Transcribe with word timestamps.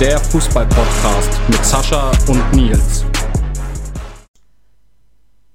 Der 0.00 0.18
Fußball-Podcast 0.18 1.40
mit 1.48 1.64
Sascha 1.64 2.12
und 2.28 2.52
Nils. 2.52 3.06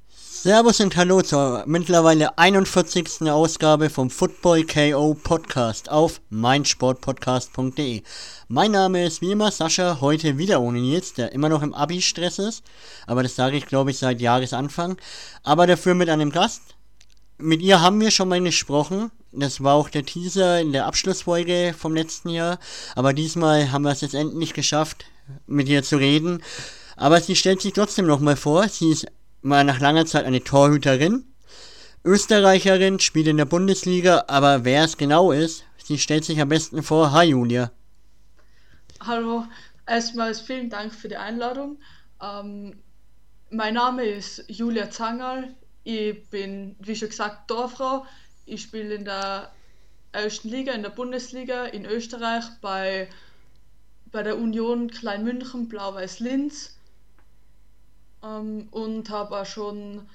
Servus 0.09 0.79
und 0.79 0.95
Hallo 0.95 1.21
zur 1.21 1.63
mittlerweile 1.67 2.35
41. 2.39 3.29
Ausgabe 3.29 3.91
vom 3.91 4.09
Football 4.09 4.63
KO 4.63 5.13
Podcast 5.13 5.91
auf 5.91 6.21
meinsportpodcast.de. 6.31 8.01
Mein 8.47 8.71
Name 8.71 9.05
ist 9.05 9.21
wie 9.21 9.33
immer 9.33 9.51
Sascha, 9.51 9.99
heute 10.01 10.39
wieder 10.39 10.59
ohne 10.59 10.79
Nils, 10.79 11.13
der 11.13 11.33
immer 11.33 11.47
noch 11.47 11.61
im 11.61 11.75
Abi-Stress 11.75 12.39
ist, 12.39 12.63
aber 13.05 13.21
das 13.21 13.35
sage 13.35 13.57
ich 13.57 13.67
glaube 13.67 13.91
ich 13.91 13.99
seit 13.99 14.21
Jahresanfang, 14.21 14.97
aber 15.43 15.67
dafür 15.67 15.93
mit 15.93 16.09
einem 16.09 16.31
Gast. 16.31 16.63
Mit 17.41 17.63
ihr 17.63 17.81
haben 17.81 17.99
wir 17.99 18.11
schon 18.11 18.29
mal 18.29 18.39
gesprochen, 18.39 19.09
das 19.31 19.63
war 19.63 19.73
auch 19.73 19.89
der 19.89 20.05
Teaser 20.05 20.61
in 20.61 20.73
der 20.73 20.85
Abschlussfolge 20.85 21.73
vom 21.75 21.95
letzten 21.95 22.29
Jahr, 22.29 22.59
aber 22.95 23.13
diesmal 23.13 23.71
haben 23.71 23.81
wir 23.81 23.91
es 23.91 24.01
jetzt 24.01 24.13
endlich 24.13 24.53
geschafft, 24.53 25.05
mit 25.47 25.67
ihr 25.67 25.81
zu 25.81 25.97
reden. 25.97 26.43
Aber 26.97 27.19
sie 27.19 27.35
stellt 27.35 27.59
sich 27.59 27.73
trotzdem 27.73 28.05
nochmal 28.05 28.35
vor, 28.35 28.67
sie 28.67 28.91
ist 28.91 29.07
mal 29.41 29.63
nach 29.63 29.79
langer 29.79 30.05
Zeit 30.05 30.25
eine 30.25 30.43
Torhüterin. 30.43 31.25
Österreicherin, 32.05 32.99
spielt 32.99 33.25
in 33.25 33.37
der 33.37 33.45
Bundesliga, 33.45 34.25
aber 34.27 34.63
wer 34.63 34.83
es 34.83 34.97
genau 34.97 35.31
ist, 35.31 35.63
sie 35.83 35.97
stellt 35.97 36.25
sich 36.25 36.39
am 36.39 36.49
besten 36.49 36.83
vor. 36.83 37.11
Hi 37.11 37.29
Julia. 37.29 37.71
Hallo, 38.99 39.45
erstmals 39.87 40.41
vielen 40.41 40.69
Dank 40.69 40.93
für 40.93 41.07
die 41.07 41.17
Einladung. 41.17 41.79
Ähm, 42.21 42.83
mein 43.49 43.73
Name 43.73 44.05
ist 44.05 44.43
Julia 44.47 44.91
Zangerl. 44.91 45.55
Ich 45.83 46.27
bin, 46.29 46.75
wie 46.79 46.95
schon 46.95 47.09
gesagt, 47.09 47.47
Torfrau. 47.47 48.05
Ich 48.45 48.63
spiele 48.63 48.95
in 48.95 49.05
der 49.05 49.51
ersten 50.11 50.49
Liga, 50.49 50.73
in 50.73 50.83
der 50.83 50.89
Bundesliga 50.89 51.65
in 51.65 51.85
Österreich 51.85 52.45
bei, 52.61 53.07
bei 54.11 54.23
der 54.23 54.37
Union 54.37 54.89
Kleinmünchen, 54.89 55.69
Blau-Weiß 55.69 56.19
Linz 56.19 56.75
ähm, 58.23 58.67
und 58.71 59.09
habe 59.09 59.41
auch 59.41 59.45
schon 59.45 60.07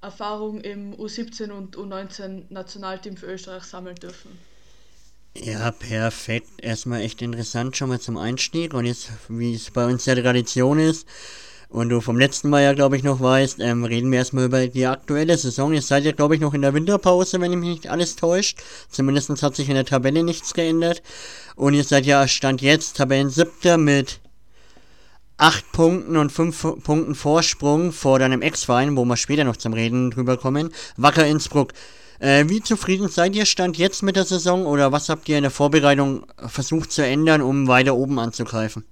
Erfahrung 0.00 0.60
im 0.60 0.94
U17 0.94 1.50
und 1.50 1.76
U19 1.76 2.44
Nationalteam 2.50 3.16
für 3.16 3.26
Österreich 3.26 3.64
sammeln 3.64 3.96
dürfen. 3.96 4.38
Ja, 5.34 5.70
perfekt. 5.70 6.48
Erstmal 6.58 7.02
echt 7.02 7.20
interessant 7.20 7.76
schon 7.76 7.90
mal 7.90 8.00
zum 8.00 8.16
Einstieg. 8.16 8.72
Und 8.72 8.86
jetzt, 8.86 9.10
wie 9.28 9.54
es 9.54 9.70
bei 9.70 9.84
uns 9.84 10.06
ja 10.06 10.14
Tradition 10.14 10.78
ist, 10.78 11.06
und 11.68 11.88
du 11.88 12.00
vom 12.00 12.18
letzten 12.18 12.48
Mal 12.48 12.62
ja, 12.62 12.72
glaube 12.72 12.96
ich, 12.96 13.02
noch 13.02 13.20
weißt, 13.20 13.60
ähm, 13.60 13.84
reden 13.84 14.10
wir 14.10 14.18
erstmal 14.18 14.44
über 14.44 14.66
die 14.66 14.86
aktuelle 14.86 15.36
Saison. 15.36 15.72
Ihr 15.72 15.82
seid 15.82 16.04
ja, 16.04 16.12
glaube 16.12 16.34
ich, 16.34 16.40
noch 16.40 16.54
in 16.54 16.62
der 16.62 16.74
Winterpause, 16.74 17.40
wenn 17.40 17.52
ich 17.52 17.58
mich 17.58 17.68
nicht 17.68 17.88
alles 17.88 18.16
täuscht. 18.16 18.58
Zumindest 18.88 19.42
hat 19.42 19.56
sich 19.56 19.68
in 19.68 19.74
der 19.74 19.84
Tabelle 19.84 20.22
nichts 20.22 20.54
geändert. 20.54 21.02
Und 21.56 21.74
ihr 21.74 21.84
seid 21.84 22.06
ja 22.06 22.28
Stand 22.28 22.62
jetzt 22.62 22.96
Tabellen 22.96 23.30
siebter 23.30 23.78
mit 23.78 24.20
8 25.38 25.72
Punkten 25.72 26.16
und 26.16 26.30
5 26.30 26.82
Punkten 26.82 27.14
Vorsprung 27.14 27.92
vor 27.92 28.18
deinem 28.18 28.42
Ex-Verein, 28.42 28.96
wo 28.96 29.04
wir 29.04 29.16
später 29.16 29.44
noch 29.44 29.56
zum 29.56 29.74
Reden 29.74 30.10
drüber 30.10 30.36
kommen, 30.36 30.72
Wacker 30.96 31.26
Innsbruck. 31.26 31.72
Äh, 32.20 32.48
wie 32.48 32.62
zufrieden 32.62 33.08
seid 33.08 33.36
ihr 33.36 33.44
Stand 33.44 33.76
jetzt 33.76 34.02
mit 34.02 34.16
der 34.16 34.24
Saison 34.24 34.64
oder 34.64 34.92
was 34.92 35.10
habt 35.10 35.28
ihr 35.28 35.36
in 35.36 35.42
der 35.42 35.50
Vorbereitung 35.50 36.26
versucht 36.46 36.90
zu 36.90 37.04
ändern, 37.04 37.42
um 37.42 37.68
weiter 37.68 37.94
oben 37.94 38.18
anzugreifen? 38.18 38.84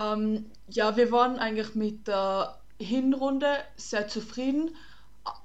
Ähm, 0.00 0.46
ja, 0.74 0.96
wir 0.96 1.12
waren 1.12 1.38
eigentlich 1.38 1.74
mit 1.74 2.08
der 2.08 2.58
Hinrunde 2.78 3.58
sehr 3.76 4.08
zufrieden, 4.08 4.76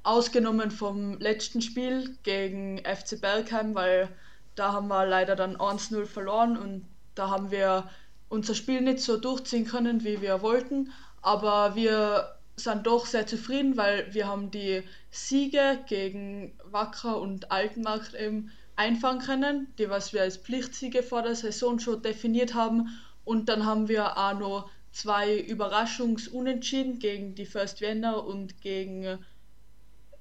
ausgenommen 0.03 0.71
vom 0.71 1.19
letzten 1.19 1.61
Spiel 1.61 2.17
gegen 2.23 2.79
FC 2.79 3.19
Bergheim, 3.21 3.75
weil 3.75 4.09
da 4.55 4.73
haben 4.73 4.87
wir 4.87 5.05
leider 5.05 5.35
dann 5.35 5.57
1-0 5.57 6.05
verloren 6.05 6.57
und 6.57 6.85
da 7.13 7.29
haben 7.29 7.51
wir 7.51 7.89
unser 8.29 8.55
Spiel 8.55 8.81
nicht 8.81 8.99
so 8.99 9.17
durchziehen 9.17 9.65
können, 9.65 10.03
wie 10.03 10.21
wir 10.21 10.41
wollten, 10.41 10.91
aber 11.21 11.75
wir 11.75 12.37
sind 12.55 12.87
doch 12.87 13.05
sehr 13.05 13.27
zufrieden, 13.27 13.77
weil 13.77 14.11
wir 14.13 14.27
haben 14.27 14.49
die 14.49 14.83
Siege 15.11 15.79
gegen 15.87 16.57
Wacker 16.63 17.21
und 17.21 17.51
Altenmarkt 17.51 18.15
eben 18.15 18.51
einfangen 18.75 19.21
können, 19.21 19.67
die 19.77 19.89
was 19.89 20.11
wir 20.13 20.21
als 20.21 20.37
Pflichtsiege 20.37 21.03
vor 21.03 21.21
der 21.21 21.35
Saison 21.35 21.79
schon 21.79 22.01
definiert 22.01 22.55
haben. 22.55 22.89
Und 23.25 23.49
dann 23.49 23.65
haben 23.65 23.89
wir 23.89 24.17
auch 24.17 24.39
noch 24.39 24.69
zwei 24.97 25.37
Überraschungsunentschieden 25.37 26.97
gegen 26.97 27.35
die 27.35 27.45
First 27.45 27.81
Vienna 27.81 28.13
und 28.13 28.61
gegen, 28.61 29.19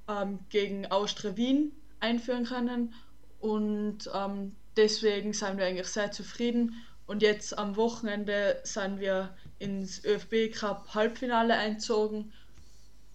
ähm, 0.06 0.38
gegen 0.50 0.86
Austria 0.86 1.34
Wien 1.36 1.72
einführen 2.00 2.44
können 2.44 2.92
und 3.40 4.10
ähm, 4.12 4.54
deswegen 4.76 5.32
sind 5.32 5.56
wir 5.56 5.64
eigentlich 5.64 5.86
sehr 5.86 6.12
zufrieden 6.12 6.74
und 7.06 7.22
jetzt 7.22 7.56
am 7.56 7.76
Wochenende 7.76 8.60
sind 8.64 9.00
wir 9.00 9.34
ins 9.58 10.04
ÖFB 10.04 10.52
Cup 10.52 10.94
Halbfinale 10.94 11.56
einzogen. 11.56 12.34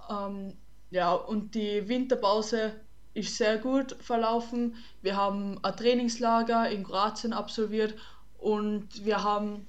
Ähm, 0.09 0.53
ja, 0.89 1.13
und 1.13 1.53
die 1.53 1.87
Winterpause 1.87 2.73
ist 3.13 3.37
sehr 3.37 3.59
gut 3.59 3.97
verlaufen. 3.99 4.77
Wir 5.03 5.15
haben 5.15 5.63
ein 5.63 5.77
Trainingslager 5.77 6.71
in 6.71 6.83
Kroatien 6.83 7.33
absolviert 7.33 7.93
und 8.39 9.05
wir 9.05 9.23
haben 9.23 9.67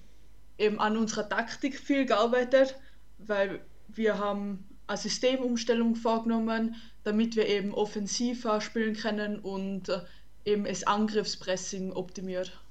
eben 0.62 0.80
an 0.80 0.96
unserer 0.96 1.28
Taktik 1.28 1.78
viel 1.78 2.06
gearbeitet, 2.06 2.78
weil 3.18 3.60
wir 3.88 4.18
haben 4.18 4.64
eine 4.86 4.96
Systemumstellung 4.96 5.96
vorgenommen, 5.96 6.76
damit 7.04 7.36
wir 7.36 7.48
eben 7.48 7.74
offensiver 7.74 8.60
spielen 8.60 8.94
können 8.94 9.38
und 9.38 9.88
äh, 9.88 10.00
eben 10.44 10.64
das 10.64 10.84
Angriffspressing 10.84 11.92
optimiert. 11.92 12.61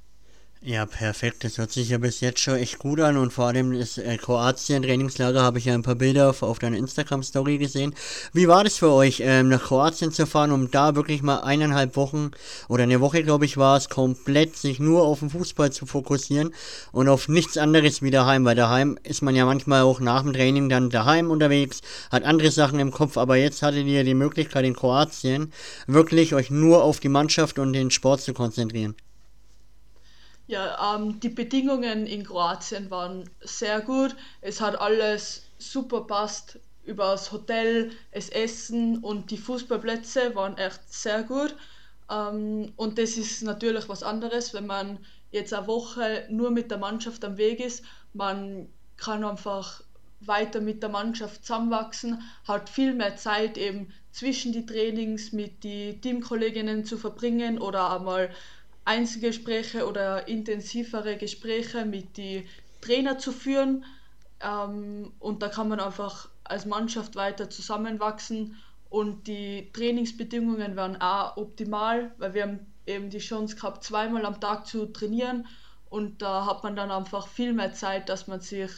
Ja, 0.64 0.86
perfekt. 0.86 1.44
Das 1.44 1.58
hört 1.58 1.72
sich 1.72 1.90
ja 1.90 1.98
bis 1.98 2.20
jetzt 2.20 2.40
schon 2.40 2.56
echt 2.58 2.78
gut 2.78 3.00
an 3.00 3.18
und 3.18 3.34
vor 3.34 3.48
allem 3.48 3.78
das 3.78 3.98
äh, 3.98 4.16
Kroatien-Trainingslager 4.16 5.42
habe 5.42 5.58
ich 5.58 5.66
ja 5.66 5.74
ein 5.74 5.82
paar 5.82 5.96
Bilder 5.96 6.30
auf, 6.30 6.44
auf 6.44 6.60
deiner 6.60 6.78
Instagram-Story 6.78 7.58
gesehen. 7.58 7.96
Wie 8.32 8.48
war 8.48 8.64
das 8.64 8.78
für 8.78 8.92
euch, 8.92 9.24
ähm, 9.26 9.50
nach 9.50 9.64
Kroatien 9.64 10.12
zu 10.12 10.28
fahren, 10.28 10.52
um 10.52 10.70
da 10.70 10.96
wirklich 10.96 11.24
mal 11.24 11.40
eineinhalb 11.40 11.96
Wochen 11.96 12.30
oder 12.68 12.84
eine 12.84 13.02
Woche, 13.02 13.24
glaube 13.24 13.46
ich, 13.46 13.58
war 13.58 13.76
es, 13.76 13.90
komplett 13.90 14.56
sich 14.56 14.80
nur 14.80 15.02
auf 15.02 15.22
den 15.22 15.32
Fußball 15.32 15.72
zu 15.72 15.88
fokussieren 15.88 16.54
und 16.92 17.10
auf 17.10 17.28
nichts 17.28 17.58
anderes 17.58 18.04
wie 18.04 18.12
daheim, 18.12 18.46
weil 18.46 18.56
daheim 18.56 19.00
ist 19.02 19.24
man 19.24 19.36
ja 19.36 19.46
manchmal 19.46 19.82
auch 19.82 20.00
nach 20.00 20.22
dem 20.22 20.34
Training 20.34 20.70
dann 20.70 20.92
daheim 20.92 21.32
unterwegs, 21.32 21.82
hat 22.12 22.24
andere 22.24 22.52
Sachen 22.52 22.80
im 22.80 22.92
Kopf, 22.92 23.18
aber 23.18 23.36
jetzt 23.36 23.64
hattet 23.64 23.88
ihr 23.88 24.04
die 24.04 24.14
Möglichkeit 24.14 24.66
in 24.66 24.76
Kroatien 24.76 25.52
wirklich 25.88 26.36
euch 26.36 26.52
nur 26.52 26.84
auf 26.84 27.00
die 27.00 27.10
Mannschaft 27.10 27.58
und 27.58 27.74
den 27.74 27.90
Sport 27.90 28.22
zu 28.22 28.36
konzentrieren. 28.36 28.96
Ja, 30.51 30.95
ähm, 30.97 31.17
die 31.22 31.29
Bedingungen 31.29 32.06
in 32.06 32.25
Kroatien 32.25 32.91
waren 32.91 33.29
sehr 33.39 33.79
gut. 33.79 34.17
Es 34.41 34.59
hat 34.59 34.81
alles 34.81 35.44
super 35.57 36.01
passt 36.01 36.59
über 36.84 37.12
das 37.12 37.31
Hotel, 37.31 37.91
das 38.12 38.28
Essen 38.28 38.97
und 39.01 39.31
die 39.31 39.38
Fußballplätze 39.38 40.35
waren 40.35 40.57
echt 40.57 40.91
sehr 40.91 41.23
gut. 41.23 41.56
Ähm, 42.12 42.73
und 42.75 42.97
das 42.97 43.16
ist 43.16 43.44
natürlich 43.44 43.88
was 43.88 44.03
anderes, 44.03 44.53
wenn 44.53 44.67
man 44.67 45.00
jetzt 45.31 45.53
eine 45.53 45.67
Woche 45.67 46.28
nur 46.29 46.51
mit 46.51 46.69
der 46.69 46.79
Mannschaft 46.79 47.23
am 47.23 47.38
Weg 47.38 47.62
ist. 47.62 47.85
Man 48.12 48.68
kann 48.97 49.23
einfach 49.23 49.81
weiter 50.19 50.59
mit 50.59 50.83
der 50.83 50.89
Mannschaft 50.89 51.45
zusammenwachsen, 51.45 52.23
hat 52.45 52.69
viel 52.69 52.94
mehr 52.94 53.16
Zeit 53.16 53.57
eben 53.57 53.94
zwischen 54.12 54.51
die 54.51 54.66
Trainings 54.66 55.31
mit 55.31 55.63
den 55.63 56.01
Teamkolleginnen 56.01 56.83
zu 56.83 56.97
verbringen 56.97 57.57
oder 57.57 57.95
einmal 57.95 58.29
Einzelgespräche 58.86 59.88
oder 59.88 60.28
intensivere 60.28 61.18
Gespräche 61.18 61.86
mit 61.86 62.18
den 62.18 62.45
Trainer 62.81 63.18
zu 63.18 63.31
führen. 63.31 63.86
Ähm, 64.39 65.13
und 65.19 65.44
da 65.44 65.50
kann 65.50 65.69
man 65.69 65.80
einfach 65.80 66.30
als 66.44 66.66
Mannschaft 66.66 67.16
weiter 67.16 67.50
zusammenwachsen 67.50 68.57
und 68.89 69.28
die 69.28 69.72
Trainingsbedingungen 69.72 70.75
werden 70.75 71.00
auch 71.00 71.38
optimal, 71.38 72.12
weil 72.18 72.33
wir 72.33 72.44
haben 72.44 72.60
eben 72.86 73.10
die 73.10 73.19
Chance 73.19 73.56
gehabt, 73.56 73.86
zweimal 73.86 74.25
am 74.25 74.42
Tag 74.42 74.68
zu 74.68 74.86
trainieren 74.88 75.48
und 75.89 76.22
da 76.22 76.45
hat 76.45 76.63
man 76.63 76.75
dann 76.75 76.92
einfach 76.92 77.28
viel 77.28 77.54
mehr 77.54 77.74
Zeit, 77.74 78.10
dass 78.10 78.28
man 78.28 78.42
sich 78.42 78.72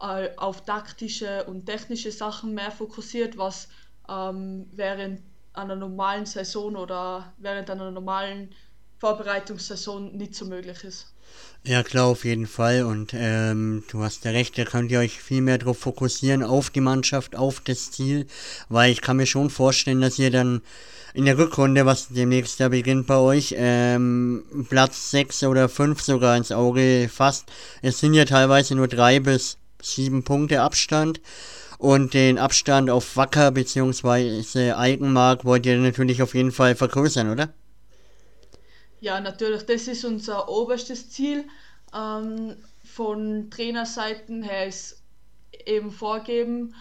äh, 0.00 0.36
auf 0.36 0.64
taktische 0.64 1.44
und 1.44 1.66
technische 1.66 2.10
Sachen 2.10 2.54
mehr 2.54 2.72
fokussiert, 2.72 3.38
was 3.38 3.68
ähm, 4.08 4.68
während 4.72 5.22
einer 5.52 5.76
normalen 5.76 6.26
Saison 6.26 6.74
oder 6.74 7.32
während 7.38 7.70
einer 7.70 7.90
normalen 7.90 8.54
Vorbereitungssaison 9.00 10.14
nicht 10.16 10.34
so 10.34 10.44
möglich 10.44 10.84
ist. 10.84 11.06
Ja, 11.64 11.82
klar, 11.82 12.06
auf 12.06 12.24
jeden 12.24 12.46
Fall. 12.46 12.84
Und 12.84 13.12
ähm, 13.14 13.82
du 13.90 14.02
hast 14.02 14.24
ja 14.24 14.30
recht, 14.30 14.58
da 14.58 14.64
könnt 14.64 14.90
ihr 14.90 14.98
euch 14.98 15.20
viel 15.20 15.40
mehr 15.40 15.56
darauf 15.58 15.78
fokussieren, 15.78 16.42
auf 16.42 16.68
die 16.70 16.82
Mannschaft, 16.82 17.34
auf 17.34 17.60
das 17.60 17.90
Ziel. 17.90 18.26
Weil 18.68 18.92
ich 18.92 19.00
kann 19.00 19.16
mir 19.16 19.26
schon 19.26 19.48
vorstellen, 19.48 20.02
dass 20.02 20.18
ihr 20.18 20.30
dann 20.30 20.60
in 21.14 21.24
der 21.24 21.38
Rückrunde, 21.38 21.86
was 21.86 22.08
demnächst 22.08 22.60
ja 22.60 22.68
beginnt 22.68 23.06
bei 23.06 23.16
euch, 23.16 23.54
ähm, 23.56 24.44
Platz 24.68 25.10
6 25.10 25.44
oder 25.44 25.68
5 25.68 26.00
sogar 26.02 26.36
ins 26.36 26.52
Auge 26.52 27.10
fasst. 27.12 27.46
Es 27.82 28.00
sind 28.00 28.14
ja 28.14 28.26
teilweise 28.26 28.74
nur 28.74 28.88
3 28.88 29.20
bis 29.20 29.56
7 29.82 30.24
Punkte 30.24 30.60
Abstand. 30.60 31.20
Und 31.78 32.12
den 32.12 32.36
Abstand 32.36 32.90
auf 32.90 33.16
Wacker 33.16 33.50
bzw. 33.50 34.72
Eikenmark 34.72 35.46
wollt 35.46 35.64
ihr 35.64 35.78
natürlich 35.78 36.20
auf 36.22 36.34
jeden 36.34 36.52
Fall 36.52 36.74
vergrößern, 36.74 37.30
oder? 37.30 37.48
Ja, 39.00 39.18
natürlich, 39.20 39.64
das 39.64 39.88
ist 39.88 40.04
unser 40.04 40.48
oberstes 40.48 41.10
Ziel. 41.10 41.48
Ähm, 41.94 42.56
von 42.84 43.50
Trainerseiten 43.50 44.42
her 44.42 44.66
ist 44.66 45.02
eben 45.66 45.90
vorgeben, 45.90 46.74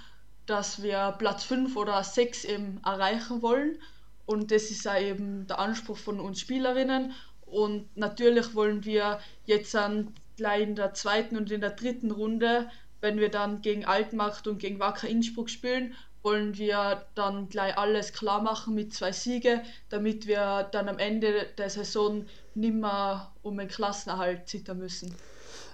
dass 0.45 0.81
wir 0.81 1.15
Platz 1.17 1.43
5 1.43 1.75
oder 1.77 2.03
6 2.03 2.43
eben 2.45 2.81
erreichen 2.83 3.41
wollen. 3.41 3.79
Und 4.25 4.51
das 4.51 4.69
ist 4.69 4.87
auch 4.87 4.99
eben 4.99 5.47
der 5.47 5.59
Anspruch 5.59 5.97
von 5.97 6.19
uns 6.19 6.39
Spielerinnen. 6.39 7.13
Und 7.45 7.95
natürlich 7.95 8.53
wollen 8.53 8.83
wir 8.85 9.19
jetzt 9.45 9.75
an, 9.75 10.13
gleich 10.35 10.61
in 10.63 10.75
der 10.75 10.93
zweiten 10.93 11.37
und 11.37 11.51
in 11.51 11.61
der 11.61 11.71
dritten 11.71 12.11
Runde, 12.11 12.69
wenn 13.01 13.17
wir 13.17 13.29
dann 13.29 13.61
gegen 13.61 13.85
Altmacht 13.85 14.45
und 14.47 14.59
gegen 14.59 14.79
Wacker 14.79 15.07
Innsbruck 15.07 15.49
spielen, 15.49 15.95
wollen 16.21 16.57
wir 16.57 17.05
dann 17.15 17.49
gleich 17.49 17.77
alles 17.77 18.13
klar 18.13 18.41
machen 18.41 18.75
mit 18.75 18.93
zwei 18.93 19.11
Siege, 19.11 19.61
damit 19.89 20.27
wir 20.27 20.67
dann 20.71 20.89
am 20.89 20.99
Ende 20.99 21.47
der 21.57 21.69
Saison 21.69 22.25
nimmer 22.55 23.33
um 23.41 23.57
den 23.57 23.67
Klassenerhalt 23.67 24.47
zittern 24.47 24.79
müssen. 24.79 25.15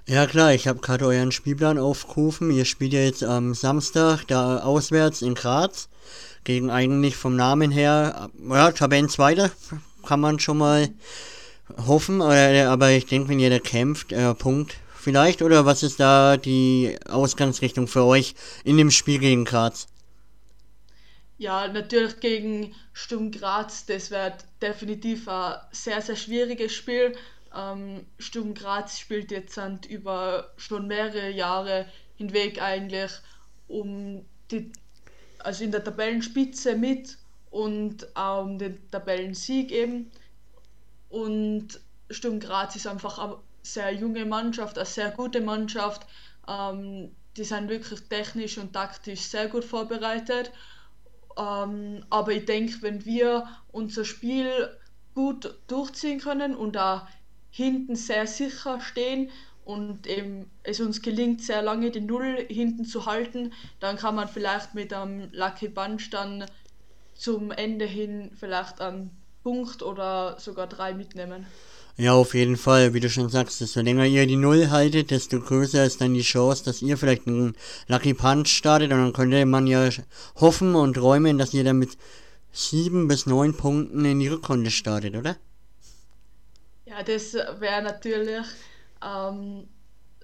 Ja 0.08 0.28
klar, 0.28 0.54
ich 0.54 0.68
habe 0.68 0.82
gerade 0.82 1.06
euren 1.06 1.32
Spielplan 1.32 1.80
aufgerufen. 1.80 2.52
Ihr 2.52 2.66
spielt 2.66 2.94
ja 2.94 3.00
jetzt 3.00 3.24
am 3.24 3.56
Samstag 3.56 4.26
da 4.28 4.60
auswärts 4.60 5.24
in 5.24 5.34
Graz 5.34 5.90
gegen 6.44 6.70
eigentlich 6.70 7.16
vom 7.16 7.36
Namen 7.36 7.72
her, 7.72 8.30
ja, 8.48 8.72
Tabellenzweiter 8.72 9.50
kann 10.06 10.20
man 10.20 10.40
schon 10.40 10.60
mal 10.60 10.90
hoffen, 11.88 12.22
aber 12.22 12.92
ich 12.92 13.08
denke, 13.08 13.30
wenn 13.30 13.40
jeder 13.40 13.60
kämpft, 13.60 14.12
äh, 14.12 14.34
Punkt 14.36 14.78
vielleicht, 14.96 15.42
oder 15.42 15.66
was 15.66 15.84
ist 15.84 16.00
da 16.00 16.38
die 16.38 16.98
Ausgangsrichtung 17.10 17.88
für 17.88 18.04
euch 18.04 18.36
in 18.64 18.78
dem 18.78 18.92
Spiel 18.92 19.20
gegen 19.20 19.46
Graz? 19.46 19.88
Ja, 21.38 21.68
natürlich 21.68 22.20
gegen 22.22 22.74
Sturm 22.94 23.30
Graz, 23.32 23.86
das 23.86 24.10
wird 24.10 24.46
definitiv 24.62 25.28
ein 25.28 25.60
sehr, 25.72 26.02
sehr 26.02 26.16
schwieriges 26.16 26.74
Spiel. 26.74 27.14
Ähm, 27.54 28.06
Sturm 28.20 28.54
Graz 28.54 29.00
spielt 29.00 29.32
jetzt 29.32 29.58
über 29.88 30.54
schon 30.58 30.88
mehrere 30.88 31.30
Jahre 31.30 31.88
hinweg 32.18 32.62
eigentlich 32.62 33.12
um 33.68 34.26
die 34.52 34.72
also 35.40 35.64
in 35.64 35.72
der 35.72 35.84
Tabellenspitze 35.84 36.76
mit 36.76 37.18
und 37.52 38.16
auch 38.16 38.44
um 38.44 38.58
den 38.58 38.90
Tabellensieg 38.90 39.72
eben. 39.72 40.12
Und 41.10 41.80
Sturm 42.10 42.40
Graz 42.40 42.76
ist 42.76 42.88
einfach 42.88 43.20
eine 43.20 43.38
sehr 43.62 43.94
junge 43.94 44.26
Mannschaft, 44.26 44.78
eine 44.78 44.86
sehr 44.86 45.12
gute 45.12 45.42
Mannschaft. 45.42 46.08
Ähm, 46.48 47.16
die 47.38 47.44
sind 47.44 47.70
wirklich 47.70 48.02
technisch 48.10 48.58
und 48.58 48.74
taktisch 48.74 49.22
sehr 49.22 49.48
gut 49.48 49.66
vorbereitet. 49.66 50.52
Ähm, 51.38 52.04
aber 52.10 52.32
ich 52.32 52.46
denke, 52.46 52.82
wenn 52.82 53.06
wir 53.06 53.48
unser 53.72 54.06
Spiel 54.06 54.70
gut 55.14 55.56
durchziehen 55.68 56.20
können 56.20 56.56
und 56.56 56.76
da 56.76 57.08
hinten 57.50 57.96
sehr 57.96 58.28
sicher 58.28 58.82
stehen 58.82 59.30
und 59.64 60.08
eben 60.08 60.52
es 60.64 60.80
uns 60.80 61.02
gelingt, 61.02 61.42
sehr 61.42 61.62
lange 61.62 61.90
die 61.90 62.02
Null 62.02 62.46
hinten 62.50 62.86
zu 62.86 63.06
halten, 63.06 63.54
dann 63.80 63.98
kann 63.98 64.16
man 64.16 64.28
vielleicht 64.28 64.76
mit 64.76 64.94
einem 64.94 65.30
Lucky 65.32 65.70
Bunch 65.70 66.10
dann 66.12 66.46
zum 67.16 67.52
Ende 67.52 67.86
hin 67.86 68.32
vielleicht 68.38 68.82
einen 68.82 69.12
Punkt 69.42 69.82
oder 69.82 70.40
sogar 70.40 70.68
drei 70.68 70.94
mitnehmen. 70.94 71.46
Ja, 71.98 72.14
auf 72.14 72.34
jeden 72.34 72.58
Fall, 72.58 72.94
wie 72.94 73.00
du 73.00 73.10
schon 73.10 73.30
sagst, 73.30 73.62
desto 73.62 73.80
länger 73.80 74.06
ihr 74.06 74.28
die 74.28 74.36
Null 74.36 74.70
haltet, 74.70 75.12
desto 75.12 75.40
größer 75.40 75.86
ist 75.86 76.02
dann 76.02 76.14
die 76.14 76.24
Chance, 76.24 76.66
dass 76.66 76.82
ihr 76.82 76.98
vielleicht 76.98 77.26
einen 77.26 77.56
Lucky 77.88 78.14
Punch 78.14 78.50
startet 78.50 78.92
und 78.92 78.98
dann 78.98 79.14
könnte 79.14 79.46
man 79.46 79.66
ja 79.66 79.88
hoffen 80.36 80.76
und 80.76 80.96
träumen, 80.96 81.38
dass 81.38 81.54
ihr 81.54 81.64
dann 81.64 81.80
mit 81.80 81.98
sieben 82.52 83.08
bis 83.08 83.26
neun 83.26 83.56
Punkten 83.56 84.04
in 84.04 84.20
die 84.20 84.28
Rückrunde 84.28 84.72
startet, 84.72 85.16
oder? 85.16 85.38
Ja, 86.86 87.02
das 87.02 87.34
wäre 87.34 87.82
natürlich 87.82 88.46
ähm, 89.02 89.66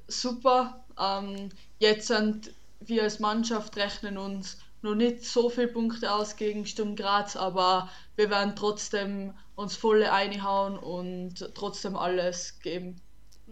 super. 0.08 0.84
Ähm, 1.00 1.50
jetzt 1.80 2.08
sind 2.08 2.52
wir 2.82 3.04
als 3.04 3.20
Mannschaft 3.20 3.78
rechnen 3.78 4.18
uns 4.18 4.58
noch 4.82 4.96
nicht 4.96 5.26
so 5.26 5.50
viele 5.50 5.68
Punkte 5.68 6.12
aus 6.12 6.36
gegen 6.36 6.66
Sturm 6.66 6.96
Graz, 6.96 7.36
aber 7.36 7.90
wir 8.16 8.30
werden 8.30 8.56
trotzdem 8.56 9.34
uns 9.56 9.76
volle 9.76 10.12
einhauen 10.12 10.78
und 10.78 11.52
trotzdem 11.54 11.96
alles 11.96 12.60
geben. 12.60 13.02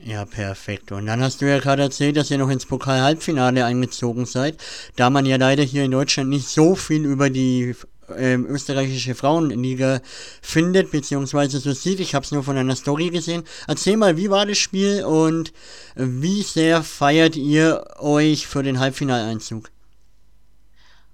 Ja, 0.01 0.25
perfekt. 0.25 0.91
Und 0.93 1.07
dann 1.07 1.21
hast 1.21 1.41
du 1.41 1.45
ja 1.45 1.59
gerade 1.59 1.83
erzählt, 1.83 2.15
dass 2.15 2.31
ihr 2.31 2.37
noch 2.37 2.49
ins 2.49 2.65
Pokal-Halbfinale 2.65 3.65
eingezogen 3.65 4.25
seid. 4.25 4.57
Da 4.95 5.09
man 5.09 5.25
ja 5.25 5.35
leider 5.35 5.63
hier 5.63 5.83
in 5.83 5.91
Deutschland 5.91 6.29
nicht 6.29 6.47
so 6.47 6.75
viel 6.75 7.05
über 7.05 7.29
die 7.29 7.75
ähm, 8.15 8.45
österreichische 8.47 9.13
Frauenliga 9.13 10.01
findet, 10.41 10.91
beziehungsweise 10.91 11.59
so 11.59 11.73
sieht. 11.73 11.99
Ich 11.99 12.15
habe 12.15 12.23
es 12.23 12.31
nur 12.31 12.43
von 12.43 12.57
einer 12.57 12.77
Story 12.77 13.09
gesehen. 13.09 13.43
Erzähl 13.67 13.97
mal, 13.97 14.15
wie 14.15 14.29
war 14.29 14.45
das 14.45 14.57
Spiel 14.57 15.03
und 15.03 15.51
wie 15.95 16.43
sehr 16.43 16.81
feiert 16.81 17.35
ihr 17.35 17.83
euch 17.99 18.47
für 18.47 18.63
den 18.63 18.79
Halbfinaleinzug? 18.79 19.69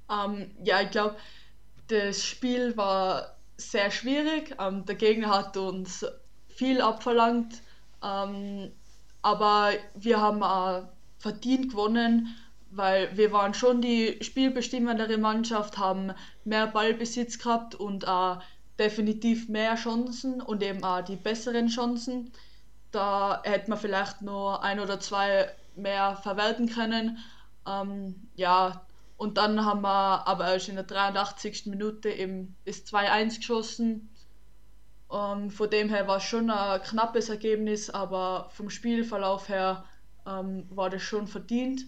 Ähm, 0.10 0.52
ja, 0.64 0.82
ich 0.82 0.92
glaube, 0.92 1.16
das 1.88 2.24
Spiel 2.24 2.76
war 2.78 3.36
sehr 3.58 3.92
schwierig. 3.92 4.56
Ähm, 4.60 4.86
der 4.86 4.96
Gegner 4.96 5.30
hat 5.30 5.58
uns 5.58 6.06
viel 6.50 6.82
abverlangt, 6.82 7.62
ähm, 8.04 8.72
aber 9.22 9.72
wir 9.96 10.22
haben 10.22 10.44
auch 10.44 10.84
verdient 11.20 11.70
gewonnen 11.70 12.36
weil 12.76 13.16
wir 13.16 13.32
waren 13.32 13.54
schon 13.54 13.82
die 13.82 14.18
spielbestimmendere 14.22 15.18
Mannschaft, 15.18 15.78
haben 15.78 16.12
mehr 16.44 16.68
Ballbesitz 16.68 17.40
gehabt 17.40 17.74
und 17.74 18.08
auch 18.08 18.42
definitiv 18.78 19.48
mehr 19.48 19.76
Chancen 19.76 20.42
und 20.42 20.62
eben 20.62 20.84
auch 20.84 21.02
die 21.02 21.16
besseren 21.16 21.68
Chancen. 21.68 22.32
Da 22.92 23.42
hätte 23.44 23.70
man 23.70 23.80
vielleicht 23.80 24.22
nur 24.22 24.62
ein 24.62 24.82
oder 24.82 25.00
zwei 25.00 25.50
mehr 25.78 26.18
verwerten 26.18 26.68
können. 26.68 27.18
Ähm, 27.66 28.28
ja, 28.36 28.82
und 29.18 29.38
dann 29.38 29.66
haben 29.66 29.82
wir 29.82 30.28
aber 30.28 30.52
erst 30.52 30.70
in 30.70 30.76
der 30.76 30.84
83. 30.84 31.68
Minute 31.68 32.10
eben 32.10 32.56
das 32.66 32.86
2-1 32.86 33.38
geschossen. 33.38 34.10
Ähm, 35.12 35.50
von 35.50 35.70
dem 35.70 35.90
her 35.90 36.08
war 36.08 36.18
es 36.18 36.24
schon 36.24 36.50
ein 36.50 36.82
knappes 36.82 37.30
Ergebnis, 37.30 37.90
aber 37.90 38.50
vom 38.52 38.70
Spielverlauf 38.70 39.50
her 39.50 39.86
ähm, 40.26 40.68
war 40.70 40.90
das 40.90 41.02
schon 41.04 41.28
verdient 41.28 41.86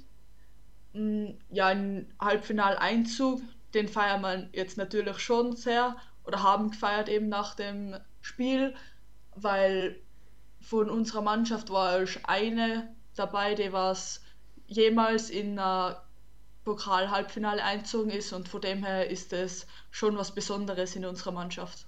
ja, 1.50 1.68
ein 1.68 2.14
Halbfinaleinzug, 2.20 3.42
den 3.74 3.88
feiern 3.88 4.22
wir 4.22 4.50
jetzt 4.54 4.78
natürlich 4.78 5.20
schon 5.20 5.56
sehr 5.56 5.96
oder 6.24 6.44
haben 6.44 6.72
gefeiert 6.72 7.10
eben 7.10 7.30
nach 7.30 7.56
dem 7.56 7.96
Spiel, 8.22 8.74
weil 9.36 10.02
von 10.62 10.90
unserer 10.90 11.22
Mannschaft 11.22 11.70
war 11.70 12.00
erst 12.00 12.20
eine 12.24 12.96
dabei, 13.16 13.56
die 13.56 13.72
was 13.72 14.22
jemals 14.66 15.30
in 15.30 15.60
einer 15.60 16.04
Pokal-Halbfinale 16.68 17.64
einzogen 17.64 18.12
ist 18.12 18.34
und 18.34 18.50
von 18.50 18.60
dem 18.60 18.84
her 18.84 19.10
ist 19.10 19.32
es 19.32 19.66
schon 19.90 20.18
was 20.18 20.32
Besonderes 20.32 20.98
in 20.98 21.06
unserer 21.06 21.32
Mannschaft. 21.32 21.86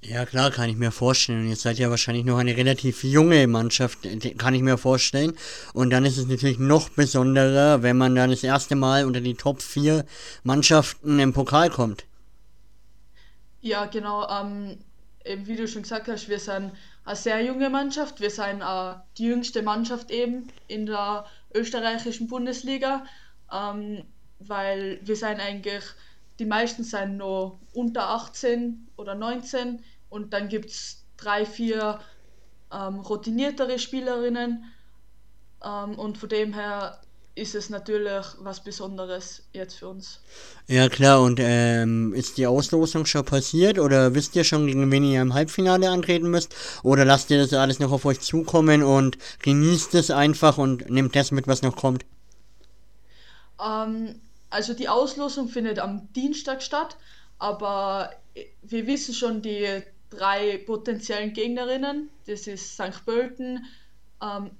Ja, 0.00 0.24
klar, 0.24 0.50
kann 0.50 0.70
ich 0.70 0.76
mir 0.76 0.90
vorstellen. 0.90 1.46
Ihr 1.46 1.56
seid 1.56 1.78
ja 1.78 1.90
wahrscheinlich 1.90 2.24
noch 2.24 2.38
eine 2.38 2.56
relativ 2.56 3.04
junge 3.04 3.46
Mannschaft, 3.46 3.98
kann 4.38 4.54
ich 4.54 4.62
mir 4.62 4.78
vorstellen. 4.78 5.34
Und 5.74 5.90
dann 5.90 6.06
ist 6.06 6.16
es 6.16 6.26
natürlich 6.26 6.58
noch 6.58 6.88
besonderer, 6.88 7.82
wenn 7.82 7.98
man 7.98 8.14
dann 8.14 8.30
das 8.30 8.42
erste 8.42 8.76
Mal 8.76 9.04
unter 9.04 9.20
die 9.20 9.34
Top 9.34 9.60
4 9.60 10.06
Mannschaften 10.42 11.18
im 11.18 11.34
Pokal 11.34 11.68
kommt. 11.68 12.04
Ja, 13.60 13.84
genau. 13.86 14.26
Ähm, 14.28 14.78
eben 15.24 15.46
wie 15.46 15.56
du 15.56 15.68
schon 15.68 15.82
gesagt 15.82 16.08
hast, 16.08 16.28
wir 16.28 16.38
sind 16.38 16.72
eine 17.04 17.16
sehr 17.16 17.42
junge 17.42 17.68
Mannschaft. 17.68 18.20
Wir 18.20 18.30
sind 18.30 18.62
äh, 18.62 18.94
die 19.18 19.24
jüngste 19.24 19.62
Mannschaft 19.62 20.10
eben 20.10 20.48
in 20.66 20.86
der 20.86 21.26
österreichischen 21.54 22.28
Bundesliga, 22.28 23.04
ähm, 23.52 24.04
weil 24.38 25.00
wir 25.02 25.16
sind 25.16 25.40
eigentlich, 25.40 25.84
die 26.38 26.46
meisten 26.46 26.84
sind 26.84 27.16
noch 27.16 27.58
unter 27.72 28.10
18 28.10 28.88
oder 28.96 29.14
19 29.14 29.82
und 30.08 30.32
dann 30.32 30.48
gibt 30.48 30.70
es 30.70 31.04
drei, 31.16 31.46
vier 31.46 32.00
ähm, 32.72 33.00
routiniertere 33.00 33.78
Spielerinnen 33.78 34.64
ähm, 35.64 35.98
und 35.98 36.18
von 36.18 36.28
dem 36.28 36.52
her 36.54 37.00
ist 37.36 37.54
es 37.54 37.68
natürlich 37.68 38.24
was 38.38 38.62
Besonderes 38.62 39.42
jetzt 39.52 39.74
für 39.74 39.88
uns. 39.88 40.20
Ja 40.68 40.88
klar, 40.88 41.20
und 41.20 41.40
ähm, 41.42 42.14
ist 42.14 42.38
die 42.38 42.46
Auslosung 42.46 43.06
schon 43.06 43.24
passiert 43.24 43.78
oder 43.78 44.14
wisst 44.14 44.36
ihr 44.36 44.44
schon, 44.44 44.66
gegen 44.66 44.90
wen 44.92 45.02
ihr 45.02 45.20
im 45.20 45.34
Halbfinale 45.34 45.90
antreten 45.90 46.30
müsst? 46.30 46.54
Oder 46.84 47.04
lasst 47.04 47.30
ihr 47.30 47.38
das 47.38 47.52
alles 47.52 47.80
noch 47.80 47.90
auf 47.90 48.04
euch 48.04 48.20
zukommen 48.20 48.84
und 48.84 49.18
genießt 49.40 49.94
es 49.96 50.10
einfach 50.10 50.58
und 50.58 50.88
nehmt 50.90 51.16
das 51.16 51.32
mit, 51.32 51.48
was 51.48 51.62
noch 51.62 51.74
kommt? 51.74 52.04
Ähm, 53.64 54.20
also 54.50 54.74
die 54.74 54.88
Auslosung 54.88 55.48
findet 55.48 55.78
am 55.78 56.12
Dienstag 56.12 56.62
statt, 56.62 56.96
aber 57.38 58.10
wir 58.62 58.86
wissen 58.86 59.14
schon 59.14 59.42
die 59.42 59.82
drei 60.10 60.58
potenziellen 60.58 61.32
Gegnerinnen. 61.32 62.10
Das 62.26 62.46
ist 62.46 62.74
St. 62.74 63.04
Pölten, 63.04 63.64
ähm, 64.22 64.50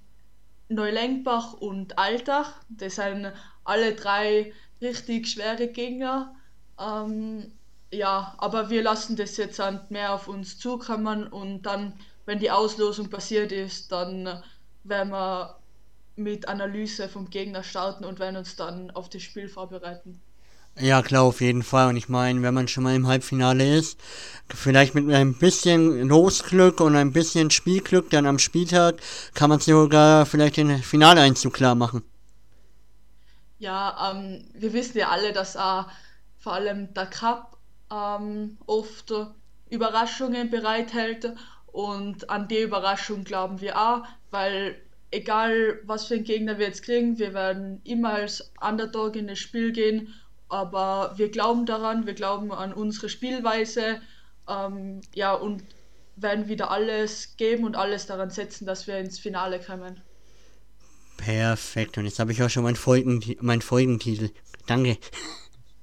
Neulenkbach 0.69 1.53
und 1.55 1.99
Altach. 1.99 2.61
Das 2.69 2.97
sind 2.97 3.33
alle 3.65 3.95
drei 3.95 4.53
richtig 4.81 5.29
schwere 5.29 5.69
Gegner. 5.69 6.35
Ähm, 6.81 7.53
ja, 7.93 8.35
aber 8.39 8.71
wir 8.71 8.83
lassen 8.83 9.15
das 9.15 9.37
jetzt 9.37 9.61
mehr 9.91 10.15
auf 10.15 10.27
uns 10.27 10.59
zukommen 10.59 11.29
und 11.29 11.63
dann 11.63 11.95
wenn 12.27 12.39
die 12.39 12.51
Auslosung 12.51 13.11
passiert 13.11 13.53
ist, 13.53 13.93
dann 13.93 14.43
werden 14.85 15.13
wir 15.13 15.59
mit 16.16 16.49
Analyse 16.49 17.09
vom 17.09 17.30
Gegner 17.30 17.62
starten 17.62 18.04
und 18.04 18.18
werden 18.18 18.37
uns 18.37 18.56
dann 18.56 18.90
auf 18.90 19.09
das 19.09 19.23
Spiel 19.23 19.49
vorbereiten. 19.49 20.21
Ja, 20.78 21.02
klar, 21.02 21.23
auf 21.23 21.40
jeden 21.40 21.62
Fall. 21.62 21.88
Und 21.88 21.97
ich 21.97 22.09
meine, 22.09 22.42
wenn 22.42 22.54
man 22.54 22.66
schon 22.66 22.83
mal 22.83 22.97
im 22.97 23.06
Halbfinale 23.06 23.76
ist, 23.76 23.99
vielleicht 24.52 24.94
mit 24.94 25.09
ein 25.09 25.35
bisschen 25.35 26.09
Losglück 26.09 26.80
und 26.80 26.97
ein 26.97 27.12
bisschen 27.12 27.50
Spielglück 27.50 28.11
dann 28.11 28.26
am 28.26 28.40
Spieltag, 28.40 28.97
kann 29.35 29.50
man 29.50 29.61
sogar 29.61 30.26
vielleicht 30.26 30.56
den 30.56 30.83
Finaleinzug 30.83 31.54
klar 31.54 31.76
machen. 31.76 32.02
Ja, 33.59 34.12
ähm, 34.12 34.44
wir 34.52 34.73
wissen 34.73 34.99
ja 34.99 35.11
alle, 35.11 35.33
dass 35.33 35.54
äh, 35.54 35.83
vor 36.38 36.52
allem 36.52 36.92
der 36.92 37.06
Cup 37.06 37.56
ähm, 37.92 38.59
oft 38.66 39.14
Überraschungen 39.71 40.50
bereithält 40.50 41.33
und 41.66 42.30
an 42.30 42.49
die 42.49 42.61
Überraschung 42.61 43.25
glauben 43.25 43.61
wir 43.61 43.80
auch, 43.80 44.04
weil 44.30 44.76
egal 45.14 45.80
was 45.85 46.06
für 46.06 46.14
einen 46.14 46.25
Gegner 46.25 46.59
wir 46.59 46.66
jetzt 46.66 46.83
kriegen, 46.83 47.18
wir 47.18 47.35
werden 47.35 47.80
immer 47.85 48.14
als 48.14 48.52
Underdog 48.61 49.16
in 49.16 49.28
das 49.28 49.38
Spiel 49.38 49.73
gehen 49.73 50.12
aber 50.54 51.14
wir 51.16 51.30
glauben 51.30 51.66
daran, 51.66 52.06
wir 52.06 52.14
glauben 52.14 52.52
an 52.52 52.73
unsere 52.73 53.09
Spielweise, 53.09 54.00
ähm, 54.49 55.00
ja, 55.14 55.35
und 55.35 55.64
werden 56.16 56.49
wieder 56.49 56.71
alles 56.71 57.35
geben 57.37 57.64
und 57.64 57.75
alles 57.75 58.06
daran 58.06 58.30
setzen, 58.30 58.64
dass 58.64 58.87
wir 58.87 58.99
ins 58.99 59.18
Finale 59.18 59.59
kommen. 59.59 60.00
Perfekt, 61.16 61.99
und 61.99 62.04
jetzt 62.04 62.21
habe 62.21 62.30
ich 62.30 62.42
auch 62.42 62.50
schon 62.50 62.62
meinen 62.62 62.76
Folgen, 62.76 63.21
mein 63.40 63.62
Folgentitel. 63.62 64.30
Danke. 64.66 64.97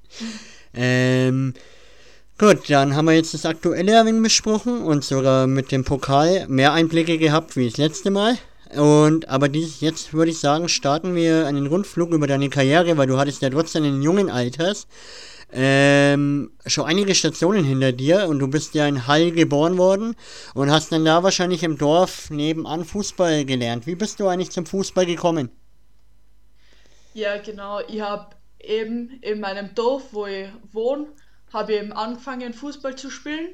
ähm, 0.73 1.53
gut, 2.37 2.69
dann 2.69 2.95
haben 2.95 3.05
wir 3.05 3.13
jetzt 3.13 3.33
das 3.33 3.45
aktuelle 3.45 3.99
ein 3.99 4.23
besprochen 4.23 4.83
und 4.83 5.03
sogar 5.03 5.47
mit 5.47 5.73
dem 5.73 5.83
Pokal 5.83 6.47
mehr 6.47 6.71
Einblicke 6.71 7.17
gehabt 7.17 7.57
wie 7.57 7.67
das 7.67 7.77
letzte 7.77 8.09
Mal. 8.09 8.37
Und 8.75 9.27
aber 9.27 9.49
dieses, 9.49 9.81
jetzt 9.81 10.13
würde 10.13 10.31
ich 10.31 10.39
sagen, 10.39 10.69
starten 10.69 11.15
wir 11.15 11.45
einen 11.47 11.67
Rundflug 11.67 12.11
über 12.11 12.27
deine 12.27 12.49
Karriere, 12.49 12.97
weil 12.97 13.07
du 13.07 13.17
hattest 13.17 13.41
ja 13.41 13.49
trotz 13.49 13.73
deines 13.73 14.03
jungen 14.03 14.29
Alters 14.29 14.87
ähm, 15.53 16.51
schon 16.65 16.85
einige 16.85 17.13
Stationen 17.13 17.63
hinter 17.63 17.91
dir 17.91 18.27
und 18.27 18.39
du 18.39 18.47
bist 18.47 18.73
ja 18.73 18.87
in 18.87 19.07
Hall 19.07 19.31
geboren 19.31 19.77
worden 19.77 20.15
und 20.53 20.71
hast 20.71 20.91
dann 20.91 21.03
da 21.03 21.23
wahrscheinlich 21.23 21.63
im 21.63 21.77
Dorf 21.77 22.29
nebenan 22.29 22.85
Fußball 22.85 23.45
gelernt. 23.45 23.85
Wie 23.87 23.95
bist 23.95 24.19
du 24.19 24.27
eigentlich 24.27 24.51
zum 24.51 24.65
Fußball 24.65 25.05
gekommen? 25.05 25.49
Ja, 27.13 27.37
genau. 27.37 27.81
Ich 27.87 27.99
habe 27.99 28.35
eben 28.59 29.19
in 29.21 29.41
meinem 29.41 29.75
Dorf, 29.75 30.13
wo 30.13 30.25
ich 30.25 30.47
wohne, 30.71 31.07
habe 31.51 31.73
eben 31.73 31.91
angefangen 31.91 32.53
Fußball 32.53 32.95
zu 32.95 33.09
spielen. 33.09 33.49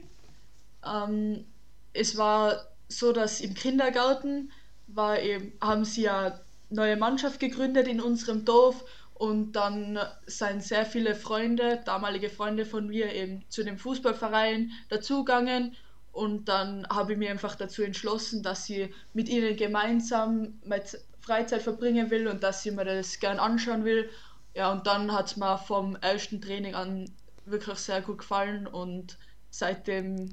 Ähm, 0.86 1.46
es 1.94 2.18
war 2.18 2.68
so, 2.88 3.12
dass 3.12 3.42
im 3.42 3.56
Kindergarten 3.56 4.52
war 4.88 5.20
eben, 5.20 5.53
haben 5.62 5.86
sie 5.86 6.03
ja 6.03 6.39
neue 6.70 6.98
Mannschaft 6.98 7.39
gegründet 7.39 7.88
in 7.88 8.01
unserem 8.01 8.46
Dorf 8.46 8.84
und 9.13 9.53
dann 9.53 10.00
sind 10.25 10.63
sehr 10.63 10.86
viele 10.86 11.15
Freunde, 11.15 11.82
damalige 11.86 12.29
Freunde 12.29 12.65
von 12.65 12.88
mir 12.88 13.13
eben 13.13 13.44
zu 13.50 13.63
dem 13.63 13.77
Fußballverein 13.77 14.72
dazugegangen 14.89 15.75
und 16.12 16.50
dann 16.50 16.88
habe 16.89 17.13
ich 17.13 17.20
mir 17.20 17.29
einfach 17.29 17.56
dazu 17.56 17.84
entschlossen, 17.84 18.44
dass 18.44 18.70
ich 18.70 18.91
mit 19.13 19.29
ihnen 19.29 19.56
gemeinsam 19.56 20.60
mit 20.63 21.00
Freizeit 21.20 21.62
verbringen 21.62 22.10
will 22.10 22.27
und 22.27 22.41
dass 22.41 22.65
ich 22.65 22.74
mir 22.74 22.86
das 22.86 23.20
gern 23.20 23.38
anschauen 23.38 23.86
will. 23.86 24.10
Ja, 24.56 24.72
und 24.72 24.88
dann 24.88 25.12
hat 25.12 25.27
es 25.27 25.38
mir 25.38 25.58
vom 25.58 25.96
ersten 25.98 26.41
Training 26.41 26.74
an 26.74 27.12
wirklich 27.46 27.77
sehr 27.77 28.01
gut 28.01 28.20
gefallen 28.20 28.65
und 28.65 29.17
seitdem 29.51 30.32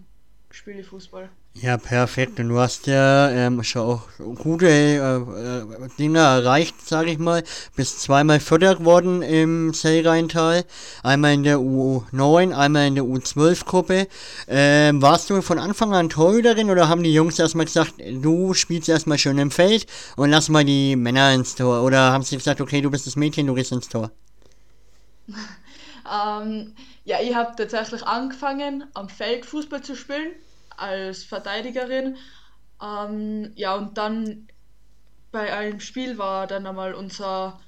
spiele 0.50 0.80
ich 0.80 0.86
Fußball. 0.86 1.28
Ja, 1.56 1.76
perfekt. 1.76 2.40
Und 2.40 2.48
du 2.48 2.58
hast 2.58 2.88
ja 2.88 3.30
ähm, 3.30 3.62
schon 3.62 3.82
auch 3.82 4.08
gute 4.42 4.66
äh, 4.66 4.98
äh, 4.98 5.88
Dinge 5.98 6.18
erreicht, 6.18 6.74
sage 6.86 7.12
ich 7.12 7.18
mal. 7.18 7.44
Bist 7.76 8.00
zweimal 8.00 8.40
Vierter 8.40 8.74
geworden 8.74 9.22
im 9.22 9.72
Sellrheintal. 9.72 10.64
Einmal 11.04 11.34
in 11.34 11.44
der 11.44 11.58
U9, 11.58 12.52
einmal 12.52 12.88
in 12.88 12.96
der 12.96 13.04
U12-Gruppe. 13.04 14.08
Ähm, 14.48 15.00
warst 15.00 15.30
du 15.30 15.42
von 15.42 15.60
Anfang 15.60 15.94
an 15.94 16.08
Torhüterin 16.08 16.70
oder 16.70 16.88
haben 16.88 17.04
die 17.04 17.14
Jungs 17.14 17.38
erstmal 17.38 17.66
gesagt, 17.66 17.94
du 18.00 18.52
spielst 18.52 18.88
erstmal 18.88 19.18
schön 19.18 19.38
im 19.38 19.52
Feld 19.52 19.86
und 20.16 20.30
lass 20.30 20.48
mal 20.48 20.64
die 20.64 20.96
Männer 20.96 21.32
ins 21.32 21.54
Tor? 21.54 21.84
Oder 21.84 22.10
haben 22.10 22.24
sie 22.24 22.36
gesagt, 22.36 22.60
okay, 22.60 22.80
du 22.80 22.90
bist 22.90 23.06
das 23.06 23.14
Mädchen, 23.14 23.46
du 23.46 23.54
gehst 23.54 23.70
ins 23.70 23.88
Tor? 23.88 24.10
ähm, 25.28 26.74
ja, 27.04 27.18
ich 27.22 27.32
habe 27.36 27.54
tatsächlich 27.56 28.02
angefangen, 28.02 28.84
am 28.94 29.08
Feld 29.08 29.46
Fußball 29.46 29.82
zu 29.82 29.94
spielen 29.94 30.32
als 30.76 31.24
Verteidigerin. 31.24 32.16
Ähm, 32.82 33.52
ja, 33.54 33.74
und 33.74 33.96
dann 33.98 34.48
bei 35.32 35.52
einem 35.52 35.80
Spiel 35.80 36.18
war 36.18 36.46
dann 36.46 36.66
einmal 36.66 36.94
unser 36.94 37.60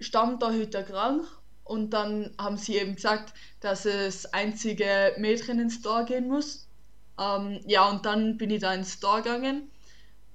Stammtorhüter 0.00 0.82
krank 0.82 1.24
und 1.64 1.90
dann 1.90 2.34
haben 2.38 2.56
sie 2.56 2.76
eben 2.76 2.94
gesagt, 2.94 3.32
dass 3.60 3.86
es 3.86 4.32
einzige 4.32 5.14
Mädchen 5.18 5.58
ins 5.58 5.82
Tor 5.82 6.04
gehen 6.04 6.28
muss. 6.28 6.68
Ähm, 7.18 7.60
ja, 7.66 7.88
und 7.88 8.04
dann 8.04 8.36
bin 8.36 8.50
ich 8.50 8.60
da 8.60 8.74
ins 8.74 9.00
Tor 9.00 9.22
gegangen 9.22 9.70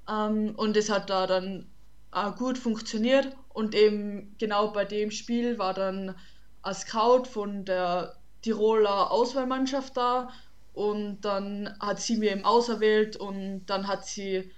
ähm, 0.09 0.53
und 0.55 0.75
es 0.75 0.89
hat 0.89 1.09
da 1.09 1.27
dann 1.27 1.69
äh, 2.13 2.31
gut 2.31 2.57
funktioniert 2.57 3.35
und 3.49 3.75
eben 3.75 4.35
genau 4.37 4.71
bei 4.71 4.85
dem 4.85 5.11
Spiel 5.11 5.57
war 5.59 5.73
dann 5.73 6.15
ein 6.63 6.73
Scout 6.73 7.25
von 7.25 7.65
der 7.65 8.15
Tiroler 8.41 9.11
Auswahlmannschaft 9.11 9.95
da 9.95 10.29
und 10.73 11.21
dann 11.21 11.75
hat 11.79 12.01
sie 12.01 12.17
mir 12.17 12.31
eben 12.31 12.45
auserwählt 12.45 13.17
und 13.17 13.65
dann 13.65 13.87
hat 13.87 14.05
sie 14.05 14.51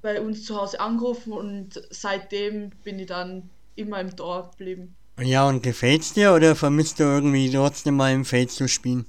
bei 0.00 0.20
uns 0.20 0.44
zu 0.44 0.56
Hause 0.56 0.80
angerufen 0.80 1.32
und 1.32 1.82
seitdem 1.90 2.70
bin 2.84 2.98
ich 2.98 3.06
dann 3.06 3.50
immer 3.74 4.00
im 4.00 4.16
Tor 4.16 4.50
geblieben. 4.52 4.94
Ja, 5.20 5.48
und 5.48 5.62
gefällt's 5.62 6.12
dir 6.12 6.32
oder 6.34 6.54
vermisst 6.54 7.00
du 7.00 7.04
irgendwie 7.04 7.50
trotzdem 7.50 7.96
mal 7.96 8.12
im 8.12 8.24
Feld 8.24 8.50
zu 8.50 8.68
spielen? 8.68 9.06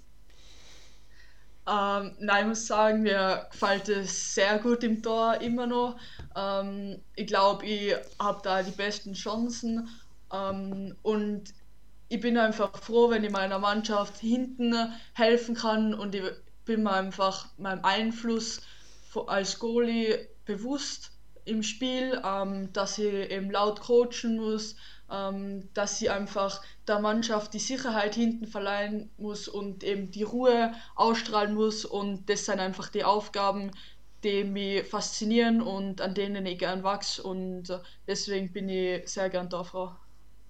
Ähm, 1.68 2.16
nein, 2.20 2.44
ich 2.44 2.48
muss 2.48 2.68
sagen, 2.68 3.04
mir 3.04 3.46
gefällt 3.52 3.90
es 3.90 4.36
sehr 4.36 4.58
gut 4.60 4.84
im 4.86 5.04
Tor 5.04 5.42
immer 5.42 5.68
noch. 5.68 5.98
Ähm, 6.34 7.02
ich 7.16 7.28
glaube, 7.28 7.66
ich 7.66 7.94
habe 8.20 8.40
da 8.42 8.64
die 8.64 8.72
besten 8.72 9.14
Chancen 9.14 9.90
ähm, 10.34 10.96
und 11.04 11.54
ich 12.10 12.22
bin 12.22 12.38
einfach 12.38 12.78
froh, 12.78 13.10
wenn 13.10 13.24
ich 13.24 13.32
meiner 13.32 13.60
Mannschaft 13.60 14.18
hinten 14.18 14.94
helfen 15.14 15.56
kann 15.56 15.94
und 15.94 16.16
ich 16.16 16.24
bin 16.66 16.84
mir 16.84 16.94
einfach 16.94 17.48
meinem 17.58 17.84
Einfluss 17.84 18.62
als 19.28 19.60
Goalie 19.60 20.28
bewusst 20.46 21.12
im 21.46 21.64
Spiel, 21.64 22.22
ähm, 22.24 22.72
dass 22.74 22.98
ich 22.98 23.32
eben 23.32 23.50
laut 23.50 23.82
coachen 23.82 24.38
muss, 24.38 24.76
ähm, 25.10 25.70
dass 25.74 26.02
ich 26.02 26.12
einfach 26.12 26.62
der 26.88 27.00
Mannschaft 27.00 27.54
die 27.54 27.60
Sicherheit 27.60 28.16
hinten 28.16 28.48
verleihen 28.48 29.10
muss 29.18 29.48
und 29.48 29.84
eben 29.84 30.12
die 30.12 30.24
Ruhe 30.24 30.74
ausstrahlen 30.96 31.56
muss 31.56 31.86
und 31.86 32.30
das 32.30 32.46
sind 32.46 32.60
einfach 32.60 32.90
die 32.90 33.06
Aufgaben, 33.06 33.72
die 34.24 34.44
mich 34.44 34.86
faszinieren 34.86 35.62
und 35.62 36.02
an 36.02 36.14
denen 36.14 36.46
ich 36.46 36.60
gern 36.60 36.84
wachse 36.84 37.24
und 37.24 37.80
deswegen 38.08 38.52
bin 38.52 38.68
ich 38.70 39.08
sehr 39.08 39.30
gern 39.30 39.50
da, 39.50 39.64
Frau. 39.64 39.96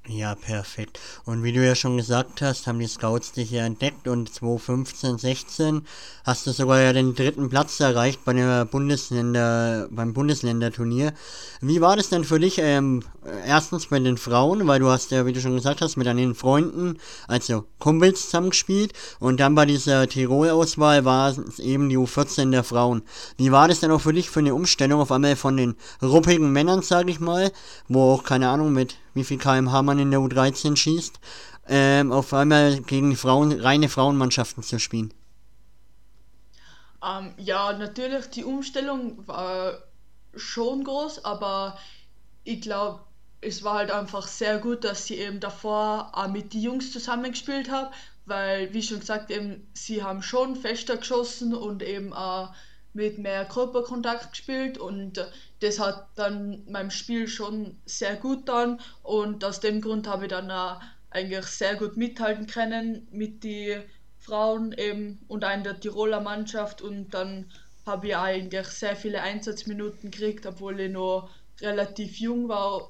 Ja, 0.10 0.36
perfekt. 0.36 1.02
Und 1.26 1.44
wie 1.44 1.52
du 1.52 1.66
ja 1.66 1.76
schon 1.76 1.98
gesagt 1.98 2.42
hast, 2.42 2.66
haben 2.66 2.80
die 2.80 2.88
Scouts 2.88 3.34
dich 3.34 3.52
ja 3.52 3.66
entdeckt 3.66 4.08
und 4.08 4.34
2015, 4.34 5.18
16 5.18 5.82
hast 6.24 6.48
du 6.48 6.52
sogar 6.52 6.80
ja 6.80 6.94
den 6.94 7.14
dritten 7.14 7.50
Platz 7.50 7.78
erreicht 7.82 8.24
bei 8.24 8.32
der 8.32 8.64
Bundesländer, 8.64 9.90
beim 9.92 10.14
Bundesländerturnier. 10.14 11.14
Wie 11.60 11.82
war 11.82 11.98
das 11.98 12.08
denn 12.08 12.24
für 12.24 12.40
dich, 12.40 12.58
ähm, 12.60 13.04
erstens 13.46 13.88
bei 13.88 14.00
den 14.00 14.18
Frauen, 14.18 14.66
weil 14.66 14.80
du 14.80 14.88
hast 14.88 15.12
ja, 15.12 15.26
wie 15.26 15.34
du 15.34 15.42
schon 15.42 15.56
gesagt 15.56 15.82
hast, 15.82 15.98
mit 15.98 16.08
deinen 16.08 16.36
Freunden, 16.36 17.00
also 17.28 17.66
Kumpels 17.78 18.26
zusammengespielt 18.26 18.94
und 19.20 19.42
dann 19.42 19.56
bei 19.56 19.66
dieser 19.66 20.08
Tirol-Auswahl 20.08 21.04
war 21.04 21.32
es 21.38 21.60
eben 21.60 21.90
die 21.90 21.98
U14 21.98 22.52
der 22.52 22.64
Frauen. 22.64 23.02
Wie 23.36 23.52
war 23.52 23.68
das 23.68 23.82
denn 23.82 23.92
auch 23.92 24.02
für 24.02 24.14
dich 24.14 24.30
für 24.30 24.40
eine 24.40 24.56
Umstellung 24.56 25.02
auf 25.02 25.12
einmal 25.12 25.36
von 25.36 25.58
den 25.58 25.76
ruppigen 26.02 26.54
Männern, 26.54 26.82
sag 26.82 27.10
ich 27.10 27.20
mal, 27.20 27.52
wo 27.90 28.14
auch, 28.14 28.24
keine 28.24 28.48
Ahnung, 28.48 28.72
mit 28.72 28.96
wie 29.18 29.26
viel 29.26 29.38
kmh 29.38 29.82
man 29.82 30.00
in 30.00 30.12
der 30.12 30.22
U13 30.22 30.78
schießt, 30.78 31.20
ähm, 31.68 32.12
auf 32.12 32.34
einmal 32.34 32.80
gegen 32.80 33.16
Frauen, 33.16 33.60
reine 33.60 33.90
Frauenmannschaften 33.90 34.64
zu 34.64 34.80
spielen? 34.80 35.14
Ähm, 37.04 37.34
ja, 37.38 37.74
natürlich, 37.74 38.30
die 38.30 38.44
Umstellung 38.44 39.28
war 39.28 39.80
schon 40.36 40.84
groß, 40.84 41.26
aber 41.26 41.78
ich 42.44 42.62
glaube, 42.62 43.02
es 43.42 43.64
war 43.64 43.76
halt 43.76 43.92
einfach 43.92 44.28
sehr 44.28 44.60
gut, 44.60 44.84
dass 44.84 45.10
ich 45.10 45.20
eben 45.20 45.40
davor 45.40 46.12
auch 46.14 46.28
mit 46.28 46.54
den 46.54 46.62
Jungs 46.62 46.92
zusammengespielt 46.92 47.70
habe, 47.70 47.92
weil, 48.26 48.74
wie 48.74 48.82
schon 48.82 49.00
gesagt, 49.00 49.32
eben, 49.32 49.68
sie 49.74 50.04
haben 50.04 50.22
schon 50.22 50.56
fester 50.56 50.98
geschossen 50.98 51.54
und 51.54 51.84
eben 51.84 52.14
auch 52.14 52.54
mit 52.98 53.20
mehr 53.20 53.46
Körperkontakt 53.46 54.32
gespielt 54.32 54.80
und 54.80 55.24
das 55.60 55.80
hat 55.80 56.08
dann 56.16 56.64
meinem 56.70 56.90
Spiel 56.90 57.28
schon 57.28 57.80
sehr 57.86 58.16
gut 58.16 58.50
dann 58.50 58.82
und 59.04 59.46
aus 59.46 59.60
dem 59.60 59.82
Grund 59.82 60.08
habe 60.08 60.26
ich 60.26 60.32
dann 60.32 60.50
auch 60.50 60.82
eigentlich 61.12 61.46
sehr 61.46 61.76
gut 61.76 61.96
mithalten 61.96 62.48
können 62.48 63.08
mit 63.12 63.44
den 63.44 63.84
Frauen 64.20 64.74
eben 64.74 65.20
und 65.28 65.46
auch 65.46 65.54
in 65.54 65.64
der 65.64 65.80
Tiroler 65.80 66.22
Mannschaft 66.22 66.82
und 66.82 67.14
dann 67.14 67.52
habe 67.86 68.08
ich 68.08 68.18
eigentlich 68.18 68.68
sehr 68.68 68.96
viele 68.96 69.22
Einsatzminuten 69.22 70.10
gekriegt, 70.10 70.48
obwohl 70.48 70.80
ich 70.80 70.92
noch 70.92 71.30
relativ 71.62 72.20
jung 72.20 72.50
war 72.50 72.90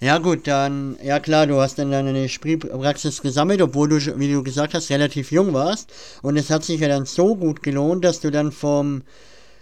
Ja 0.00 0.18
gut, 0.18 0.46
dann, 0.46 0.96
ja 1.02 1.20
klar, 1.20 1.46
du 1.46 1.60
hast 1.60 1.78
dann 1.78 1.90
deine 1.90 2.28
Spielpraxis 2.28 3.22
gesammelt, 3.22 3.62
obwohl 3.62 3.88
du, 3.88 4.18
wie 4.18 4.32
du 4.32 4.42
gesagt 4.42 4.74
hast, 4.74 4.90
relativ 4.90 5.30
jung 5.30 5.52
warst. 5.52 5.92
Und 6.22 6.36
es 6.36 6.50
hat 6.50 6.64
sich 6.64 6.80
ja 6.80 6.88
dann 6.88 7.06
so 7.06 7.36
gut 7.36 7.62
gelohnt, 7.62 8.04
dass 8.04 8.20
du 8.20 8.30
dann 8.30 8.52
vom 8.52 9.02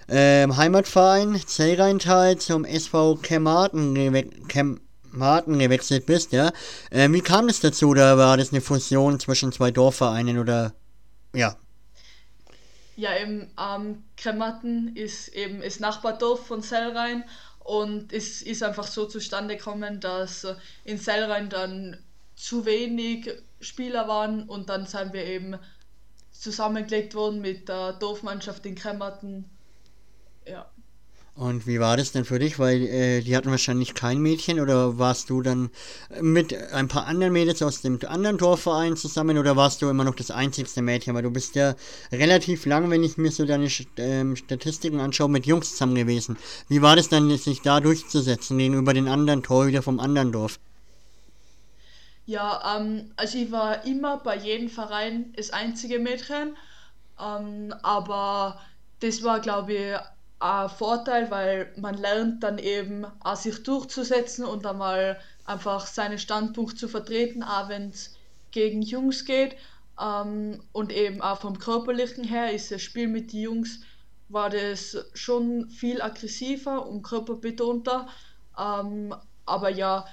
ähm, 0.08 0.56
Heimatverein 0.56 1.40
Zellrheintal 1.46 2.36
zum 2.36 2.64
SV 2.64 3.16
Kemmarten, 3.16 3.94
Kemmarten 4.48 5.58
gewechselt 5.58 6.06
bist, 6.06 6.32
ja. 6.32 6.52
Ähm, 6.90 7.12
wie 7.12 7.20
kam 7.20 7.48
es 7.48 7.60
dazu? 7.60 7.88
Oder 7.88 8.18
war 8.18 8.36
das 8.36 8.52
eine 8.52 8.60
Fusion 8.60 9.20
zwischen 9.20 9.52
zwei 9.52 9.70
Dorfvereinen 9.70 10.38
oder, 10.38 10.72
ja? 11.34 11.56
Ja, 12.96 13.16
eben, 13.16 13.50
ähm, 13.58 14.02
Kremmatten 14.16 14.94
ist 14.94 15.28
eben 15.28 15.62
das 15.62 15.80
Nachbardorf 15.80 16.46
von 16.46 16.62
Zellrhein 16.62 17.24
und 17.60 18.12
es 18.12 18.42
ist 18.42 18.62
einfach 18.62 18.86
so 18.86 19.06
zustande 19.06 19.56
gekommen, 19.56 20.00
dass 20.00 20.46
in 20.84 20.98
Sellrhein 20.98 21.48
dann 21.50 22.02
zu 22.34 22.64
wenig 22.64 23.30
Spieler 23.60 24.08
waren 24.08 24.48
und 24.48 24.68
dann 24.68 24.86
sind 24.86 25.12
wir 25.12 25.24
eben 25.24 25.58
zusammengelegt 26.32 27.14
worden 27.14 27.40
mit 27.40 27.68
der 27.68 27.92
Dorfmannschaft 27.92 28.64
in 28.66 28.74
Kremmerten. 28.74 29.44
Ja. 30.46 30.70
Und 31.34 31.66
wie 31.66 31.80
war 31.80 31.96
das 31.96 32.12
denn 32.12 32.24
für 32.24 32.38
dich? 32.38 32.58
Weil 32.58 32.82
äh, 32.82 33.20
die 33.22 33.36
hatten 33.36 33.50
wahrscheinlich 33.50 33.94
kein 33.94 34.18
Mädchen 34.18 34.60
oder 34.60 34.98
warst 34.98 35.30
du 35.30 35.40
dann 35.40 35.70
mit 36.20 36.52
ein 36.72 36.88
paar 36.88 37.06
anderen 37.06 37.32
Mädels 37.32 37.62
aus 37.62 37.80
dem 37.80 37.98
anderen 38.06 38.36
Torverein 38.36 38.96
zusammen 38.96 39.38
oder 39.38 39.56
warst 39.56 39.80
du 39.80 39.88
immer 39.88 40.04
noch 40.04 40.16
das 40.16 40.30
einzigste 40.30 40.82
Mädchen? 40.82 41.14
Weil 41.14 41.22
du 41.22 41.30
bist 41.30 41.54
ja 41.54 41.76
relativ 42.12 42.66
lang, 42.66 42.90
wenn 42.90 43.02
ich 43.02 43.16
mir 43.16 43.30
so 43.30 43.46
deine 43.46 43.68
ähm, 43.96 44.36
Statistiken 44.36 45.00
anschaue, 45.00 45.30
mit 45.30 45.46
Jungs 45.46 45.70
zusammen 45.70 45.94
gewesen. 45.94 46.36
Wie 46.68 46.82
war 46.82 46.96
das 46.96 47.08
dann, 47.08 47.34
sich 47.38 47.62
da 47.62 47.80
durchzusetzen 47.80 48.58
gegenüber 48.58 48.92
den 48.92 49.08
anderen 49.08 49.42
Torhüter 49.42 49.82
vom 49.82 49.98
anderen 49.98 50.32
Dorf? 50.32 50.58
Ja, 52.26 52.76
ähm, 52.76 53.12
also 53.16 53.38
ich 53.38 53.50
war 53.50 53.84
immer 53.86 54.18
bei 54.18 54.36
jedem 54.36 54.68
Verein 54.68 55.32
das 55.36 55.50
einzige 55.50 55.98
Mädchen, 55.98 56.56
ähm, 57.18 57.74
aber 57.82 58.60
das 59.00 59.22
war, 59.22 59.40
glaube 59.40 59.72
ich, 59.72 59.96
ein 60.40 60.68
Vorteil, 60.68 61.30
weil 61.30 61.72
man 61.76 61.96
lernt 61.96 62.42
dann 62.42 62.58
eben 62.58 63.06
auch 63.20 63.36
sich 63.36 63.62
durchzusetzen 63.62 64.44
und 64.44 64.66
einmal 64.66 65.20
einfach 65.44 65.86
seinen 65.86 66.18
Standpunkt 66.18 66.78
zu 66.78 66.88
vertreten, 66.88 67.42
auch 67.42 67.68
wenn 67.68 67.90
es 67.90 68.16
gegen 68.50 68.82
Jungs 68.82 69.24
geht. 69.24 69.56
Ähm, 70.00 70.62
und 70.72 70.92
eben 70.92 71.20
auch 71.20 71.40
vom 71.40 71.58
körperlichen 71.58 72.24
her 72.24 72.52
ist 72.52 72.70
das 72.70 72.82
Spiel 72.82 73.06
mit 73.06 73.32
den 73.32 73.40
Jungs 73.40 73.80
war 74.30 74.48
das 74.48 74.96
schon 75.12 75.68
viel 75.68 76.00
aggressiver 76.00 76.86
und 76.86 77.02
körperbetonter. 77.02 78.08
Ähm, 78.58 79.14
aber 79.44 79.70
ja, 79.70 80.06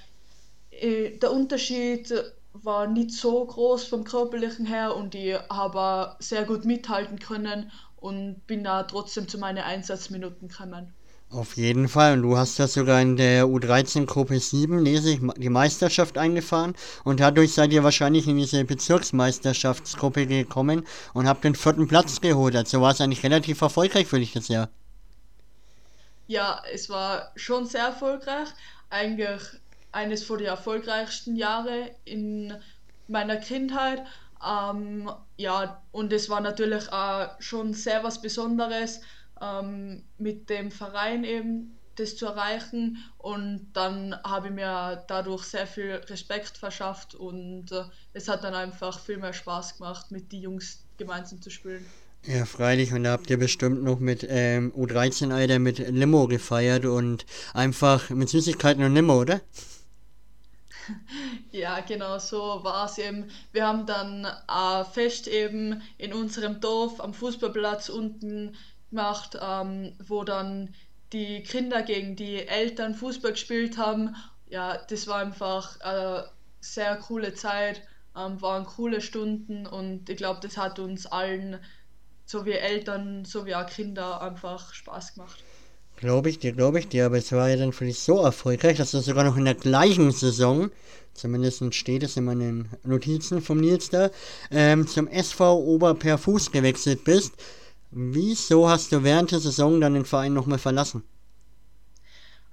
äh, 0.72 1.18
der 1.18 1.32
Unterschied 1.32 2.14
war 2.54 2.88
nicht 2.88 3.12
so 3.12 3.46
groß 3.46 3.86
vom 3.86 4.04
körperlichen 4.04 4.66
her 4.66 4.96
und 4.96 5.14
ich 5.14 5.36
habe 5.52 6.16
sehr 6.20 6.46
gut 6.46 6.66
mithalten 6.66 7.20
können 7.20 7.72
und 7.98 8.46
bin 8.48 8.64
da 8.64 8.84
trotzdem 8.84 9.28
zu 9.28 9.38
meinen 9.38 9.60
Einsatzminuten 9.60 10.48
gekommen. 10.48 10.94
Auf 11.30 11.58
jeden 11.58 11.90
Fall. 11.90 12.14
Und 12.14 12.22
du 12.22 12.38
hast 12.38 12.58
ja 12.58 12.68
sogar 12.68 13.02
in 13.02 13.18
der 13.18 13.46
U13-Gruppe 13.46 14.40
7, 14.40 14.80
lese 14.80 15.12
ich, 15.12 15.20
die 15.38 15.50
Meisterschaft 15.50 16.18
eingefahren. 16.18 16.74
Und 17.04 17.20
dadurch 17.20 17.54
seid 17.54 17.74
ihr 17.74 17.84
wahrscheinlich 17.84 18.28
in 18.28 18.38
diese 18.38 18.64
Bezirksmeisterschaftsgruppe 18.64 20.26
gekommen 20.26 20.86
und 21.14 21.28
habt 21.28 21.44
den 21.44 21.56
vierten 21.56 21.88
Platz 21.88 22.22
geholt. 22.22 22.56
Also 22.56 22.82
war 22.82 22.92
es 22.92 23.02
eigentlich 23.02 23.24
relativ 23.24 23.60
erfolgreich 23.62 24.08
für 24.08 24.20
dich 24.20 24.32
das 24.32 24.48
Jahr. 24.48 24.70
Ja, 26.28 26.62
es 26.74 26.90
war 26.90 27.32
schon 27.36 27.66
sehr 27.66 27.88
erfolgreich. 27.88 28.48
Eigentlich 28.90 29.42
eines 29.92 30.24
von 30.24 30.38
den 30.38 30.48
erfolgreichsten 30.48 31.36
Jahre 31.36 31.92
in 32.06 32.54
meiner 33.10 33.38
Kindheit. 33.38 34.04
Ähm, 34.46 35.10
ja, 35.38 35.82
und 35.92 36.14
es 36.14 36.30
war 36.30 36.42
natürlich 36.42 36.92
auch 36.92 37.30
schon 37.40 37.74
sehr 37.74 38.04
was 38.04 38.22
Besonderes, 38.22 39.02
ähm, 39.42 40.04
mit 40.18 40.50
dem 40.50 40.72
Verein 40.72 41.24
eben 41.24 41.78
das 41.96 42.16
zu 42.16 42.28
erreichen. 42.28 42.98
Und 43.18 43.70
dann 43.74 44.16
habe 44.24 44.48
ich 44.48 44.54
mir 44.54 45.04
dadurch 45.08 45.44
sehr 45.44 45.68
viel 45.68 45.96
Respekt 46.08 46.58
verschafft 46.58 47.16
und 47.16 47.72
äh, 47.72 47.84
es 48.14 48.28
hat 48.28 48.44
dann 48.44 48.54
einfach 48.54 49.00
viel 49.00 49.18
mehr 49.18 49.34
Spaß 49.34 49.78
gemacht, 49.78 50.12
mit 50.12 50.32
den 50.32 50.42
Jungs 50.42 50.84
gemeinsam 50.98 51.42
zu 51.42 51.50
spielen. 51.50 51.86
Ja, 52.26 52.46
freilich. 52.46 52.94
Und 52.94 53.04
da 53.04 53.12
habt 53.12 53.30
ihr 53.30 53.38
bestimmt 53.38 53.84
noch 53.84 54.00
mit 54.00 54.26
ähm, 54.28 54.74
U13-Alter 54.76 55.60
mit 55.60 55.80
Limo 55.80 56.28
gefeiert 56.28 56.86
und 56.86 57.26
einfach 57.54 58.10
mit 58.10 58.30
Süßigkeiten 58.30 58.84
und 58.84 58.94
Limo, 58.94 59.22
oder? 59.22 59.42
Ja, 61.52 61.80
genau 61.80 62.20
so 62.20 62.64
war 62.64 62.86
es 62.86 62.98
eben. 62.98 63.30
Wir 63.52 63.66
haben 63.66 63.86
dann 63.86 64.26
ein 64.48 64.86
Fest 64.86 65.28
eben 65.28 65.82
in 65.98 66.14
unserem 66.14 66.60
Dorf 66.60 67.00
am 67.00 67.14
Fußballplatz 67.14 67.90
unten 67.90 68.56
gemacht, 68.90 69.38
ähm, 69.42 69.94
wo 70.06 70.24
dann 70.24 70.74
die 71.14 71.44
Kinder 71.44 71.82
gegen 71.84 72.16
die 72.16 72.48
Eltern 72.48 72.96
Fußball 72.96 73.32
gespielt 73.32 73.78
haben. 73.78 74.16
Ja, 74.50 74.78
das 74.78 75.08
war 75.08 75.20
einfach 75.20 75.80
eine 75.82 76.30
sehr 76.62 76.98
coole 76.98 77.34
Zeit, 77.34 77.82
ähm, 78.16 78.42
waren 78.42 78.66
coole 78.66 79.02
Stunden 79.02 79.68
und 79.68 80.10
ich 80.10 80.18
glaube, 80.18 80.40
das 80.42 80.58
hat 80.58 80.80
uns 80.80 81.06
allen, 81.06 81.60
so 82.26 82.46
wie 82.46 82.54
Eltern, 82.54 83.26
so 83.26 83.46
wie 83.46 83.56
auch 83.56 83.68
Kinder, 83.68 84.22
einfach 84.22 84.74
Spaß 84.74 85.16
gemacht. 85.16 85.44
Glaube 85.98 86.30
ich 86.30 86.38
dir, 86.38 86.54
glaube 86.54 86.78
ich 86.78 86.88
dir, 86.88 87.08
aber 87.08 87.18
es 87.18 87.32
war 87.32 87.50
ja 87.50 87.56
dann 87.56 87.74
für 87.74 87.86
dich 87.86 88.00
so 88.00 88.22
erfolgreich, 88.22 88.78
dass 88.78 88.92
du 88.92 89.00
sogar 89.00 89.24
noch 89.24 89.36
in 89.36 89.46
der 89.46 89.56
gleichen 89.56 90.12
Saison, 90.12 90.70
zumindest 91.16 91.74
steht 91.74 92.04
es 92.04 92.16
in 92.18 92.26
meinen 92.26 92.70
Notizen 92.84 93.42
vom 93.42 93.60
Nils 93.60 93.90
da, 93.90 94.12
ähm, 94.52 94.88
zum 94.88 95.08
SV 95.08 95.58
Oberperfuß 95.58 96.52
gewechselt 96.52 97.04
bist. 97.04 97.34
Wieso 97.90 98.70
hast 98.70 98.92
du 98.92 99.04
während 99.04 99.32
der 99.32 99.40
Saison 99.40 99.82
dann 99.82 99.96
den 99.96 100.06
Verein 100.06 100.36
nochmal 100.36 100.60
verlassen? 100.60 101.02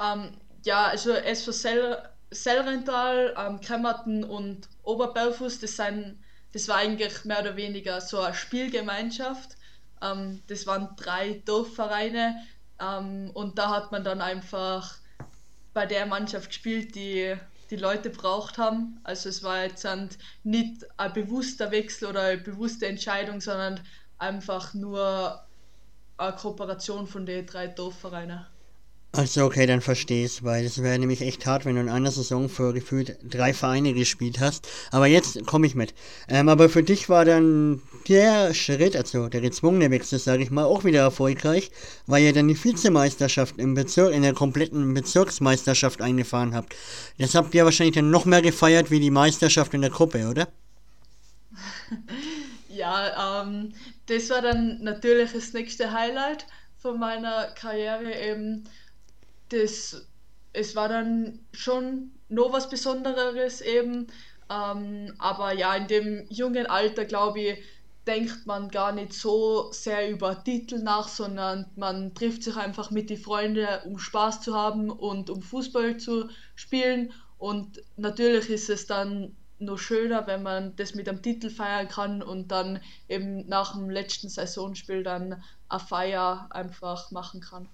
Ähm, 0.01 0.31
ja, 0.65 0.87
also 0.87 1.13
SV 1.13 1.53
Sel 1.53 1.99
Sellrental, 2.31 3.35
ähm, 3.37 3.61
Kremmerten 3.61 4.25
und 4.25 4.69
Oberperfuß, 4.85 5.61
das, 5.61 5.77
das 5.77 6.69
war 6.69 6.77
eigentlich 6.77 7.25
mehr 7.27 7.41
oder 7.41 7.57
weniger 7.57 8.01
so 8.01 8.21
eine 8.21 8.35
Spielgemeinschaft. 8.35 9.57
Ähm, 10.01 10.43
das 10.49 10.67
waren 10.67 10.97
drei 10.97 11.43
Dorfvereine 11.45 12.37
ähm, 12.81 13.31
und 13.35 13.59
da 13.59 13.71
hat 13.71 13.93
man 13.93 14.05
dann 14.05 14.21
einfach 14.21 14.97
bei 15.73 15.87
der 15.87 16.07
Mannschaft 16.07 16.49
gespielt, 16.49 16.95
die 16.95 17.37
die 17.71 17.77
Leute 17.77 18.11
braucht 18.11 18.59
haben. 18.59 19.01
Also 19.05 19.29
es 19.29 19.43
war 19.43 19.63
jetzt 19.65 19.87
nicht 20.43 20.87
ein 20.99 21.13
bewusster 21.13 21.71
Wechsel 21.71 22.09
oder 22.09 22.23
eine 22.23 22.41
bewusste 22.41 22.87
Entscheidung, 22.87 23.41
sondern 23.41 23.81
einfach 24.19 24.75
nur 24.75 25.45
eine 26.17 26.37
Kooperation 26.37 27.07
von 27.07 27.27
den 27.27 27.47
drei 27.47 27.67
Dorfvereinen. 27.67 28.47
Also 29.17 29.45
okay, 29.45 29.65
dann 29.67 29.81
verstehe 29.81 30.27
ich 30.27 30.43
weil 30.43 30.65
es 30.65 30.83
wäre 30.83 30.99
nämlich 30.99 31.21
echt 31.21 31.47
hart, 31.47 31.65
wenn 31.65 31.77
du 31.77 31.81
in 31.81 31.89
einer 31.89 32.11
Saison 32.11 32.49
für 32.49 32.73
gefühlt 32.73 33.17
drei 33.23 33.55
Vereine 33.55 33.95
gespielt 33.95 34.41
hast. 34.41 34.67
Aber 34.91 35.07
jetzt 35.07 35.47
komme 35.47 35.69
ich 35.69 35.77
mit. 35.77 35.95
Ähm, 36.29 36.49
aber 36.49 36.69
für 36.69 36.83
dich 36.83 37.09
war 37.09 37.25
dann 37.25 37.81
der 38.09 38.53
Schritt, 38.55 38.97
also 38.97 39.29
der 39.29 39.41
gezwungene 39.41 39.93
Wechsel, 39.93 40.19
sage 40.19 40.43
ich 40.43 40.51
mal, 40.51 40.65
auch 40.65 40.83
wieder 40.83 40.99
erfolgreich, 40.99 41.71
weil 42.09 42.25
ihr 42.25 42.33
dann 42.33 42.49
die 42.49 42.63
Vizemeisterschaft 42.63 43.57
im 43.59 43.75
Bezirk, 43.75 44.13
in 44.13 44.23
der 44.23 44.35
kompletten 44.35 44.93
Bezirksmeisterschaft 44.95 46.03
eingefahren 46.03 46.53
habt. 46.53 46.75
Das 47.17 47.37
habt 47.37 47.55
ihr 47.55 47.65
wahrscheinlich 47.65 47.95
dann 47.95 48.11
noch 48.11 48.25
mehr 48.25 48.43
gefeiert 48.43 48.91
wie 48.91 48.99
die 48.99 49.13
Meisterschaft 49.13 49.75
in 49.75 49.83
der 49.83 49.91
Gruppe, 49.91 50.29
oder? 50.29 50.49
ja, 52.69 53.43
ähm, 53.43 53.75
das 54.07 54.29
war 54.31 54.43
dann 54.43 54.83
natürlich 54.83 55.31
das 55.33 55.53
nächste 55.53 55.93
Highlight 55.93 56.47
von 56.79 56.99
meiner 56.99 57.47
Karriere 57.55 58.13
eben 58.13 58.65
das, 59.55 60.07
es 60.53 60.77
war 60.77 60.89
dann 60.89 61.41
schon 61.53 62.13
noch 62.29 62.53
was 62.53 62.69
Besonderes 62.69 63.61
eben. 63.61 64.09
Ähm, 64.51 65.15
aber 65.19 65.53
ja, 65.53 65.75
in 65.75 65.87
dem 65.87 66.27
jungen 66.29 66.67
Alter, 66.67 67.05
glaube 67.05 67.41
ich, 67.41 67.59
denkt 68.07 68.47
man 68.47 68.69
gar 68.69 68.93
nicht 68.93 69.15
so 69.15 69.73
sehr 69.73 70.11
über 70.11 70.45
Titel 70.45 70.79
nach, 70.79 71.09
sondern 71.09 71.67
man 71.77 72.15
trifft 72.15 72.43
sich 72.43 72.57
einfach 72.57 72.91
mit 72.91 73.09
den 73.09 73.17
Freunden, 73.19 73.67
um 73.87 73.99
Spaß 73.99 74.43
zu 74.43 74.55
haben 74.55 74.91
und 74.91 75.31
um 75.31 75.41
Fußball 75.41 75.97
zu 75.97 76.29
spielen. 76.55 77.13
Und 77.39 77.83
natürlich 77.97 78.51
ist 78.51 78.69
es 78.69 78.87
dann 78.87 79.35
noch 79.59 79.79
schöner, 79.79 80.27
wenn 80.27 80.43
man 80.43 80.77
das 80.77 80.95
mit 80.95 81.09
einem 81.09 81.23
Titel 81.23 81.49
feiern 81.49 81.89
kann 81.89 82.23
und 82.23 82.49
dann 82.49 82.81
eben 83.09 83.47
nach 83.49 83.73
dem 83.73 83.89
letzten 83.89 84.29
Saisonspiel 84.29 85.03
dann 85.03 85.43
eine 85.69 85.81
Feier 85.81 86.49
einfach 86.51 87.11
machen 87.11 87.41
kann. 87.41 87.69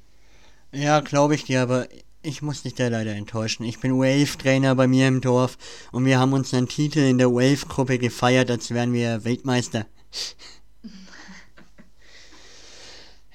Ja, 0.73 1.01
glaube 1.01 1.35
ich 1.35 1.45
dir, 1.45 1.63
aber 1.63 1.89
ich 2.23 2.43
muss 2.43 2.63
dich 2.63 2.75
da 2.75 2.87
leider 2.87 3.13
enttäuschen. 3.13 3.65
Ich 3.65 3.81
bin 3.81 3.99
Wave-Trainer 3.99 4.77
bei 4.77 4.87
mir 4.87 5.09
im 5.09 5.21
Dorf 5.21 5.59
und 5.91 6.05
wir 6.05 6.21
haben 6.21 6.33
unseren 6.33 6.69
Titel 6.69 7.01
in 7.01 7.19
der 7.19 7.33
Wave-Gruppe 7.33 7.99
gefeiert, 7.99 8.51
als 8.51 8.71
wären 8.71 8.93
wir 8.93 9.25
Weltmeister. 9.25 9.87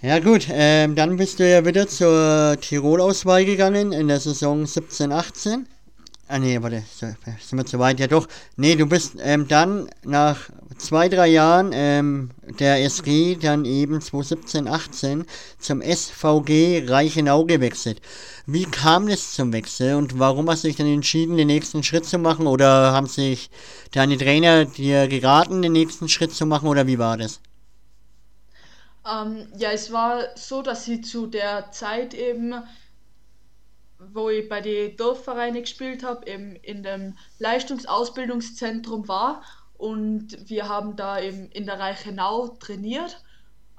Ja 0.01 0.19
gut, 0.19 0.47
ähm, 0.51 0.93
dann 0.93 1.17
bist 1.17 1.39
du 1.39 1.49
ja 1.49 1.65
wieder 1.65 1.87
zur 1.87 2.57
Tirol-Auswahl 2.61 3.43
gegangen 3.43 3.91
in 3.91 4.07
der 4.07 4.19
Saison 4.19 4.63
17-18. 4.65 5.65
Ah 6.27 6.39
nee, 6.39 6.59
warte, 6.59 6.83
sind 6.89 7.17
wir 7.51 7.65
zu 7.67 7.77
weit? 7.77 7.99
Ja 7.99 8.07
doch. 8.07 8.27
Nee, 8.57 8.75
du 8.75 8.87
bist 8.87 9.15
ähm, 9.19 9.47
dann 9.47 9.87
nach 10.03 10.49
zwei, 10.77 11.07
drei 11.07 11.27
Jahren 11.27 11.69
ähm, 11.71 12.31
der 12.59 12.83
SG 12.83 13.35
dann 13.35 13.63
eben 13.65 14.01
2017, 14.01 14.67
18 14.67 15.25
zum 15.59 15.81
SVG 15.83 16.85
Reichenau 16.87 17.45
gewechselt. 17.45 18.01
Wie 18.47 18.65
kam 18.65 19.07
es 19.07 19.33
zum 19.33 19.53
Wechsel 19.53 19.95
und 19.95 20.17
warum 20.17 20.49
hast 20.49 20.63
du 20.63 20.67
dich 20.67 20.77
dann 20.77 20.87
entschieden, 20.87 21.37
den 21.37 21.47
nächsten 21.47 21.83
Schritt 21.83 22.05
zu 22.05 22.17
machen? 22.17 22.47
Oder 22.47 22.91
haben 22.91 23.07
sich 23.07 23.51
deine 23.91 24.17
Trainer 24.17 24.65
dir 24.65 25.07
geraten, 25.07 25.61
den 25.61 25.73
nächsten 25.73 26.09
Schritt 26.09 26.33
zu 26.33 26.47
machen 26.47 26.67
oder 26.67 26.87
wie 26.87 26.97
war 26.97 27.17
das? 27.17 27.39
Ähm, 29.07 29.47
ja, 29.57 29.71
es 29.71 29.91
war 29.91 30.23
so, 30.35 30.63
dass 30.63 30.87
ich 30.87 31.03
zu 31.05 31.27
der 31.27 31.71
Zeit 31.71 32.15
eben 32.15 32.55
wo 34.13 34.29
ich 34.29 34.47
bei 34.47 34.61
den 34.61 34.95
Dorfvereinen 34.97 35.61
gespielt 35.61 36.03
habe, 36.03 36.25
in 36.25 36.83
dem 36.83 37.17
Leistungsausbildungszentrum 37.39 39.07
war 39.07 39.41
und 39.77 40.49
wir 40.49 40.69
haben 40.69 40.95
da 40.95 41.19
eben 41.19 41.49
in 41.51 41.65
der 41.65 41.79
Reichenau 41.79 42.47
trainiert. 42.59 43.21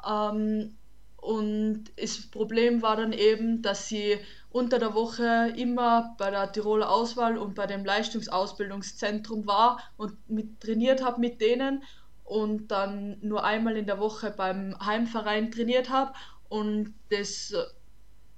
Ähm, 0.06 0.76
und 1.16 1.84
das 1.96 2.30
Problem 2.30 2.82
war 2.82 2.96
dann 2.96 3.12
eben, 3.12 3.62
dass 3.62 3.88
sie 3.88 4.18
unter 4.50 4.78
der 4.78 4.94
Woche 4.94 5.52
immer 5.56 6.14
bei 6.18 6.30
der 6.30 6.52
Tiroler 6.52 6.90
Auswahl 6.90 7.36
und 7.36 7.54
bei 7.54 7.66
dem 7.66 7.84
Leistungsausbildungszentrum 7.84 9.46
war 9.46 9.80
und 9.96 10.14
mit 10.30 10.60
trainiert 10.60 11.02
habe 11.02 11.20
mit 11.20 11.40
denen 11.40 11.82
und 12.24 12.68
dann 12.68 13.18
nur 13.22 13.44
einmal 13.44 13.76
in 13.76 13.86
der 13.86 13.98
Woche 13.98 14.32
beim 14.36 14.76
Heimverein 14.84 15.50
trainiert 15.50 15.90
habe 15.90 16.12
und 16.48 16.94
das 17.10 17.52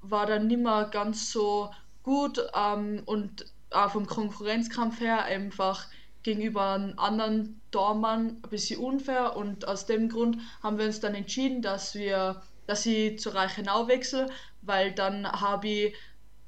war 0.02 0.26
dann 0.26 0.46
nicht 0.46 0.60
mehr 0.60 0.88
ganz 0.90 1.32
so 1.32 1.70
gut 2.02 2.40
ähm, 2.54 3.02
und 3.04 3.46
auch 3.70 3.90
vom 3.90 4.06
Konkurrenzkampf 4.06 5.00
her 5.00 5.24
einfach 5.24 5.86
gegenüber 6.22 6.72
einem 6.72 6.98
anderen 6.98 7.60
Dormann 7.70 8.40
ein 8.42 8.50
bisschen 8.50 8.80
unfair. 8.80 9.36
Und 9.36 9.66
aus 9.66 9.86
dem 9.86 10.08
Grund 10.08 10.38
haben 10.62 10.78
wir 10.78 10.86
uns 10.86 11.00
dann 11.00 11.14
entschieden, 11.14 11.62
dass 11.62 11.94
wir, 11.94 12.42
dass 12.66 12.86
ich 12.86 13.18
zu 13.18 13.30
Reichenau 13.30 13.88
wechsle, 13.88 14.28
weil 14.62 14.92
dann 14.92 15.30
habe 15.30 15.68
ich 15.68 15.94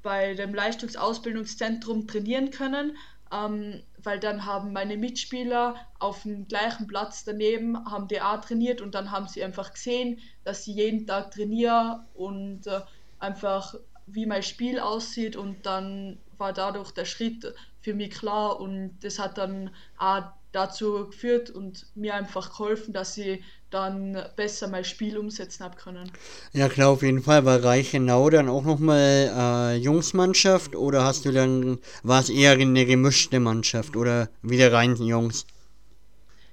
bei 0.03 0.33
dem 0.33 0.53
Leistungsausbildungszentrum 0.53 2.07
trainieren 2.07 2.49
können, 2.49 2.97
ähm, 3.31 3.81
weil 4.03 4.19
dann 4.19 4.45
haben 4.45 4.73
meine 4.73 4.97
Mitspieler 4.97 5.75
auf 5.99 6.23
dem 6.23 6.47
gleichen 6.47 6.87
Platz 6.87 7.23
daneben 7.23 7.89
haben 7.89 8.07
die 8.07 8.21
auch 8.21 8.41
trainiert. 8.41 8.81
Und 8.81 8.95
dann 8.95 9.11
haben 9.11 9.27
sie 9.27 9.43
einfach 9.43 9.73
gesehen, 9.73 10.19
dass 10.43 10.65
sie 10.65 10.73
jeden 10.73 11.05
Tag 11.05 11.31
trainieren 11.31 12.05
und 12.15 12.65
äh, 12.67 12.81
einfach 13.21 13.75
wie 14.07 14.25
mein 14.25 14.43
Spiel 14.43 14.79
aussieht 14.79 15.35
und 15.35 15.65
dann 15.65 16.17
war 16.37 16.53
dadurch 16.53 16.91
der 16.91 17.05
Schritt 17.05 17.53
für 17.81 17.93
mich 17.93 18.11
klar 18.11 18.59
und 18.59 18.99
das 19.01 19.19
hat 19.19 19.37
dann 19.37 19.71
auch 19.97 20.23
dazu 20.51 21.07
geführt 21.07 21.49
und 21.49 21.85
mir 21.95 22.13
einfach 22.15 22.49
geholfen, 22.51 22.93
dass 22.93 23.17
ich 23.17 23.41
dann 23.69 24.21
besser 24.35 24.67
mein 24.67 24.83
Spiel 24.83 25.17
umsetzen 25.17 25.63
habe 25.63 25.77
können. 25.77 26.11
Ja 26.51 26.67
klar, 26.67 26.89
auf 26.89 27.03
jeden 27.03 27.21
Fall. 27.21 27.45
War 27.45 27.63
Reichenau 27.63 28.29
dann 28.29 28.49
auch 28.49 28.63
nochmal 28.63 29.31
äh, 29.33 29.75
Jungsmannschaft 29.77 30.75
oder 30.75 31.05
hast 31.05 31.23
du 31.25 31.31
dann, 31.31 31.79
war 32.03 32.19
es 32.19 32.29
eher 32.29 32.51
eine 32.51 32.85
gemischte 32.85 33.39
Mannschaft 33.39 33.95
oder 33.95 34.29
wieder 34.41 34.73
rein 34.73 34.95
Jungs? 34.97 35.45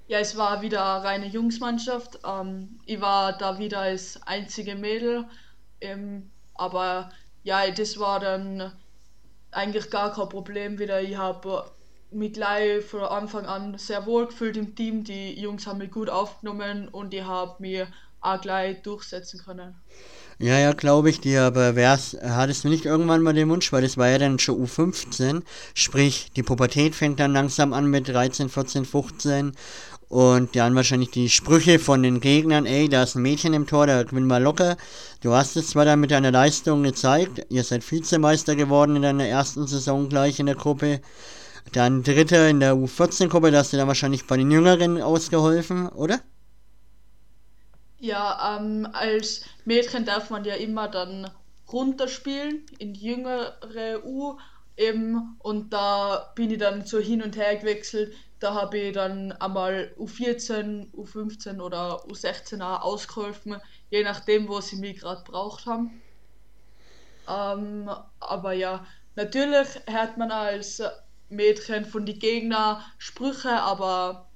Ja, 0.07 0.21
es 0.21 0.37
war 0.37 0.63
wieder 0.63 0.81
reine 0.81 1.27
Jungsmannschaft. 1.27 2.21
Ähm, 2.25 2.79
ich 2.87 3.01
war 3.01 3.37
da 3.37 3.59
wieder 3.59 3.81
als 3.81 4.21
einzige 4.23 4.77
Mädel, 4.77 5.27
ähm, 5.81 6.31
aber 6.59 7.11
ja, 7.43 7.71
das 7.71 7.99
war 7.99 8.21
dann 8.21 8.73
eigentlich 9.51 9.91
gar 9.91 10.13
kein 10.13 10.29
Problem 10.29 10.79
wieder. 10.79 11.01
Ich 11.01 11.17
habe 11.17 11.71
mich 12.11 12.33
gleich 12.33 12.85
von 12.85 13.03
Anfang 13.03 13.47
an 13.47 13.79
sehr 13.79 14.07
wohl 14.07 14.27
gefühlt 14.27 14.57
im 14.57 14.75
Team. 14.75 15.05
Die 15.05 15.41
Jungs 15.41 15.67
haben 15.67 15.79
mich 15.79 15.91
gut 15.91 16.11
aufgenommen 16.11 16.89
und 16.89 17.15
ich 17.15 17.25
habe 17.25 17.57
mich 17.61 17.87
auch 18.21 18.41
gleich 18.41 18.83
durchsetzen 18.83 19.41
können. 19.45 19.75
Ja, 20.41 20.57
ja, 20.57 20.73
glaube 20.73 21.11
ich 21.11 21.21
dir, 21.21 21.43
aber 21.43 21.75
wär's, 21.75 22.17
hattest 22.23 22.63
du 22.63 22.69
nicht 22.69 22.85
irgendwann 22.85 23.23
mal 23.23 23.35
den 23.35 23.49
Wunsch, 23.49 23.73
weil 23.73 23.83
das 23.83 23.97
war 23.97 24.09
ja 24.09 24.19
dann 24.19 24.39
schon 24.39 24.65
U15, 24.65 25.43
sprich, 25.75 26.31
die 26.37 26.45
Pubertät 26.45 26.95
fängt 26.95 27.19
dann 27.19 27.33
langsam 27.33 27.73
an 27.73 27.87
mit 27.91 28.07
13, 28.07 28.49
14, 28.49 28.85
15 28.85 29.53
und 30.09 30.57
dann 30.57 30.75
wahrscheinlich 30.75 31.11
die 31.11 31.29
Sprüche 31.29 31.79
von 31.79 32.03
den 32.03 32.21
Gegnern, 32.21 32.65
ey, 32.65 32.89
da 32.89 33.03
ist 33.03 33.15
ein 33.15 33.23
Mädchen 33.23 33.53
im 33.53 33.67
Tor, 33.67 33.87
da 33.87 34.03
gewinnen 34.03 34.27
wir 34.27 34.41
locker. 34.41 34.77
Du 35.21 35.35
hast 35.35 35.57
es 35.57 35.71
zwar 35.71 35.85
dann 35.85 36.01
mit 36.01 36.11
deiner 36.11 36.31
Leistung 36.31 36.83
gezeigt, 36.83 37.47
ihr 37.51 37.63
seid 37.63 37.91
Vizemeister 37.91 38.57
geworden 38.57 38.97
in 38.97 39.03
deiner 39.03 39.27
ersten 39.27 39.67
Saison 39.67 40.09
gleich 40.09 40.41
in 40.41 40.47
der 40.47 40.55
Gruppe. 40.55 41.01
Dann 41.73 42.03
Dritter 42.03 42.49
in 42.49 42.61
der 42.61 42.75
U14-Gruppe, 42.75 43.51
da 43.51 43.59
hast 43.59 43.75
du 43.75 43.77
dann 43.77 43.89
wahrscheinlich 43.89 44.27
bei 44.27 44.39
den 44.39 44.51
Jüngeren 44.51 45.03
ausgeholfen, 45.03 45.89
oder? 45.91 46.21
Ja, 47.99 48.57
ähm, 48.59 48.89
als 48.93 49.43
Mädchen 49.67 50.07
darf 50.07 50.31
man 50.31 50.45
ja 50.45 50.55
immer 50.55 50.89
dann 50.89 51.31
runterspielen 51.71 52.65
in 52.79 52.95
die 52.95 53.05
jüngere 53.05 54.03
U 54.07 54.39
eben 54.77 55.37
und 55.41 55.73
da 55.73 56.33
bin 56.35 56.51
ich 56.51 56.59
dann 56.59 56.87
so 56.87 56.99
hin 56.99 57.21
und 57.23 57.37
her 57.37 57.57
gewechselt 57.57 58.15
da 58.41 58.55
habe 58.55 58.79
ich 58.79 58.93
dann 58.95 59.33
einmal 59.33 59.93
U14, 59.99 60.93
U15 60.93 61.61
oder 61.61 62.05
U16 62.07 62.63
auch 62.63 62.83
ausgeholfen, 62.83 63.57
je 63.91 64.05
nachdem, 64.05 64.49
wo 64.49 64.61
sie 64.61 64.77
mich 64.77 65.01
gerade 65.01 65.25
braucht 65.25 65.67
haben. 65.67 66.01
Ähm, 67.29 67.91
aber 68.21 68.53
ja, 68.53 68.87
natürlich 69.17 69.69
hört 69.87 70.17
man 70.17 70.31
als 70.31 70.83
Mädchen 71.29 71.85
von 71.85 72.07
den 72.07 72.19
Gegnern 72.19 72.83
Sprüche, 72.97 73.51
aber 73.51 74.29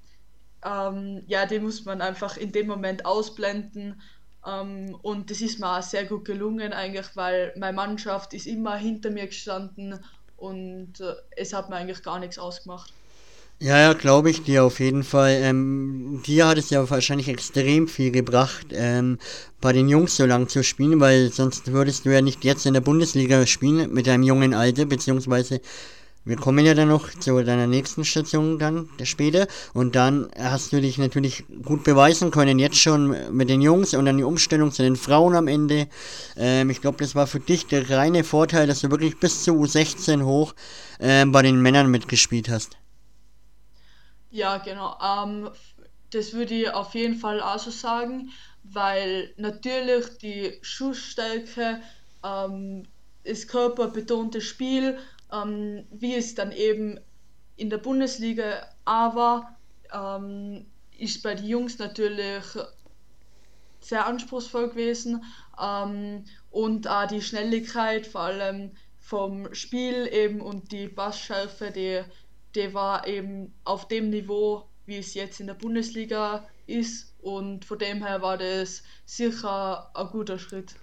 ähm, 0.64 1.22
ja, 1.26 1.46
die 1.46 1.58
muss 1.58 1.84
man 1.84 2.02
einfach 2.02 2.36
in 2.36 2.52
dem 2.52 2.66
Moment 2.66 3.06
ausblenden. 3.06 4.00
Ähm, 4.46 4.96
und 5.02 5.30
das 5.30 5.40
ist 5.40 5.58
mir 5.58 5.78
auch 5.78 5.82
sehr 5.82 6.04
gut 6.04 6.24
gelungen 6.24 6.72
eigentlich, 6.72 7.14
weil 7.14 7.52
meine 7.56 7.76
Mannschaft 7.76 8.34
ist 8.34 8.46
immer 8.46 8.76
hinter 8.76 9.10
mir 9.10 9.26
gestanden 9.26 10.04
und 10.36 11.00
äh, 11.00 11.14
es 11.36 11.52
hat 11.52 11.70
mir 11.70 11.76
eigentlich 11.76 12.02
gar 12.02 12.18
nichts 12.18 12.38
ausgemacht. 12.38 12.92
Ja, 13.62 13.78
ja, 13.78 13.92
glaube 13.92 14.28
ich 14.28 14.42
dir 14.42 14.64
auf 14.64 14.80
jeden 14.80 15.04
Fall. 15.04 15.38
Ähm, 15.40 16.20
dir 16.26 16.48
hat 16.48 16.58
es 16.58 16.70
ja 16.70 16.90
wahrscheinlich 16.90 17.28
extrem 17.28 17.86
viel 17.86 18.10
gebracht, 18.10 18.66
ähm, 18.72 19.20
bei 19.60 19.72
den 19.72 19.88
Jungs 19.88 20.16
so 20.16 20.26
lang 20.26 20.48
zu 20.48 20.64
spielen, 20.64 20.98
weil 20.98 21.30
sonst 21.32 21.72
würdest 21.72 22.04
du 22.04 22.10
ja 22.10 22.22
nicht 22.22 22.42
jetzt 22.42 22.66
in 22.66 22.74
der 22.74 22.80
Bundesliga 22.80 23.46
spielen 23.46 23.94
mit 23.94 24.08
deinem 24.08 24.24
jungen 24.24 24.52
Alter, 24.52 24.86
beziehungsweise 24.86 25.60
wir 26.24 26.34
kommen 26.34 26.66
ja 26.66 26.74
dann 26.74 26.88
noch 26.88 27.08
zu 27.10 27.40
deiner 27.44 27.68
nächsten 27.68 28.04
Station 28.04 28.58
dann 28.58 28.88
später 29.04 29.46
und 29.74 29.94
dann 29.94 30.28
hast 30.36 30.72
du 30.72 30.80
dich 30.80 30.98
natürlich 30.98 31.44
gut 31.64 31.84
beweisen 31.84 32.32
können, 32.32 32.58
jetzt 32.58 32.78
schon 32.78 33.14
mit 33.30 33.48
den 33.48 33.62
Jungs 33.62 33.94
und 33.94 34.06
dann 34.06 34.16
die 34.16 34.24
Umstellung 34.24 34.72
zu 34.72 34.82
den 34.82 34.96
Frauen 34.96 35.36
am 35.36 35.46
Ende. 35.46 35.86
Ähm, 36.36 36.68
ich 36.70 36.80
glaube, 36.80 36.98
das 36.98 37.14
war 37.14 37.28
für 37.28 37.38
dich 37.38 37.68
der 37.68 37.88
reine 37.90 38.24
Vorteil, 38.24 38.66
dass 38.66 38.80
du 38.80 38.90
wirklich 38.90 39.20
bis 39.20 39.44
zu 39.44 39.52
U16 39.52 40.24
hoch 40.24 40.52
ähm, 40.98 41.30
bei 41.30 41.42
den 41.42 41.62
Männern 41.62 41.92
mitgespielt 41.92 42.48
hast. 42.48 42.81
Ja, 44.32 44.58
genau. 44.58 44.96
Ähm, 45.00 45.50
das 46.10 46.32
würde 46.32 46.54
ich 46.54 46.70
auf 46.70 46.94
jeden 46.94 47.14
Fall 47.16 47.40
auch 47.40 47.58
so 47.58 47.70
sagen, 47.70 48.30
weil 48.64 49.32
natürlich 49.36 50.18
die 50.18 50.58
Schussstärke, 50.62 51.80
ähm, 52.24 52.88
das 53.24 53.46
körperbetonte 53.46 54.40
Spiel, 54.40 54.98
ähm, 55.32 55.86
wie 55.90 56.14
es 56.16 56.34
dann 56.34 56.50
eben 56.52 56.98
in 57.56 57.70
der 57.70 57.78
Bundesliga 57.78 58.68
auch 58.84 59.14
war, 59.14 59.60
ähm, 59.92 60.66
ist 60.98 61.22
bei 61.22 61.34
den 61.34 61.46
Jungs 61.46 61.78
natürlich 61.78 62.44
sehr 63.80 64.06
anspruchsvoll 64.06 64.70
gewesen 64.70 65.24
ähm, 65.60 66.24
und 66.50 66.88
auch 66.88 67.06
die 67.06 67.20
Schnelligkeit, 67.22 68.06
vor 68.06 68.22
allem 68.22 68.76
vom 68.98 69.52
Spiel 69.54 70.08
eben 70.10 70.40
und 70.40 70.72
die 70.72 70.88
Bassschärfe, 70.88 71.70
die 71.72 72.02
der 72.54 72.74
war 72.74 73.06
eben 73.06 73.54
auf 73.64 73.88
dem 73.88 74.10
Niveau, 74.10 74.68
wie 74.86 74.98
es 74.98 75.14
jetzt 75.14 75.40
in 75.40 75.46
der 75.46 75.54
Bundesliga 75.54 76.48
ist. 76.66 77.14
Und 77.20 77.64
von 77.64 77.78
dem 77.78 78.04
her 78.04 78.22
war 78.22 78.38
das 78.38 78.82
sicher 79.04 79.90
ein 79.94 80.06
guter 80.08 80.38
Schritt. 80.38 80.74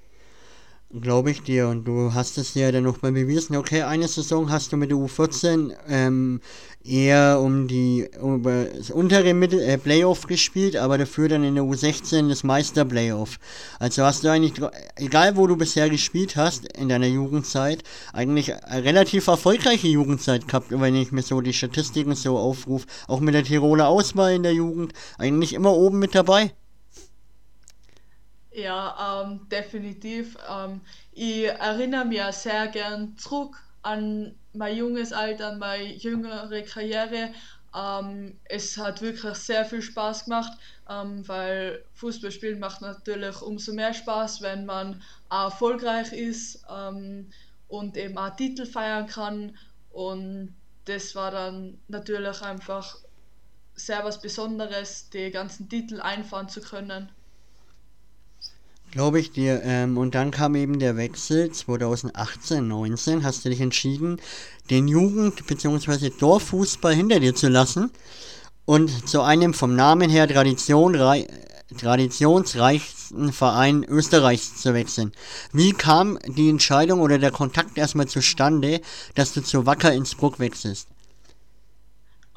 Glaube 0.92 1.30
ich 1.30 1.44
dir. 1.44 1.68
Und 1.68 1.86
du 1.86 2.16
hast 2.16 2.40
es 2.40 2.56
ja 2.56 2.72
dann 2.72 2.84
noch 2.84 3.04
mal 3.04 3.12
bewiesen. 3.12 3.56
Okay, 3.56 3.84
eine 3.84 4.08
Saison 4.08 4.50
hast 4.50 4.72
du 4.72 4.78
mit 4.78 4.90
der 4.90 4.98
U14 4.98 5.76
ähm, 5.88 6.42
eher 6.84 7.40
um 7.40 7.68
die 7.68 8.10
um 8.20 8.42
das 8.42 8.90
untere 8.90 9.36
Mittel, 9.36 9.60
äh, 9.60 9.78
Playoff 9.78 10.26
gespielt, 10.26 10.76
aber 10.76 10.98
dafür 10.98 11.30
dann 11.30 11.44
in 11.44 11.54
der 11.54 11.64
U16 11.64 12.30
das 12.30 12.44
Meister 12.44 12.86
Playoff. 12.86 13.38
Also 13.78 14.04
hast 14.04 14.24
du 14.24 14.32
eigentlich, 14.32 14.54
egal 14.96 15.38
wo 15.38 15.46
du 15.46 15.56
bisher 15.58 15.92
gespielt 15.92 16.36
hast 16.36 16.66
in 16.74 16.90
deiner 16.90 17.06
Jugendzeit, 17.06 17.84
eigentlich 18.12 18.52
relativ 18.68 19.28
erfolgreiche 19.28 19.88
Jugendzeit 19.88 20.48
gehabt, 20.48 20.72
wenn 20.72 20.96
ich 20.96 21.12
mir 21.12 21.22
so 21.22 21.40
die 21.42 21.54
Statistiken 21.54 22.16
so 22.16 22.36
aufrufe. 22.36 22.88
Auch 23.08 23.20
mit 23.20 23.36
der 23.36 23.44
Tiroler 23.44 23.90
Auswahl 23.90 24.34
in 24.34 24.42
der 24.42 24.54
Jugend, 24.54 24.94
eigentlich 25.20 25.54
immer 25.54 25.74
oben 25.74 26.00
mit 26.00 26.16
dabei. 26.16 26.52
Ja, 28.64 29.24
ähm, 29.24 29.48
definitiv. 29.50 30.38
Ähm, 30.50 30.82
ich 31.12 31.46
erinnere 31.46 32.06
mich 32.06 32.22
sehr 32.34 32.68
gern 32.68 33.18
zurück 33.18 33.56
an 33.82 34.36
mein 34.54 34.76
junges 34.76 35.14
Alter, 35.14 35.50
an 35.50 35.60
meine 35.60 35.94
jüngere 35.96 36.62
Karriere. 36.64 37.34
Ähm, 37.76 38.40
es 38.46 38.78
hat 38.78 39.02
wirklich 39.02 39.36
sehr 39.38 39.64
viel 39.66 39.82
Spaß 39.82 40.26
gemacht, 40.26 40.52
ähm, 40.90 41.28
weil 41.28 41.84
Fußballspielen 41.94 42.60
macht 42.60 42.82
natürlich 42.82 43.42
umso 43.42 43.74
mehr 43.74 43.94
Spaß, 43.94 44.42
wenn 44.42 44.66
man 44.66 45.02
erfolgreich 45.30 46.12
ist 46.12 46.64
ähm, 46.70 47.32
und 47.68 47.96
eben 47.98 48.18
auch 48.18 48.36
Titel 48.36 48.66
feiern 48.66 49.08
kann. 49.08 49.58
Und 49.92 50.56
das 50.86 51.16
war 51.16 51.32
dann 51.32 51.80
natürlich 51.88 52.42
einfach 52.42 52.98
sehr 53.76 54.04
was 54.04 54.22
Besonderes, 54.22 55.10
die 55.12 55.32
ganzen 55.32 55.70
Titel 55.70 56.02
einfahren 56.02 56.50
zu 56.50 56.62
können. 56.62 57.12
Glaube 58.92 59.20
ich 59.20 59.32
dir. 59.32 59.62
Ähm, 59.64 59.98
und 59.98 60.16
dann 60.16 60.32
kam 60.32 60.56
eben 60.56 60.80
der 60.80 60.98
Wechsel 60.98 61.52
2018, 61.52 62.68
19. 62.68 63.24
Hast 63.24 63.46
du 63.46 63.50
dich 63.50 63.62
entschieden, 63.62 64.20
den 64.70 64.88
Jugend- 64.88 65.46
bzw. 65.46 66.10
Dorffußball 66.10 66.94
hinter 66.94 67.20
dir 67.20 67.36
zu 67.36 67.50
lassen 67.50 67.92
und 68.66 69.08
zu 69.08 69.22
einem 69.22 69.54
vom 69.54 69.76
Namen 69.76 70.10
her 70.10 70.28
Tradition, 70.28 70.98
traditionsreichsten 71.78 73.32
Verein 73.32 73.84
Österreichs 73.84 74.60
zu 74.60 74.74
wechseln. 74.74 75.12
Wie 75.54 75.74
kam 75.74 76.18
die 76.26 76.50
Entscheidung 76.50 77.02
oder 77.02 77.20
der 77.20 77.32
Kontakt 77.32 77.78
erstmal 77.78 78.08
zustande, 78.08 78.82
dass 79.14 79.34
du 79.34 79.42
zu 79.42 79.68
Wacker 79.68 79.94
Innsbruck 79.94 80.40
wechselst? 80.40 80.88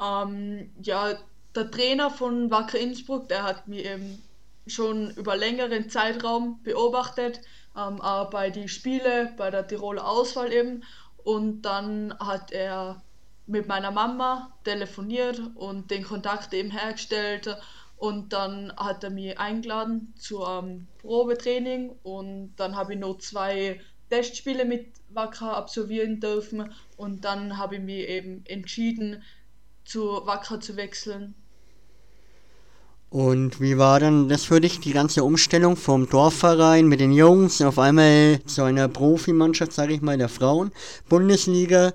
Ähm, 0.02 0.70
ja, 0.82 1.14
der 1.54 1.70
Trainer 1.70 2.10
von 2.10 2.50
Wacker 2.50 2.78
Innsbruck, 2.78 3.28
der 3.28 3.42
hat 3.42 3.68
mir 3.68 3.84
eben 3.84 4.22
schon 4.66 5.10
über 5.10 5.36
längeren 5.36 5.88
Zeitraum 5.90 6.62
beobachtet, 6.62 7.40
ähm, 7.76 8.00
auch 8.00 8.30
bei 8.30 8.50
den 8.50 8.68
Spielen, 8.68 9.34
bei 9.36 9.50
der 9.50 9.66
Tiroler 9.66 10.06
Auswahl 10.06 10.52
eben. 10.52 10.84
Und 11.24 11.62
dann 11.62 12.16
hat 12.18 12.52
er 12.52 13.02
mit 13.46 13.66
meiner 13.68 13.90
Mama 13.90 14.52
telefoniert 14.64 15.40
und 15.54 15.90
den 15.90 16.04
Kontakt 16.04 16.52
eben 16.54 16.70
hergestellt. 16.70 17.56
Und 17.96 18.32
dann 18.32 18.72
hat 18.76 19.04
er 19.04 19.10
mich 19.10 19.38
eingeladen 19.38 20.12
zu 20.18 20.44
einem 20.44 20.88
Probetraining 20.98 21.90
und 22.02 22.54
dann 22.56 22.74
habe 22.74 22.94
ich 22.94 22.98
noch 22.98 23.18
zwei 23.18 23.80
Testspiele 24.10 24.64
mit 24.64 24.88
Wacker 25.10 25.56
absolvieren 25.56 26.18
dürfen 26.18 26.72
und 26.96 27.24
dann 27.24 27.58
habe 27.58 27.76
ich 27.76 27.80
mich 27.80 28.08
eben 28.08 28.44
entschieden, 28.46 29.22
zu 29.84 30.26
Wacker 30.26 30.60
zu 30.60 30.76
wechseln 30.76 31.34
und 33.12 33.60
wie 33.60 33.76
war 33.76 34.00
dann 34.00 34.30
das 34.30 34.44
für 34.44 34.58
dich, 34.58 34.80
die 34.80 34.94
ganze 34.94 35.22
Umstellung 35.22 35.76
vom 35.76 36.08
Dorfverein 36.08 36.86
mit 36.86 36.98
den 36.98 37.12
Jungs 37.12 37.60
auf 37.60 37.78
einmal 37.78 38.40
zu 38.46 38.62
einer 38.62 38.88
Profimannschaft, 38.88 39.74
sage 39.74 39.92
ich 39.92 40.00
mal, 40.00 40.16
der 40.16 40.30
Frauen, 40.30 40.72
Bundesliga? 41.10 41.92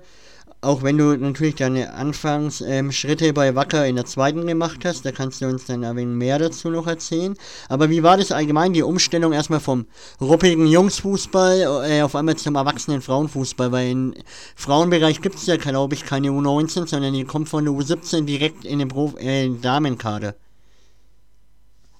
Auch 0.60 0.84
wenn 0.84 0.96
du 0.96 1.16
natürlich 1.16 1.56
deine 1.56 1.92
Anfangsschritte 1.92 3.26
ähm, 3.26 3.34
bei 3.34 3.56
Wacker 3.56 3.84
in 3.88 3.96
der 3.96 4.06
zweiten 4.06 4.46
gemacht 4.46 4.84
hast, 4.84 5.04
da 5.04 5.10
kannst 5.10 5.40
du 5.40 5.46
uns 5.46 5.66
dann 5.66 5.82
ein 5.82 5.96
wenig 5.96 6.16
mehr 6.16 6.38
dazu 6.38 6.70
noch 6.70 6.86
erzählen. 6.86 7.34
Aber 7.68 7.90
wie 7.90 8.04
war 8.04 8.16
das 8.16 8.30
allgemein, 8.30 8.72
die 8.72 8.84
Umstellung 8.84 9.32
erstmal 9.32 9.58
vom 9.58 9.86
ruppigen 10.20 10.68
Jungsfußball 10.68 11.84
äh, 11.90 12.02
auf 12.02 12.14
einmal 12.14 12.36
zum 12.36 12.54
erwachsenen 12.54 13.02
Frauenfußball? 13.02 13.72
Weil 13.72 13.90
im 13.90 14.14
Frauenbereich 14.54 15.20
gibt 15.20 15.34
es 15.34 15.46
ja, 15.46 15.56
glaube 15.56 15.96
ich, 15.96 16.04
keine 16.04 16.28
U19, 16.28 16.86
sondern 16.86 17.12
die 17.12 17.24
kommt 17.24 17.48
von 17.48 17.64
der 17.64 17.74
U17 17.74 18.24
direkt 18.24 18.64
in 18.64 18.78
den 18.78 18.86
Prof 18.86 19.16
äh, 19.18 19.48
Damenkader. 19.48 20.36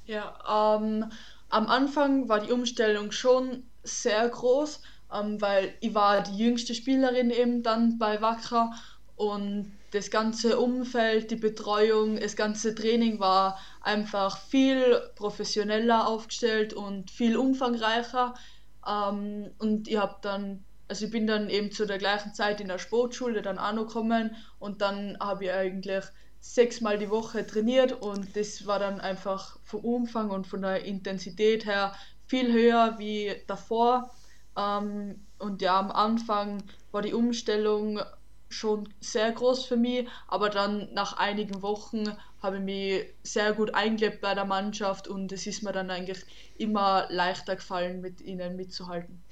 Ja, 0.09 0.79
ähm, 0.79 1.05
am 1.51 1.67
Anfang 1.67 2.31
war 2.31 2.41
die 2.41 2.51
Umstellung 2.51 3.13
schon 3.13 3.65
sehr 3.83 4.27
groß, 4.27 4.81
ähm, 5.13 5.39
weil 5.39 5.75
ich 5.81 5.95
war 5.95 6.23
die 6.23 6.39
jüngste 6.39 6.75
Spielerin 6.75 7.29
eben 7.31 7.63
dann 7.63 7.99
bei 7.99 8.23
Wacker 8.23 8.73
und 9.17 9.71
das 9.91 10.11
ganze 10.11 10.59
Umfeld, 10.59 11.31
die 11.31 11.37
Betreuung, 11.37 12.19
das 12.19 12.37
ganze 12.37 12.75
Training 12.75 13.21
war 13.21 13.59
einfach 13.83 14.39
viel 14.39 14.99
professioneller 15.15 16.09
aufgestellt 16.09 16.73
und 16.73 17.11
viel 17.11 17.37
umfangreicher. 17.37 18.33
Ähm, 18.89 19.51
und 19.59 19.89
ich 19.89 19.99
habe 19.99 20.17
dann, 20.23 20.65
also 20.89 21.05
ich 21.05 21.11
bin 21.11 21.27
dann 21.27 21.51
eben 21.51 21.71
zu 21.71 21.85
der 21.85 21.99
gleichen 21.99 22.33
Zeit 22.33 22.63
in 22.63 22.69
der 22.69 22.79
Sportschule 22.79 23.43
dann 23.43 23.59
auch 23.59 23.75
noch 23.75 23.89
gekommen 23.89 24.35
und 24.59 24.81
dann 24.81 25.19
habe 25.21 25.45
ich 25.45 25.53
eigentlich 25.53 26.05
sechsmal 26.41 26.99
die 26.99 27.11
Woche 27.11 27.47
trainiert 27.47 27.93
und 27.93 28.37
das 28.37 28.67
war 28.67 28.79
dann 28.79 29.01
einfach 29.01 29.59
vom 29.65 29.81
Umfang 29.85 30.31
und 30.31 30.47
von 30.47 30.63
der 30.63 30.85
Intensität 30.85 31.67
her 31.67 31.95
viel 32.27 32.53
höher 32.53 32.97
wie 32.99 33.35
davor. 33.47 34.11
Ähm, 34.57 35.27
und 35.39 35.63
ja, 35.63 35.79
am 35.79 35.91
Anfang 35.91 36.63
war 36.93 37.03
die 37.03 37.15
Umstellung 37.15 38.01
schon 38.51 38.89
sehr 39.01 39.33
groß 39.33 39.67
für 39.67 39.77
mich, 39.77 40.09
aber 40.27 40.49
dann 40.49 40.93
nach 40.95 41.19
einigen 41.19 41.63
Wochen 41.63 42.05
habe 42.43 42.57
ich 42.57 42.63
mich 42.63 43.15
sehr 43.23 43.53
gut 43.53 43.75
eingelebt 43.75 44.21
bei 44.21 44.35
der 44.35 44.45
Mannschaft 44.45 45.07
und 45.09 45.33
es 45.33 45.47
ist 45.47 45.63
mir 45.63 45.73
dann 45.73 45.91
eigentlich 45.91 46.25
immer 46.57 47.07
leichter 47.11 47.57
gefallen, 47.57 48.01
mit 48.01 48.21
ihnen 48.21 48.57
mitzuhalten. 48.57 49.23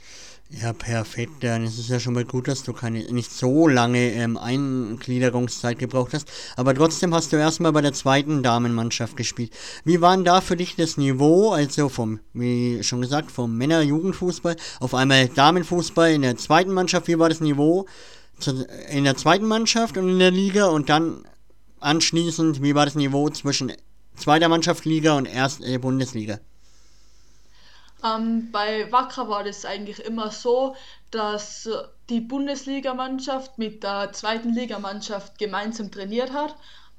Ja, 0.48 0.72
perfekt. 0.72 1.42
Dann 1.42 1.64
ist 1.64 1.76
es 1.76 1.88
ja 1.88 1.98
schon 1.98 2.14
mal 2.14 2.24
gut, 2.24 2.46
dass 2.46 2.62
du 2.62 2.72
keine 2.72 3.00
nicht 3.12 3.32
so 3.32 3.66
lange 3.66 4.12
ähm, 4.12 4.36
Eingliederungszeit 4.36 5.78
gebraucht 5.78 6.14
hast. 6.14 6.28
Aber 6.56 6.72
trotzdem 6.72 7.12
hast 7.12 7.32
du 7.32 7.36
erstmal 7.36 7.72
bei 7.72 7.80
der 7.80 7.92
zweiten 7.92 8.44
Damenmannschaft 8.44 9.16
gespielt. 9.16 9.52
Wie 9.84 10.00
war 10.00 10.14
denn 10.14 10.24
da 10.24 10.40
für 10.40 10.56
dich 10.56 10.76
das 10.76 10.98
Niveau, 10.98 11.50
also 11.50 11.88
vom, 11.88 12.20
wie 12.32 12.82
schon 12.84 13.00
gesagt, 13.00 13.32
vom 13.32 13.56
Männer-Jugendfußball 13.56 14.56
auf 14.78 14.94
einmal 14.94 15.28
Damenfußball 15.28 16.12
in 16.12 16.22
der 16.22 16.36
zweiten 16.36 16.72
Mannschaft? 16.72 17.08
Wie 17.08 17.18
war 17.18 17.28
das 17.28 17.40
Niveau 17.40 17.86
in 18.88 19.02
der 19.02 19.16
zweiten 19.16 19.46
Mannschaft 19.46 19.98
und 19.98 20.08
in 20.08 20.20
der 20.20 20.30
Liga? 20.30 20.66
Und 20.66 20.88
dann 20.88 21.24
anschließend, 21.80 22.62
wie 22.62 22.76
war 22.76 22.84
das 22.84 22.94
Niveau 22.94 23.28
zwischen 23.30 23.72
zweiter 24.14 24.48
Mannschaft 24.48 24.84
Liga 24.84 25.16
und 25.16 25.26
erst 25.26 25.64
äh, 25.64 25.78
Bundesliga? 25.78 26.38
Ähm, 28.04 28.50
bei 28.52 28.90
Wacker 28.92 29.28
war 29.28 29.44
das 29.44 29.64
eigentlich 29.64 30.00
immer 30.00 30.30
so, 30.30 30.76
dass 31.10 31.68
die 32.08 32.20
Bundesligamannschaft 32.20 33.58
mit 33.58 33.82
der 33.82 34.12
zweiten 34.12 34.52
Ligamannschaft 34.52 35.38
gemeinsam 35.38 35.90
trainiert 35.90 36.32
hat. 36.32 36.56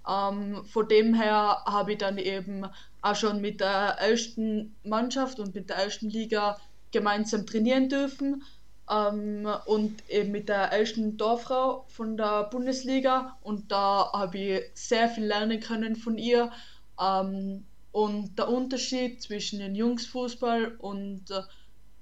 Ähm, 0.08 0.66
von 0.66 0.88
dem 0.88 1.14
her 1.14 1.64
habe 1.66 1.94
ich 1.94 1.98
dann 1.98 2.18
eben 2.18 2.66
auch 3.02 3.16
schon 3.16 3.42
mit 3.42 3.60
der 3.60 3.98
ersten 4.00 4.76
Mannschaft 4.84 5.40
und 5.40 5.54
mit 5.54 5.70
der 5.70 5.78
ersten 5.78 6.10
Liga 6.10 6.58
gemeinsam 6.92 7.46
trainieren 7.46 7.90
dürfen. 7.90 8.44
Ähm, 8.90 9.48
und 9.66 10.10
eben 10.10 10.32
mit 10.32 10.50
der 10.50 10.72
ersten 10.72 11.18
Dorffrau 11.18 11.86
von 11.90 12.18
der 12.18 12.46
Bundesliga. 12.46 13.38
Und 13.44 13.72
da 13.72 14.12
habe 14.14 14.38
ich 14.38 14.64
sehr 14.74 15.10
viel 15.10 15.26
lernen 15.26 15.60
können 15.60 15.96
von 15.96 16.18
ihr. 16.18 16.52
Ähm, 17.00 17.66
und 17.92 18.38
der 18.38 18.50
Unterschied 18.50 19.22
zwischen 19.22 19.60
dem 19.60 19.76
Jungsfußball 19.76 20.76
und 20.78 21.32
äh, 21.32 21.42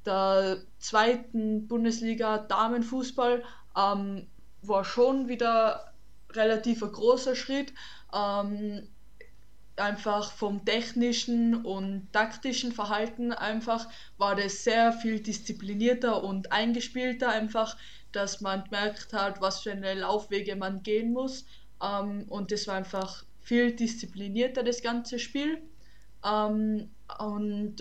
der 0.06 0.62
zweiten 0.78 1.67
Bundesliga 1.67 2.38
Damenfußball 2.38 3.43
ähm, 3.76 4.28
war 4.62 4.84
schon 4.84 5.28
wieder 5.28 5.93
relativ 6.32 6.84
ein 6.84 6.91
großer 6.91 7.36
Schritt. 7.36 7.74
Ähm, 8.13 8.88
einfach 9.78 10.32
vom 10.32 10.63
technischen 10.63 11.65
und 11.65 12.08
taktischen 12.13 12.71
Verhalten 12.71 13.34
einfach 13.34 13.89
war 14.17 14.36
das 14.36 14.63
sehr 14.63 14.93
viel 14.93 15.19
disziplinierter 15.19 16.24
und 16.24 16.52
eingespielter 16.52 17.30
einfach, 17.30 17.76
dass 18.12 18.39
man 18.39 18.63
gemerkt 18.63 19.12
hat, 19.12 19.41
was 19.41 19.62
für 19.62 19.71
eine 19.71 19.93
Laufwege 19.95 20.56
man 20.56 20.82
gehen 20.84 21.12
muss. 21.12 21.45
Ähm, 21.84 22.26
und 22.30 22.52
das 22.52 22.67
war 22.67 22.76
einfach 22.76 23.26
viel 23.41 23.76
disziplinierter, 23.76 24.63
das 24.63 24.82
ganze 24.82 25.19
Spiel. 25.19 25.62
Ähm, 26.26 26.90
und, 27.20 27.76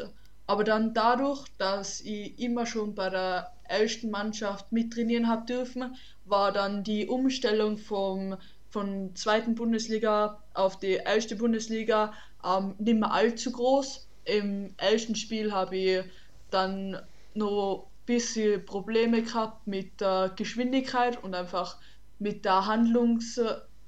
aber 0.47 0.65
dann 0.65 0.95
dadurch, 0.95 1.47
dass 1.59 2.01
ich 2.01 2.39
immer 2.39 2.67
schon 2.67 2.95
bei 2.95 3.11
der 3.11 3.53
ersten 3.65 4.11
Mannschaft 4.11 4.73
mittrainieren 4.73 5.29
habe 5.29 5.47
dürfen, 5.47 5.97
war 6.27 6.53
dann 6.53 6.85
die 6.85 7.07
Umstellung 7.07 7.79
vom, 7.79 8.37
von 8.71 9.15
zweiten 9.17 9.55
Bundesliga 9.55 10.43
auf 10.53 10.79
die 10.79 11.01
erste 11.05 11.37
Bundesliga 11.37 12.13
ähm, 12.45 12.75
nicht 12.79 13.01
mehr 13.01 13.13
allzu 13.13 13.53
groß. 13.53 14.07
Im 14.27 14.75
ersten 14.77 15.15
Spiel 15.17 15.53
habe 15.53 15.77
ich 15.77 16.05
dann 16.51 17.01
noch 17.35 17.89
bisschen 18.07 18.65
Probleme 18.65 19.23
gehabt 19.23 19.67
mit 19.67 20.01
der 20.01 20.33
Geschwindigkeit 20.37 21.23
und 21.23 21.35
einfach 21.35 21.79
mit 22.19 22.45
der 22.45 22.67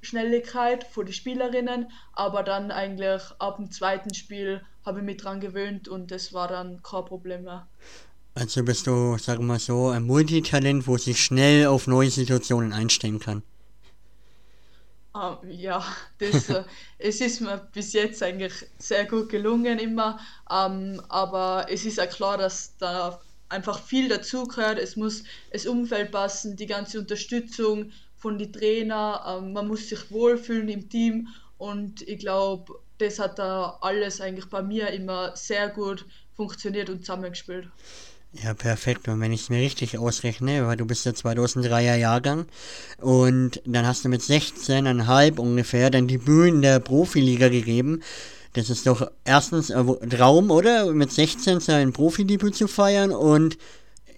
Handlungsschnelligkeit 0.06 0.84
von 0.84 1.06
den 1.06 1.12
Spielerinnen, 1.12 1.90
aber 2.12 2.42
dann 2.42 2.70
eigentlich 2.70 3.22
ab 3.38 3.56
dem 3.56 3.70
zweiten 3.70 4.14
Spiel 4.14 4.62
habe 4.84 5.00
ich 5.00 5.04
mich 5.04 5.16
dran 5.16 5.40
gewöhnt 5.40 5.88
und 5.88 6.10
das 6.10 6.32
war 6.32 6.48
dann 6.48 6.82
kein 6.82 7.04
Problem 7.04 7.44
mehr. 7.44 7.66
Also 8.34 8.62
bist 8.62 8.86
du, 8.86 9.16
sagen 9.18 9.40
wir 9.40 9.54
mal 9.54 9.58
so, 9.58 9.88
ein 9.88 10.04
Multitalent, 10.04 10.86
wo 10.86 10.96
sich 10.98 11.20
schnell 11.20 11.66
auf 11.66 11.86
neue 11.86 12.10
Situationen 12.10 12.72
einstellen 12.72 13.18
kann. 13.18 13.42
Um, 15.14 15.38
ähm, 15.42 15.50
ja, 15.50 15.84
das, 16.18 16.50
äh, 16.50 16.64
es 16.98 17.20
ist 17.20 17.40
mir 17.40 17.68
bis 17.72 17.94
jetzt 17.94 18.22
eigentlich 18.22 18.52
sehr 18.78 19.06
gut 19.06 19.30
gelungen 19.30 19.78
immer, 19.78 20.20
um, 20.48 20.56
ähm, 20.56 21.02
aber 21.08 21.66
es 21.70 21.86
ist 21.86 21.96
ja 21.96 22.06
klar, 22.06 22.36
dass 22.36 22.76
da 22.76 23.18
einfach 23.48 23.82
viel 23.82 24.08
dazugehört. 24.08 24.78
Es 24.78 24.96
muss 24.96 25.24
das 25.52 25.66
Umfeld 25.66 26.10
passen, 26.10 26.56
die 26.56 26.66
ganze 26.66 26.98
Unterstützung 26.98 27.92
von 28.16 28.38
den 28.38 28.52
Trainer, 28.52 29.38
ähm, 29.38 29.52
man 29.52 29.68
muss 29.68 29.88
sich 29.88 30.10
wohlfühlen 30.10 30.68
im 30.68 30.88
Team 30.88 31.28
und 31.58 32.02
ich 32.02 32.18
glaube, 32.18 32.74
das 32.98 33.18
hat 33.18 33.38
da 33.38 33.78
alles 33.80 34.20
eigentlich 34.20 34.46
bei 34.46 34.62
mir 34.62 34.88
immer 34.88 35.36
sehr 35.36 35.68
gut 35.68 36.06
funktioniert 36.34 36.90
und 36.90 37.00
zusammengespielt. 37.00 37.68
Ja, 38.42 38.52
perfekt. 38.54 39.08
Und 39.08 39.20
wenn 39.20 39.32
ich 39.32 39.42
es 39.42 39.50
mir 39.50 39.60
richtig 39.60 39.96
ausrechne, 39.98 40.66
weil 40.66 40.76
du 40.76 40.84
bist 40.84 41.06
der 41.06 41.14
2003er 41.14 41.96
Jahrgang 41.96 42.46
und 42.98 43.62
dann 43.64 43.86
hast 43.86 44.04
du 44.04 44.08
mit 44.08 44.20
16,5 44.20 45.38
ungefähr 45.38 45.90
dein 45.90 46.08
Debüt 46.08 46.48
in 46.48 46.62
der 46.62 46.80
Profiliga 46.80 47.48
gegeben. 47.48 48.02
Das 48.52 48.68
ist 48.70 48.86
doch 48.86 49.10
erstens 49.24 49.70
ein 49.70 50.10
Traum, 50.10 50.50
oder? 50.50 50.92
Mit 50.92 51.12
16 51.12 51.60
sein 51.60 51.92
Profidebüt 51.92 52.54
zu 52.54 52.68
feiern 52.68 53.12
und 53.12 53.58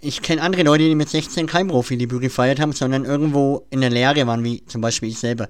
ich 0.01 0.23
kenne 0.23 0.43
andere 0.43 0.63
Leute, 0.63 0.85
die 0.85 0.95
mit 0.95 1.09
16 1.09 1.47
kein 1.47 1.69
Profidebüt 1.69 2.21
gefeiert 2.21 2.61
haben, 2.61 2.73
sondern 2.73 3.05
irgendwo 3.05 3.67
in 3.71 3.81
der 3.81 3.91
Lehre 3.91 4.27
waren, 4.27 4.45
wie 4.45 4.65
zum 4.67 4.81
Beispiel 4.81 5.09
ich 5.09 5.19
selber. 5.19 5.49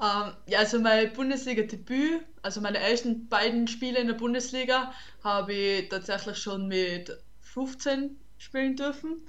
Ähm, 0.00 0.32
ja, 0.46 0.58
also 0.58 0.80
mein 0.80 1.12
Bundesliga-Debüt, 1.12 2.22
also 2.42 2.60
meine 2.60 2.78
ersten 2.78 3.28
beiden 3.28 3.68
Spiele 3.68 4.00
in 4.00 4.08
der 4.08 4.14
Bundesliga, 4.14 4.92
habe 5.22 5.52
ich 5.54 5.88
tatsächlich 5.88 6.36
schon 6.36 6.68
mit 6.68 7.16
15 7.40 8.16
spielen 8.38 8.76
dürfen. 8.76 9.28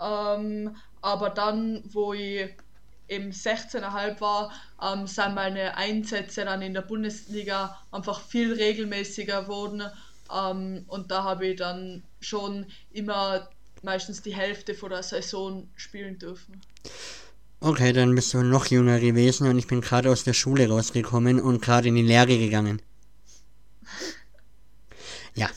Ähm, 0.00 0.74
aber 1.02 1.30
dann, 1.30 1.82
wo 1.92 2.12
ich 2.12 2.48
eben 3.08 3.30
16,5 3.30 4.20
war, 4.20 4.52
ähm, 4.82 5.06
sind 5.06 5.34
meine 5.34 5.76
Einsätze 5.76 6.44
dann 6.44 6.62
in 6.62 6.74
der 6.74 6.82
Bundesliga 6.82 7.78
einfach 7.92 8.20
viel 8.20 8.52
regelmäßiger 8.52 9.42
geworden. 9.42 9.82
Ähm, 10.32 10.84
und 10.88 11.10
da 11.10 11.24
habe 11.24 11.46
ich 11.46 11.56
dann 11.56 12.02
schon 12.20 12.66
immer 12.92 13.48
meistens 13.82 14.22
die 14.22 14.34
Hälfte 14.34 14.74
von 14.74 14.90
der 14.90 15.02
Saison 15.02 15.68
spielen 15.76 16.18
dürfen. 16.18 16.60
Okay, 17.60 17.92
dann 17.92 18.14
bist 18.14 18.34
du 18.34 18.42
noch 18.42 18.66
jünger 18.66 19.00
gewesen 19.00 19.48
und 19.48 19.58
ich 19.58 19.66
bin 19.66 19.80
gerade 19.80 20.10
aus 20.10 20.24
der 20.24 20.34
Schule 20.34 20.68
rausgekommen 20.68 21.40
und 21.40 21.62
gerade 21.62 21.88
in 21.88 21.94
die 21.94 22.02
Lehre 22.02 22.38
gegangen. 22.38 22.82
Ja. 25.34 25.50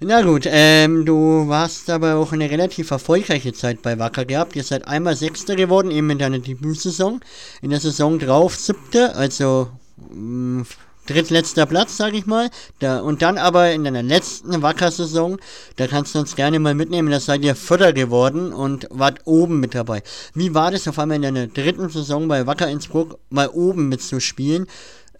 Na 0.00 0.22
gut, 0.22 0.42
ähm, 0.46 1.04
du 1.04 1.46
warst 1.46 1.88
aber 1.88 2.16
auch 2.16 2.32
eine 2.32 2.50
relativ 2.50 2.90
erfolgreiche 2.90 3.52
Zeit 3.52 3.80
bei 3.80 3.96
Wacker 3.96 4.24
gehabt. 4.24 4.56
Ihr 4.56 4.64
seid 4.64 4.88
einmal 4.88 5.14
Sechster 5.14 5.54
geworden, 5.54 5.92
eben 5.92 6.10
in 6.10 6.18
deiner 6.18 6.40
Debütsaison. 6.40 7.20
In 7.60 7.70
der 7.70 7.78
Saison 7.78 8.18
drauf 8.18 8.56
Siebter, 8.56 9.14
also 9.14 9.70
mh, 10.10 10.62
mm, 10.62 10.66
drittletzter 11.06 11.66
Platz, 11.66 11.96
sag 11.96 12.14
ich 12.14 12.26
mal. 12.26 12.50
Da, 12.78 13.00
und 13.00 13.22
dann 13.22 13.38
aber 13.38 13.72
in 13.72 13.84
deiner 13.84 14.02
letzten 14.02 14.62
Wacker-Saison, 14.62 15.38
da 15.76 15.86
kannst 15.86 16.14
du 16.14 16.18
uns 16.18 16.36
gerne 16.36 16.58
mal 16.58 16.74
mitnehmen, 16.74 17.10
da 17.10 17.20
seid 17.20 17.42
ihr 17.42 17.54
Vierter 17.54 17.92
geworden 17.92 18.52
und 18.52 18.86
wart 18.90 19.20
oben 19.24 19.60
mit 19.60 19.74
dabei. 19.74 20.02
Wie 20.34 20.54
war 20.54 20.70
das 20.70 20.88
auf 20.88 20.98
einmal 20.98 21.16
in 21.16 21.22
deiner 21.22 21.46
dritten 21.46 21.88
Saison 21.88 22.28
bei 22.28 22.46
Wacker 22.46 22.68
Innsbruck 22.68 23.18
mal 23.30 23.48
oben 23.48 23.88
mitzuspielen? 23.88 24.66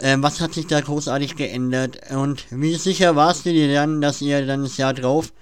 Ähm, 0.01 0.23
was 0.23 0.41
hat 0.41 0.55
sich 0.55 0.67
da 0.67 0.81
großartig 0.81 1.37
geändert? 1.37 1.99
Und 2.11 2.47
wie 2.51 2.75
sicher 2.75 3.15
warst 3.15 3.47
du 3.47 3.51
dir 3.53 3.73
dann, 3.73 4.01
dass 4.01 4.21
ihr 4.21 4.45
dann 4.47 4.65
das 4.65 4.77
Jahr 4.77 4.95
drauf 4.95 5.33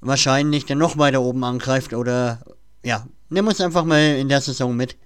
wahrscheinlich 0.00 0.64
dann 0.64 0.78
noch 0.78 0.96
weiter 0.96 1.20
oben 1.20 1.44
angreift? 1.44 1.92
Oder 1.92 2.40
ja, 2.82 3.06
nimm 3.28 3.46
uns 3.46 3.60
einfach 3.60 3.84
mal 3.84 4.16
in 4.16 4.28
der 4.28 4.40
Saison 4.40 4.74
mit. 4.74 4.96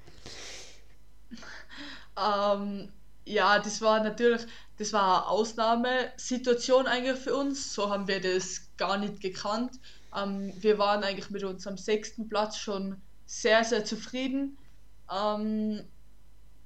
Ähm, 2.17 2.89
ja, 3.25 3.59
das 3.59 3.81
war 3.81 4.03
natürlich 4.03 4.43
das 4.83 4.93
war 4.93 5.23
eine 5.23 5.29
Ausnahmesituation 5.29 6.89
eigentlich 6.89 7.19
für 7.19 7.37
uns. 7.37 7.73
So 7.73 7.89
haben 7.89 8.09
wir 8.09 8.21
das 8.21 8.69
gar 8.77 8.99
nicht 8.99 9.21
gekannt. 9.21 9.79
Ähm, 10.17 10.53
wir 10.59 10.77
waren 10.77 11.05
eigentlich 11.05 11.31
mit 11.31 11.45
unserem 11.45 11.77
sechsten 11.77 12.29
Platz 12.29 12.57
schon 12.57 13.01
sehr, 13.25 13.63
sehr 13.63 13.85
zufrieden. 13.85 14.59
Ähm, 15.09 15.85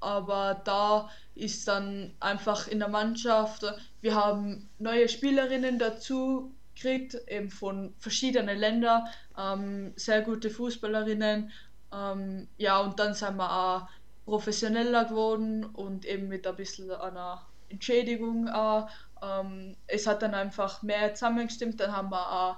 aber 0.00 0.62
da 0.64 1.10
ist 1.34 1.68
dann 1.68 2.14
einfach 2.18 2.68
in 2.68 2.78
der 2.78 2.88
Mannschaft, 2.88 3.66
wir 4.00 4.14
haben 4.14 4.66
neue 4.78 5.10
Spielerinnen 5.10 5.78
dazu 5.78 6.54
gekriegt, 6.74 7.18
eben 7.28 7.50
von 7.50 7.92
verschiedenen 7.98 8.58
Ländern, 8.58 9.04
ähm, 9.38 9.92
sehr 9.96 10.22
gute 10.22 10.48
Fußballerinnen. 10.48 11.50
Ähm, 11.92 12.48
ja, 12.56 12.80
und 12.80 12.98
dann 12.98 13.12
sind 13.12 13.36
wir 13.36 13.52
auch 13.52 13.88
professioneller 14.24 15.04
geworden 15.04 15.66
und 15.66 16.06
eben 16.06 16.28
mit 16.28 16.46
ein 16.46 16.56
bisschen 16.56 16.90
einer 16.90 17.46
Entschädigung 17.68 18.48
auch. 18.48 18.88
Ähm, 19.22 19.76
es 19.86 20.06
hat 20.06 20.22
dann 20.22 20.34
einfach 20.34 20.82
mehr 20.82 21.14
zusammengestimmt. 21.14 21.80
Dann 21.80 21.92
haben 21.92 22.10
wir 22.10 22.30
auch 22.30 22.56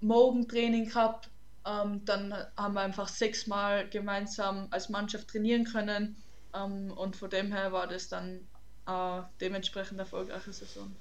Morgentraining 0.00 0.86
gehabt. 0.86 1.30
Ähm, 1.66 2.04
dann 2.04 2.34
haben 2.56 2.74
wir 2.74 2.82
einfach 2.82 3.08
sechsmal 3.08 3.88
gemeinsam 3.88 4.68
als 4.70 4.88
Mannschaft 4.88 5.28
trainieren 5.28 5.64
können. 5.64 6.16
Ähm, 6.54 6.92
und 6.92 7.16
von 7.16 7.30
dem 7.30 7.52
her 7.52 7.72
war 7.72 7.86
das 7.86 8.08
dann 8.08 8.46
äh, 8.86 9.22
dementsprechend 9.40 9.98
erfolgreiche 9.98 10.52
Saison. 10.52 10.94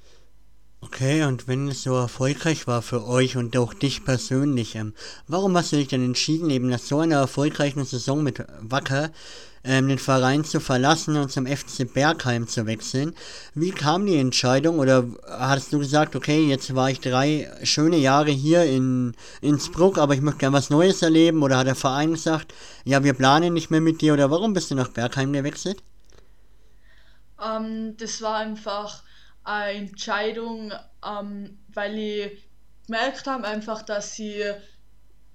Okay, 0.82 1.24
und 1.24 1.48
wenn 1.48 1.68
es 1.68 1.84
so 1.84 1.96
erfolgreich 1.96 2.68
war 2.68 2.82
für 2.82 3.08
euch 3.08 3.38
und 3.38 3.58
auch 3.58 3.74
dich 3.74 4.06
persönlich, 4.06 4.76
ähm, 4.76 4.94
warum 5.28 5.58
hast 5.58 5.72
du 5.72 5.78
dich 5.78 5.88
dann 5.88 6.04
entschieden, 6.04 6.50
eben 6.50 6.70
nach 6.70 6.80
so 6.80 7.00
einer 7.00 7.16
erfolgreichen 7.16 7.84
Saison 7.86 8.22
mit 8.24 8.44
Wacker 8.60 9.12
ähm, 9.66 9.88
den 9.88 10.00
Verein 10.00 10.44
zu 10.44 10.60
verlassen 10.60 11.18
und 11.18 11.32
zum 11.32 11.48
FC 11.48 11.92
Bergheim 11.92 12.48
zu 12.48 12.66
wechseln? 12.66 13.14
Wie 13.54 13.72
kam 13.72 14.06
die 14.06 14.18
Entscheidung 14.18 14.80
oder 14.80 15.06
hast 15.28 15.74
du 15.74 15.80
gesagt, 15.80 16.16
okay, 16.16 16.48
jetzt 16.48 16.74
war 16.76 16.90
ich 16.90 17.00
drei 17.00 17.52
schöne 17.64 17.98
Jahre 17.98 18.32
hier 18.32 18.64
in 18.64 19.16
Innsbruck, 19.42 19.98
aber 19.98 20.14
ich 20.14 20.22
möchte 20.22 20.40
gerne 20.40 20.58
was 20.58 20.70
Neues 20.70 21.02
erleben 21.02 21.44
oder 21.44 21.58
hat 21.58 21.68
der 21.68 21.76
Verein 21.76 22.12
gesagt, 22.12 22.54
ja, 22.84 23.04
wir 23.04 23.14
planen 23.14 23.54
nicht 23.54 23.72
mehr 23.72 23.82
mit 23.82 24.02
dir 24.02 24.14
oder 24.14 24.32
warum 24.32 24.54
bist 24.54 24.72
du 24.72 24.76
nach 24.76 24.90
Bergheim 24.90 25.34
gewechselt? 25.34 25.84
Ähm, 27.44 27.98
das 27.98 28.22
war 28.22 28.38
einfach 28.38 29.04
eine 29.44 29.72
Entscheidung, 29.74 30.74
ähm, 31.06 31.58
weil 31.74 31.98
ich 31.98 32.50
gemerkt 32.88 33.28
habe 33.28 33.46
einfach, 33.46 33.82
dass 33.82 34.16
sie 34.16 34.44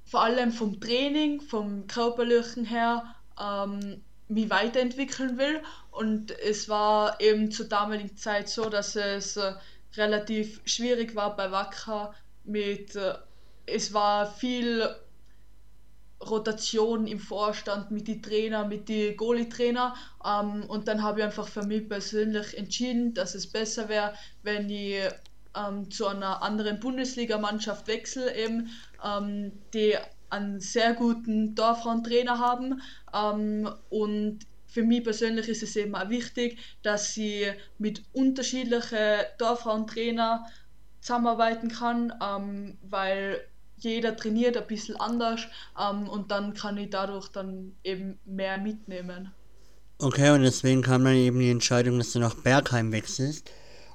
vor 0.04 0.22
allem 0.22 0.52
vom 0.52 0.80
Training, 0.80 1.40
vom 1.40 1.86
körperlichen 1.86 2.64
her 2.64 3.04
ähm, 3.40 4.02
mich 4.30 4.50
weiterentwickeln 4.50 5.38
will 5.38 5.62
und 5.90 6.30
es 6.30 6.68
war 6.68 7.20
eben 7.20 7.50
zur 7.50 7.66
damaligen 7.66 8.16
Zeit 8.16 8.48
so, 8.48 8.68
dass 8.68 8.96
es 8.96 9.36
äh, 9.36 9.54
relativ 9.96 10.60
schwierig 10.64 11.14
war 11.14 11.36
bei 11.36 11.50
Wacker 11.50 12.14
mit 12.44 12.96
äh, 12.96 13.14
es 13.66 13.92
war 13.92 14.26
viel 14.32 14.88
Rotation 16.28 17.06
im 17.06 17.18
Vorstand 17.18 17.90
mit 17.90 18.08
den 18.08 18.22
Trainer, 18.22 18.66
mit 18.66 18.88
den 18.88 19.16
Goalie-Trainer. 19.16 19.94
Ähm, 20.24 20.64
und 20.64 20.86
dann 20.86 21.02
habe 21.02 21.20
ich 21.20 21.24
einfach 21.24 21.48
für 21.48 21.62
mich 21.62 21.88
persönlich 21.88 22.56
entschieden, 22.58 23.14
dass 23.14 23.34
es 23.34 23.46
besser 23.46 23.88
wäre, 23.88 24.14
wenn 24.42 24.68
ich 24.68 24.98
ähm, 25.56 25.90
zu 25.90 26.06
einer 26.06 26.42
anderen 26.42 26.78
Bundesligamannschaft 26.78 27.86
wechsle, 27.86 28.34
eben, 28.36 28.70
ähm, 29.04 29.52
die 29.72 29.96
einen 30.30 30.60
sehr 30.60 30.94
guten 30.94 31.54
Torfrauentrainer 31.54 32.38
haben. 32.38 32.80
Ähm, 33.12 33.68
und 33.90 34.40
für 34.66 34.82
mich 34.82 35.04
persönlich 35.04 35.48
ist 35.48 35.62
es 35.62 35.76
eben 35.76 35.94
auch 35.94 36.08
wichtig, 36.08 36.58
dass 36.82 37.12
sie 37.12 37.46
mit 37.78 38.02
unterschiedlichen 38.12 39.24
Torfrauentrainer 39.38 40.46
zusammenarbeiten 41.00 41.70
kann, 41.70 42.12
ähm, 42.22 42.78
weil 42.82 43.40
jeder 43.78 44.16
trainiert 44.16 44.56
ein 44.56 44.66
bisschen 44.66 44.96
anders 44.96 45.42
ähm, 45.78 46.08
und 46.08 46.30
dann 46.30 46.54
kann 46.54 46.76
ich 46.76 46.90
dadurch 46.90 47.28
dann 47.28 47.72
eben 47.82 48.18
mehr 48.24 48.58
mitnehmen. 48.58 49.32
Okay, 49.98 50.30
und 50.30 50.42
deswegen 50.42 50.82
kam 50.82 51.04
dann 51.04 51.14
eben 51.14 51.38
die 51.40 51.50
Entscheidung, 51.50 51.98
dass 51.98 52.12
du 52.12 52.20
nach 52.20 52.34
Bergheim 52.34 52.92
wechselst. 52.92 53.50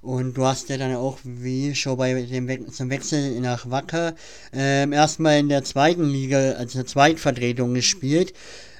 Und 0.05 0.37
du 0.37 0.45
hast 0.45 0.69
ja 0.69 0.77
dann 0.77 0.95
auch, 0.95 1.17
wie 1.23 1.73
schon 1.73 1.97
bei 1.97 2.13
dem 2.13 2.47
We 2.47 2.67
zum 2.67 2.91
Wechsel 2.91 3.39
nach 3.41 3.71
Wacker, 3.71 4.13
ähm, 4.53 4.93
erstmal 4.93 5.39
in 5.39 5.49
der 5.49 5.63
zweiten 5.63 6.07
Liga, 6.07 6.51
also 6.51 6.83
Zweitvertretung 6.83 7.73
gespielt. 7.73 8.31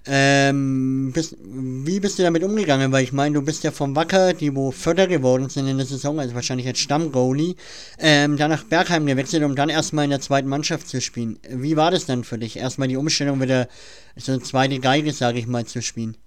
Ähm, 0.06 1.12
bist, 1.16 1.36
wie 1.42 2.00
bist 2.00 2.20
du 2.20 2.24
damit 2.24 2.44
umgegangen? 2.44 2.92
Weil 2.92 3.04
ich 3.04 3.12
meine, 3.12 3.34
du 3.34 3.42
bist 3.42 3.64
ja 3.64 3.72
vom 3.72 3.96
Wacker, 3.96 4.34
die 4.34 4.56
wo 4.56 4.70
Förder 4.70 5.08
geworden 5.08 5.50
sind 5.50 5.68
in 5.68 5.78
der 5.78 5.88
Saison, 5.88 6.20
also 6.20 6.36
wahrscheinlich 6.36 6.68
als 6.68 6.78
Stammgoalie, 6.78 7.56
ähm, 7.98 8.38
dann 8.38 8.52
nach 8.52 8.64
Bergheim 8.64 9.08
gewechselt, 9.08 9.42
um 9.42 9.56
dann 9.56 9.70
erstmal 9.70 10.04
in 10.04 10.12
der 10.12 10.22
zweiten 10.22 10.48
Mannschaft 10.48 10.88
zu 10.88 11.02
spielen. 11.02 11.40
Wie 11.50 11.76
war 11.76 11.90
das 11.90 12.06
dann 12.06 12.24
für 12.24 12.38
dich? 12.38 12.58
Erstmal 12.58 12.88
die 12.88 12.98
Umstellung 12.98 13.42
wieder 13.42 13.68
so 14.16 14.32
eine 14.32 14.44
zweite 14.44 14.78
Geige, 14.78 15.12
sage 15.12 15.40
ich 15.40 15.48
mal, 15.48 15.66
zu 15.66 15.82
spielen. 15.82 16.18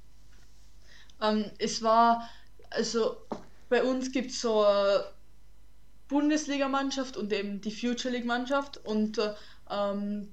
Ähm, 1.23 1.45
es 1.61 1.83
war, 1.83 2.29
also 2.71 3.17
bei 3.69 3.83
uns 3.83 4.13
gibt 4.13 4.31
es 4.31 4.41
so 4.41 4.65
eine 4.65 5.05
Bundesligamannschaft 6.09 7.17
und 7.17 7.33
eben 7.33 7.61
die 7.61 7.71
Future 7.71 8.13
League-Mannschaft 8.13 8.79
und 8.85 9.21
ähm, 9.71 10.29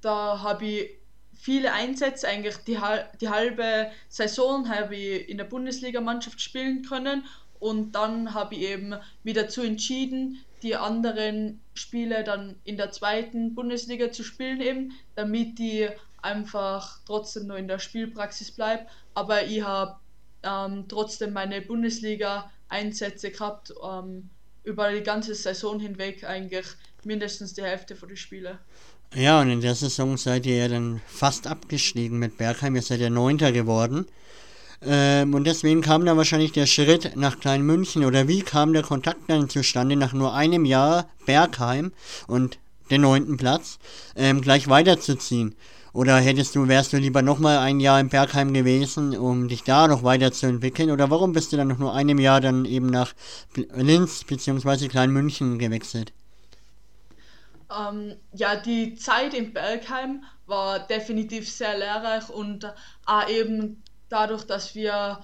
da 0.00 0.40
habe 0.42 0.64
ich 0.64 0.90
viele 1.34 1.72
Einsätze, 1.72 2.26
eigentlich 2.28 2.56
die, 2.58 2.78
die 3.20 3.28
halbe 3.28 3.90
Saison 4.08 4.68
habe 4.68 4.96
ich 4.96 5.28
in 5.28 5.38
der 5.38 5.44
Bundesliga-Mannschaft 5.44 6.40
spielen 6.40 6.82
können 6.82 7.24
und 7.60 7.92
dann 7.92 8.34
habe 8.34 8.54
ich 8.54 8.62
eben 8.62 8.94
mich 9.22 9.34
dazu 9.34 9.62
entschieden, 9.62 10.44
die 10.62 10.76
anderen 10.76 11.60
Spiele 11.74 12.24
dann 12.24 12.56
in 12.64 12.76
der 12.76 12.90
zweiten 12.90 13.54
Bundesliga 13.54 14.10
zu 14.10 14.24
spielen 14.24 14.60
eben, 14.60 14.92
damit 15.14 15.58
ich 15.60 15.90
einfach 16.22 16.98
trotzdem 17.06 17.46
nur 17.46 17.58
in 17.58 17.68
der 17.68 17.78
Spielpraxis 17.78 18.50
bleibe. 18.50 18.86
Aber 19.14 19.44
ich 19.44 19.62
habe 19.62 19.96
ähm, 20.42 20.86
trotzdem 20.88 21.32
meine 21.32 21.62
Bundesliga-Einsätze 22.68 23.30
gehabt, 23.30 23.74
ähm, 23.82 24.30
über 24.64 24.92
die 24.92 25.02
ganze 25.02 25.34
Saison 25.34 25.80
hinweg 25.80 26.24
eigentlich 26.24 26.66
mindestens 27.04 27.54
die 27.54 27.62
Hälfte 27.62 27.96
von 27.96 28.08
den 28.08 28.16
Spielen. 28.16 28.58
Ja, 29.14 29.40
und 29.40 29.50
in 29.50 29.60
der 29.62 29.74
Saison 29.74 30.16
seid 30.18 30.44
ihr 30.44 30.56
ja 30.56 30.68
dann 30.68 31.00
fast 31.06 31.46
abgestiegen 31.46 32.18
mit 32.18 32.36
Bergheim. 32.36 32.76
Ihr 32.76 32.82
seid 32.82 33.00
ja 33.00 33.08
Neunter 33.08 33.52
geworden. 33.52 34.06
Ähm, 34.82 35.34
und 35.34 35.44
deswegen 35.44 35.80
kam 35.80 36.04
dann 36.04 36.18
wahrscheinlich 36.18 36.52
der 36.52 36.66
Schritt 36.66 37.16
nach 37.16 37.40
Klein 37.40 37.62
München. 37.62 38.04
Oder 38.04 38.28
wie 38.28 38.42
kam 38.42 38.74
der 38.74 38.82
Kontakt 38.82 39.22
dann 39.28 39.48
zustande, 39.48 39.96
nach 39.96 40.12
nur 40.12 40.34
einem 40.34 40.66
Jahr 40.66 41.08
Bergheim 41.24 41.92
und 42.26 42.58
den 42.90 43.00
neunten 43.00 43.38
Platz 43.38 43.78
ähm, 44.14 44.42
gleich 44.42 44.68
weiterzuziehen? 44.68 45.54
Oder 45.92 46.16
hättest 46.18 46.54
du, 46.54 46.68
wärst 46.68 46.92
du 46.92 46.98
lieber 46.98 47.22
nochmal 47.22 47.58
ein 47.58 47.80
Jahr 47.80 47.98
in 48.00 48.08
Bergheim 48.08 48.52
gewesen, 48.52 49.16
um 49.16 49.48
dich 49.48 49.64
da 49.64 49.88
noch 49.88 50.02
weiterzuentwickeln? 50.02 50.90
Oder 50.90 51.10
warum 51.10 51.32
bist 51.32 51.52
du 51.52 51.56
dann 51.56 51.68
noch 51.68 51.78
nur 51.78 51.94
einem 51.94 52.18
Jahr 52.18 52.40
dann 52.40 52.64
eben 52.64 52.86
nach 52.86 53.14
Linz 53.74 54.24
bzw. 54.24 54.88
Klein 54.88 55.10
München 55.10 55.58
gewechselt? 55.58 56.12
Ähm, 57.70 58.16
ja, 58.32 58.56
die 58.56 58.94
Zeit 58.94 59.34
in 59.34 59.52
Bergheim 59.52 60.24
war 60.46 60.78
definitiv 60.78 61.50
sehr 61.50 61.76
lehrreich 61.76 62.28
und 62.30 62.72
auch 63.04 63.28
eben 63.28 63.82
dadurch, 64.08 64.44
dass 64.44 64.74
wir 64.74 65.20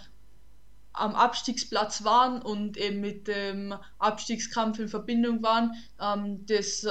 am 0.92 1.14
Abstiegsplatz 1.14 2.04
waren 2.04 2.40
und 2.40 2.76
eben 2.76 3.00
mit 3.00 3.26
dem 3.26 3.74
Abstiegskampf 3.98 4.78
in 4.78 4.88
Verbindung 4.88 5.42
waren, 5.42 5.72
ähm, 6.00 6.44
das 6.46 6.86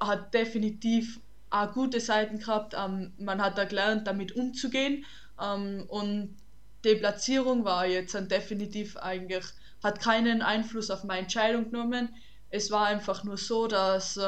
hat 0.00 0.32
definitiv 0.32 1.20
auch 1.50 1.72
gute 1.72 2.00
Seiten 2.00 2.38
gehabt. 2.38 2.74
Ähm, 2.78 3.12
man 3.18 3.42
hat 3.42 3.58
da 3.58 3.64
gelernt, 3.64 4.06
damit 4.06 4.36
umzugehen 4.36 5.04
ähm, 5.40 5.84
und 5.88 6.36
die 6.84 6.94
Platzierung 6.94 7.64
war 7.64 7.86
jetzt 7.86 8.14
definitiv 8.30 8.96
eigentlich, 8.96 9.44
hat 9.82 10.00
keinen 10.00 10.42
Einfluss 10.42 10.90
auf 10.90 11.04
meine 11.04 11.22
Entscheidung 11.22 11.70
genommen. 11.70 12.08
Es 12.50 12.70
war 12.70 12.86
einfach 12.86 13.24
nur 13.24 13.36
so, 13.36 13.66
dass 13.66 14.18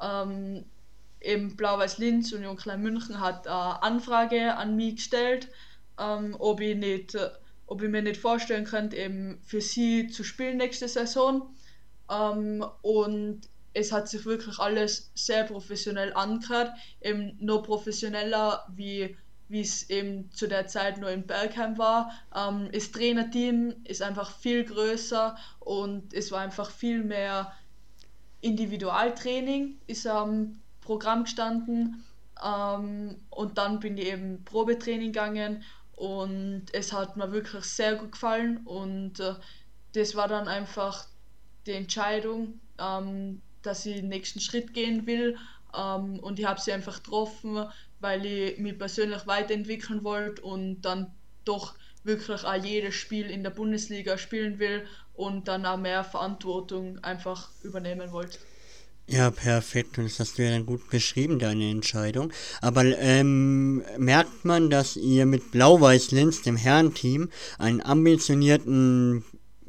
ähm, 0.00 0.64
eben 1.20 1.56
Blau-Weiß 1.56 1.98
Linz 1.98 2.32
und 2.32 2.42
Jung 2.42 2.56
Klein 2.56 2.82
München 2.82 3.20
hat 3.20 3.46
eine 3.46 3.82
Anfrage 3.82 4.56
an 4.56 4.76
mich 4.76 4.96
gestellt, 4.96 5.48
ähm, 5.98 6.36
ob, 6.38 6.60
ich 6.60 6.76
nicht, 6.76 7.16
ob 7.66 7.82
ich 7.82 7.90
mir 7.90 8.02
nicht 8.02 8.20
vorstellen 8.20 8.64
könnte, 8.64 8.96
eben 8.96 9.40
für 9.44 9.60
sie 9.60 10.08
zu 10.08 10.24
spielen 10.24 10.56
nächste 10.56 10.88
Saison. 10.88 11.54
Ähm, 12.10 12.64
und 12.82 13.42
es 13.72 13.92
hat 13.92 14.08
sich 14.08 14.24
wirklich 14.24 14.58
alles 14.58 15.10
sehr 15.14 15.44
professionell 15.44 16.12
angehört, 16.12 16.72
eben 17.00 17.36
noch 17.40 17.62
professioneller 17.62 18.66
wie 18.74 19.16
wie 19.48 19.62
es 19.62 19.90
eben 19.90 20.30
zu 20.30 20.46
der 20.46 20.68
Zeit 20.68 20.98
nur 20.98 21.10
in 21.10 21.26
Bergheim 21.26 21.76
war. 21.76 22.12
Ähm, 22.32 22.68
das 22.72 22.92
Trainerteam 22.92 23.74
ist 23.82 24.00
einfach 24.00 24.38
viel 24.38 24.64
größer 24.64 25.36
und 25.58 26.14
es 26.14 26.30
war 26.30 26.40
einfach 26.40 26.70
viel 26.70 27.02
mehr 27.02 27.52
Individualtraining 28.40 29.80
ist 29.86 30.06
am 30.06 30.60
Programm 30.80 31.24
gestanden 31.24 32.04
ähm, 32.42 33.16
und 33.28 33.58
dann 33.58 33.80
bin 33.80 33.98
ich 33.98 34.06
eben 34.06 34.44
Probetraining 34.44 35.12
gegangen 35.12 35.62
und 35.94 36.66
es 36.72 36.92
hat 36.92 37.16
mir 37.16 37.32
wirklich 37.32 37.64
sehr 37.64 37.96
gut 37.96 38.12
gefallen 38.12 38.58
und 38.64 39.20
äh, 39.20 39.34
das 39.92 40.14
war 40.14 40.28
dann 40.28 40.48
einfach 40.48 41.06
die 41.66 41.72
Entscheidung, 41.72 42.60
ähm, 42.78 43.42
dass 43.62 43.86
ich 43.86 43.96
den 43.96 44.08
nächsten 44.08 44.40
Schritt 44.40 44.74
gehen 44.74 45.06
will 45.06 45.36
ähm, 45.76 46.18
und 46.20 46.38
ich 46.38 46.46
habe 46.46 46.60
sie 46.60 46.72
einfach 46.72 47.02
getroffen, 47.02 47.66
weil 48.00 48.24
ich 48.24 48.58
mich 48.58 48.78
persönlich 48.78 49.26
weiterentwickeln 49.26 50.04
wollte 50.04 50.42
und 50.42 50.82
dann 50.82 51.12
doch 51.44 51.74
wirklich 52.02 52.44
auch 52.44 52.64
jedes 52.64 52.94
Spiel 52.94 53.30
in 53.30 53.42
der 53.42 53.50
Bundesliga 53.50 54.16
spielen 54.16 54.58
will 54.58 54.86
und 55.14 55.48
dann 55.48 55.66
auch 55.66 55.76
mehr 55.76 56.02
Verantwortung 56.02 56.98
einfach 57.04 57.50
übernehmen 57.62 58.10
wollte. 58.12 58.38
Ja, 59.06 59.32
perfekt. 59.32 59.98
Und 59.98 60.04
das 60.04 60.20
hast 60.20 60.38
du 60.38 60.44
ja 60.44 60.50
dann 60.50 60.66
gut 60.66 60.88
beschrieben, 60.88 61.40
deine 61.40 61.68
Entscheidung. 61.68 62.32
Aber 62.60 62.84
ähm, 62.84 63.82
merkt 63.98 64.44
man, 64.44 64.70
dass 64.70 64.96
ihr 64.96 65.26
mit 65.26 65.50
Blau-Weiß-Linz, 65.50 66.42
dem 66.42 66.56
Herrenteam, 66.56 67.28
einen 67.58 67.80
ambitionierten 67.80 69.24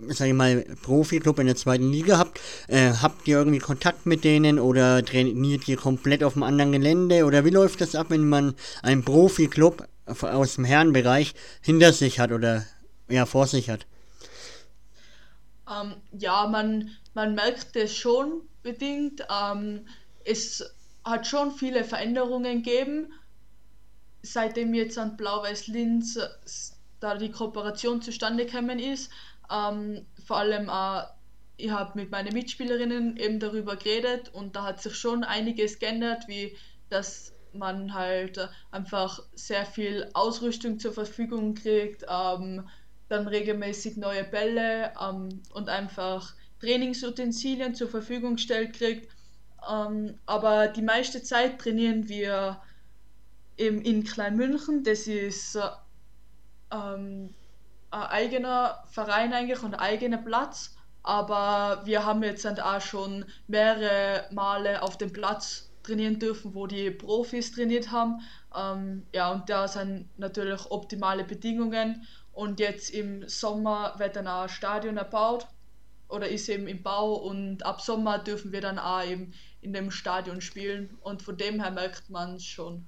sag 0.10 0.28
ich 0.28 0.34
mal, 0.34 0.66
Profi-Club 0.82 1.40
in 1.40 1.48
der 1.48 1.56
zweiten 1.56 1.92
Liga 1.92 2.18
habt, 2.18 2.40
äh, 2.68 2.92
habt 3.02 3.28
ihr 3.28 3.38
irgendwie 3.38 3.60
Kontakt 3.60 4.06
mit 4.06 4.24
denen 4.24 4.60
oder 4.60 5.04
trainiert 5.04 5.68
ihr 5.68 5.78
komplett 5.78 6.24
auf 6.24 6.36
einem 6.36 6.44
anderen 6.44 6.72
Gelände 6.72 7.26
oder 7.26 7.46
wie 7.46 7.50
läuft 7.50 7.82
das 7.82 7.96
ab, 7.96 8.08
wenn 8.10 8.28
man 8.28 8.56
einen 8.82 9.04
Profi-Club 9.04 9.88
aus 10.06 10.56
dem 10.56 10.66
Herrenbereich 10.66 11.34
hinter 11.62 11.94
sich 11.94 12.20
hat 12.20 12.32
oder 12.32 12.66
ja 13.10 13.26
vor 13.26 13.48
sich 13.48 13.70
hat? 13.70 13.86
Ähm, 15.70 15.96
ja, 16.12 16.48
man, 16.48 16.90
man 17.14 17.36
merkt 17.36 17.76
es 17.76 17.96
schon 17.96 18.42
bedingt. 18.64 19.26
Ähm, 19.30 19.86
es 20.26 20.64
hat 21.04 21.28
schon 21.28 21.52
viele 21.52 21.84
Veränderungen 21.84 22.64
gegeben, 22.64 23.14
seitdem 24.22 24.74
jetzt 24.74 24.98
an 24.98 25.18
Blau-Weiß 25.18 25.68
Linz 25.68 26.20
da 27.00 27.16
die 27.16 27.32
Kooperation 27.32 28.02
zustande 28.02 28.46
gekommen 28.46 28.80
ist. 28.80 29.10
Ähm, 29.52 30.06
vor 30.26 30.38
allem 30.38 30.70
äh, 30.70 31.04
ich 31.58 31.72
habe 31.72 32.00
mit 32.00 32.12
meinen 32.12 32.34
Mitspielerinnen 32.34 33.18
eben 33.18 33.40
darüber 33.40 33.76
geredet 33.76 34.30
und 34.34 34.56
da 34.56 34.64
hat 34.64 34.82
sich 34.82 34.96
schon 34.96 35.24
einiges 35.24 35.80
geändert, 35.80 36.28
wie 36.28 36.58
dass 36.90 37.34
man 37.54 37.94
halt 37.94 38.50
einfach 38.72 39.22
sehr 39.34 39.66
viel 39.66 40.10
Ausrüstung 40.14 40.80
zur 40.80 40.94
Verfügung 40.94 41.54
kriegt, 41.56 42.06
ähm, 42.10 42.68
dann 43.10 43.28
regelmäßig 43.28 43.98
neue 43.98 44.24
Bälle 44.24 44.94
ähm, 45.02 45.42
und 45.54 45.70
einfach 45.70 46.34
Trainingsutensilien 46.60 47.76
zur 47.76 47.90
Verfügung 47.90 48.36
gestellt 48.36 48.74
kriegt. 48.74 49.10
Ähm, 49.70 50.18
aber 50.26 50.68
die 50.68 50.82
meiste 50.82 51.24
Zeit 51.24 51.60
trainieren 51.60 52.08
wir 52.08 52.62
eben 53.58 53.82
in 53.82 54.04
Kleinmünchen. 54.04 54.84
Das 54.84 55.08
ist 55.08 55.58
ähm, 56.74 57.34
ein 57.92 58.04
eigener 58.04 58.84
Verein 58.90 59.34
eigentlich 59.34 59.62
und 59.64 59.76
ein 59.76 59.80
eigener 59.80 60.18
Platz. 60.18 60.76
Aber 61.04 61.82
wir 61.86 62.06
haben 62.06 62.24
jetzt 62.24 62.46
auch 62.46 62.82
schon 62.82 63.26
mehrere 63.48 64.26
Male 64.32 64.82
auf 64.82 64.98
dem 64.98 65.12
Platz 65.12 65.72
trainieren 65.84 66.20
dürfen, 66.20 66.54
wo 66.54 66.68
die 66.68 66.92
Profis 66.92 67.52
trainiert 67.52 67.92
haben. 67.92 68.22
Ähm, 68.56 69.06
ja, 69.14 69.32
und 69.32 69.50
da 69.50 69.68
sind 69.68 70.10
natürlich 70.18 70.70
optimale 70.70 71.24
Bedingungen. 71.24 72.08
Und 72.34 72.60
jetzt 72.60 72.92
im 72.92 73.28
Sommer 73.28 73.96
wird 73.98 74.16
dann 74.16 74.28
auch 74.28 74.44
ein 74.44 74.50
Stadion 74.50 74.98
erbaut 74.98 75.48
oder 76.08 76.28
ist 76.28 76.50
eben 76.50 76.68
im 76.68 76.84
Bau 76.84 77.14
und 77.14 77.64
ab 77.66 77.82
Sommer 77.82 78.20
dürfen 78.20 78.52
wir 78.52 78.62
dann 78.62 78.80
auch 78.80 79.04
eben 79.04 79.34
in 79.62 79.74
dem 79.74 79.92
Stadion 79.92 80.42
spielen 80.42 80.98
und 81.02 81.22
von 81.22 81.38
dem 81.38 81.62
her 81.62 81.72
merkt 81.72 82.10
man 82.10 82.36
es 82.36 82.46
schon. 82.46 82.88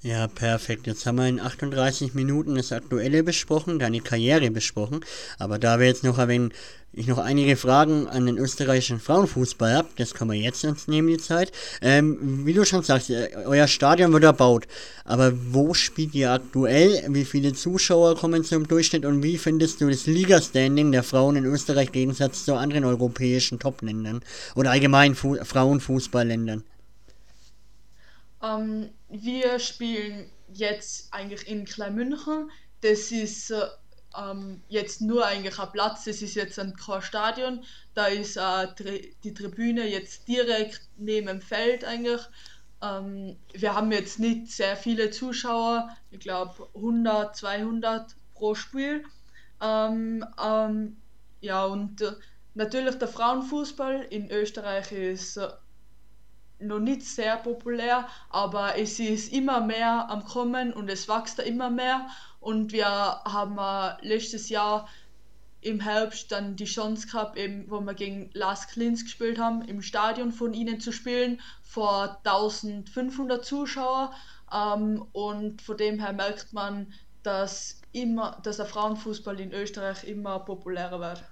Ja, 0.00 0.28
perfekt. 0.28 0.86
Jetzt 0.86 1.06
haben 1.06 1.16
wir 1.16 1.26
in 1.26 1.40
38 1.40 2.14
Minuten 2.14 2.54
das 2.54 2.70
Aktuelle 2.70 3.24
besprochen, 3.24 3.80
deine 3.80 4.00
Karriere 4.00 4.48
besprochen. 4.48 5.00
Aber 5.40 5.58
da 5.58 5.80
wir 5.80 5.88
jetzt 5.88 6.04
noch 6.04 6.18
erwähnen, 6.18 6.52
ich 6.92 7.08
noch 7.08 7.18
einige 7.18 7.56
Fragen 7.56 8.06
an 8.06 8.26
den 8.26 8.38
österreichischen 8.38 9.00
Frauenfußball 9.00 9.74
habe, 9.74 9.88
das 9.96 10.14
kann 10.14 10.28
man 10.28 10.36
jetzt 10.36 10.64
uns 10.64 10.86
nehmen, 10.86 11.08
die 11.08 11.18
Zeit. 11.18 11.50
Ähm, 11.82 12.46
wie 12.46 12.52
du 12.52 12.64
schon 12.64 12.84
sagst, 12.84 13.10
äh, 13.10 13.30
euer 13.44 13.66
Stadion 13.66 14.12
wird 14.12 14.22
erbaut. 14.22 14.68
Aber 15.04 15.32
wo 15.50 15.74
spielt 15.74 16.14
ihr 16.14 16.30
aktuell? 16.30 17.02
Wie 17.08 17.24
viele 17.24 17.52
Zuschauer 17.52 18.16
kommen 18.16 18.44
zum 18.44 18.68
Durchschnitt? 18.68 19.04
Und 19.04 19.24
wie 19.24 19.36
findest 19.36 19.80
du 19.80 19.90
das 19.90 20.06
Liga-Standing 20.06 20.92
der 20.92 21.02
Frauen 21.02 21.34
in 21.34 21.44
Österreich 21.44 21.88
im 21.88 21.92
Gegensatz 21.92 22.44
zu 22.44 22.54
anderen 22.54 22.84
europäischen 22.84 23.58
Top-Ländern? 23.58 24.20
Oder 24.54 24.70
allgemein 24.70 25.16
Fu 25.16 25.34
Frauenfußballländern? 25.42 26.62
Ähm, 28.42 28.90
wir 29.08 29.58
spielen 29.58 30.30
jetzt 30.52 31.12
eigentlich 31.12 31.48
in 31.48 31.64
Kleinmünchen. 31.64 32.50
Das 32.80 33.10
ist 33.10 33.50
äh, 33.50 33.66
ähm, 34.16 34.62
jetzt 34.68 35.00
nur 35.00 35.26
eigentlich 35.26 35.58
ein 35.58 35.72
Platz, 35.72 36.04
das 36.04 36.22
ist 36.22 36.34
jetzt 36.34 36.58
ein 36.58 36.74
kein 36.76 37.02
Stadion. 37.02 37.64
Da 37.94 38.06
ist 38.06 38.36
äh, 38.36 39.02
die 39.24 39.34
Tribüne 39.34 39.86
jetzt 39.86 40.28
direkt 40.28 40.82
neben 40.96 41.26
dem 41.26 41.40
Feld 41.40 41.84
eigentlich. 41.84 42.20
Ähm, 42.80 43.36
wir 43.52 43.74
haben 43.74 43.90
jetzt 43.92 44.18
nicht 44.18 44.52
sehr 44.52 44.76
viele 44.76 45.10
Zuschauer, 45.10 45.88
ich 46.10 46.20
glaube 46.20 46.68
100, 46.74 47.36
200 47.36 48.16
pro 48.34 48.54
Spiel. 48.54 49.04
Ähm, 49.60 50.24
ähm, 50.42 50.96
ja, 51.40 51.64
und 51.64 52.00
äh, 52.00 52.12
natürlich 52.54 52.96
der 52.96 53.08
Frauenfußball 53.08 54.06
in 54.10 54.30
Österreich 54.30 54.92
ist 54.92 55.36
äh, 55.36 55.48
noch 56.60 56.80
nicht 56.80 57.02
sehr 57.02 57.36
populär, 57.36 58.08
aber 58.30 58.76
es 58.78 58.98
ist 58.98 59.32
immer 59.32 59.60
mehr 59.60 60.10
am 60.10 60.24
Kommen 60.24 60.72
und 60.72 60.88
es 60.88 61.08
wächst 61.08 61.38
immer 61.38 61.70
mehr. 61.70 62.08
Und 62.40 62.72
wir 62.72 62.86
haben 62.86 63.58
letztes 64.00 64.48
Jahr 64.48 64.88
im 65.60 65.80
Herbst 65.80 66.30
dann 66.30 66.56
die 66.56 66.64
Chance 66.64 67.08
gehabt, 67.08 67.36
eben, 67.36 67.68
wo 67.68 67.80
wir 67.80 67.94
gegen 67.94 68.30
Las 68.32 68.68
Klins 68.68 69.04
gespielt 69.04 69.38
haben, 69.38 69.62
im 69.62 69.82
Stadion 69.82 70.32
von 70.32 70.54
ihnen 70.54 70.80
zu 70.80 70.92
spielen, 70.92 71.40
vor 71.62 72.20
1500 72.24 73.44
Zuschauer. 73.44 74.12
Ähm, 74.52 75.04
und 75.12 75.62
von 75.62 75.76
dem 75.76 75.98
her 75.98 76.12
merkt 76.12 76.52
man, 76.52 76.92
dass, 77.22 77.80
immer, 77.92 78.40
dass 78.42 78.56
der 78.56 78.66
Frauenfußball 78.66 79.38
in 79.40 79.52
Österreich 79.52 80.04
immer 80.04 80.38
populärer 80.40 81.00
wird. 81.00 81.24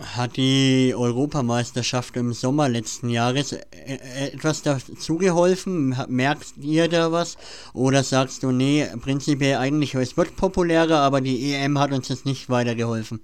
Hat 0.00 0.36
die 0.36 0.92
Europameisterschaft 0.96 2.16
im 2.16 2.32
Sommer 2.32 2.68
letzten 2.68 3.10
Jahres 3.10 3.52
äh, 3.52 3.60
äh, 3.70 4.32
etwas 4.32 4.62
dazu 4.62 5.18
geholfen? 5.18 5.96
Merkt 6.08 6.56
ihr 6.56 6.88
da 6.88 7.12
was? 7.12 7.36
Oder 7.74 8.02
sagst 8.02 8.42
du, 8.42 8.50
nee, 8.50 8.88
prinzipiell 9.00 9.58
eigentlich, 9.58 9.94
es 9.94 10.16
wird 10.16 10.34
populärer, 10.34 10.98
aber 10.98 11.20
die 11.20 11.54
EM 11.54 11.78
hat 11.78 11.92
uns 11.92 12.08
jetzt 12.08 12.26
nicht 12.26 12.50
weitergeholfen? 12.50 13.20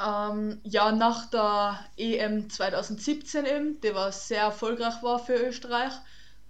Ähm, 0.00 0.58
ja, 0.64 0.90
nach 0.90 1.28
der 1.28 1.80
EM 1.98 2.48
2017 2.48 3.44
eben, 3.44 3.80
die 3.82 3.94
war 3.94 4.10
sehr 4.10 4.42
erfolgreich 4.42 5.02
war 5.02 5.18
für 5.18 5.34
Österreich, 5.34 5.92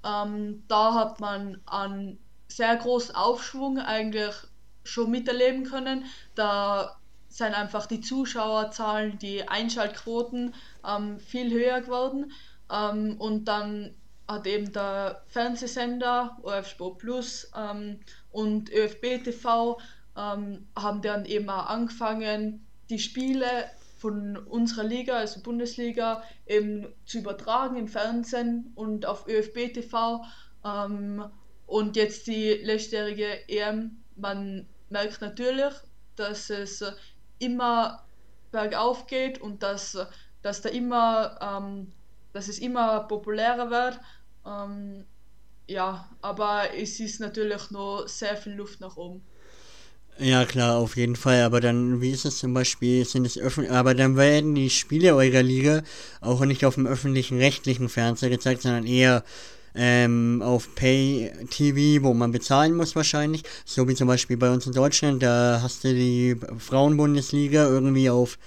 ähm, 0.04 0.62
da 0.68 0.94
hat 0.94 1.18
man 1.18 1.60
einen 1.66 2.18
sehr 2.46 2.76
großen 2.76 3.16
Aufschwung 3.16 3.78
eigentlich 3.78 4.34
schon 4.84 5.10
miterleben 5.10 5.64
können. 5.64 6.04
Da 6.34 6.97
sind 7.38 7.54
einfach 7.54 7.86
die 7.86 8.00
Zuschauerzahlen, 8.00 9.18
die 9.18 9.48
Einschaltquoten 9.48 10.54
ähm, 10.86 11.20
viel 11.20 11.52
höher 11.52 11.80
geworden. 11.80 12.32
Ähm, 12.70 13.16
und 13.18 13.46
dann 13.46 13.94
hat 14.26 14.46
eben 14.46 14.72
der 14.72 15.22
Fernsehsender 15.28 16.36
OF 16.42 16.68
Sport 16.68 16.98
Plus 16.98 17.50
ähm, 17.56 18.00
und 18.32 18.70
ÖFB 18.70 19.22
TV 19.22 19.80
ähm, 20.16 20.66
haben 20.76 21.00
dann 21.00 21.24
eben 21.24 21.48
auch 21.48 21.66
angefangen, 21.66 22.66
die 22.90 22.98
Spiele 22.98 23.46
von 23.98 24.36
unserer 24.36 24.84
Liga, 24.84 25.16
also 25.16 25.40
Bundesliga, 25.40 26.24
eben 26.46 26.88
zu 27.06 27.18
übertragen 27.18 27.76
im 27.76 27.88
Fernsehen 27.88 28.72
und 28.74 29.06
auf 29.06 29.28
ÖFB 29.28 29.72
TV. 29.74 30.24
Ähm, 30.64 31.24
und 31.66 31.94
jetzt 31.94 32.26
die 32.26 32.54
letztjährige 32.54 33.48
EM, 33.48 34.02
man 34.16 34.66
merkt 34.88 35.20
natürlich, 35.20 35.74
dass 36.16 36.50
es 36.50 36.82
immer 37.38 38.04
bergauf 38.50 39.06
geht 39.06 39.40
und 39.40 39.62
dass, 39.62 39.96
dass 40.42 40.62
da 40.62 40.68
immer, 40.68 41.38
ähm, 41.40 41.92
dass 42.32 42.48
es 42.48 42.58
immer 42.58 43.00
populärer 43.00 43.70
wird. 43.70 44.00
Ähm, 44.46 45.04
ja, 45.66 46.08
aber 46.22 46.74
es 46.76 46.98
ist 46.98 47.20
natürlich 47.20 47.70
noch 47.70 48.08
sehr 48.08 48.36
viel 48.36 48.54
Luft 48.54 48.80
nach 48.80 48.96
oben. 48.96 49.22
Ja, 50.18 50.44
klar, 50.46 50.78
auf 50.78 50.96
jeden 50.96 51.14
Fall. 51.14 51.42
Aber 51.42 51.60
dann, 51.60 52.00
wie 52.00 52.10
ist 52.10 52.24
es 52.24 52.38
zum 52.38 52.52
Beispiel, 52.52 53.04
sind 53.04 53.24
es 53.24 53.38
öffentlich, 53.38 53.72
aber 53.72 53.94
dann 53.94 54.16
werden 54.16 54.54
die 54.54 54.70
Spiele 54.70 55.14
eurer 55.14 55.42
Liga 55.42 55.82
auch 56.20 56.44
nicht 56.44 56.64
auf 56.64 56.74
dem 56.74 56.86
öffentlichen 56.86 57.38
rechtlichen 57.38 57.88
Fernseher 57.88 58.30
gezeigt, 58.30 58.62
sondern 58.62 58.86
eher 58.86 59.22
ähm, 59.74 60.42
auf 60.44 60.74
Pay 60.74 61.32
TV, 61.50 62.04
wo 62.04 62.14
man 62.14 62.32
bezahlen 62.32 62.74
muss 62.74 62.96
wahrscheinlich. 62.96 63.42
So 63.64 63.88
wie 63.88 63.94
zum 63.94 64.08
Beispiel 64.08 64.36
bei 64.36 64.50
uns 64.50 64.66
in 64.66 64.72
Deutschland, 64.72 65.22
da 65.22 65.60
hast 65.62 65.84
du 65.84 65.94
die 65.94 66.36
Frauenbundesliga 66.58 67.66
irgendwie 67.68 68.10
auf 68.10 68.38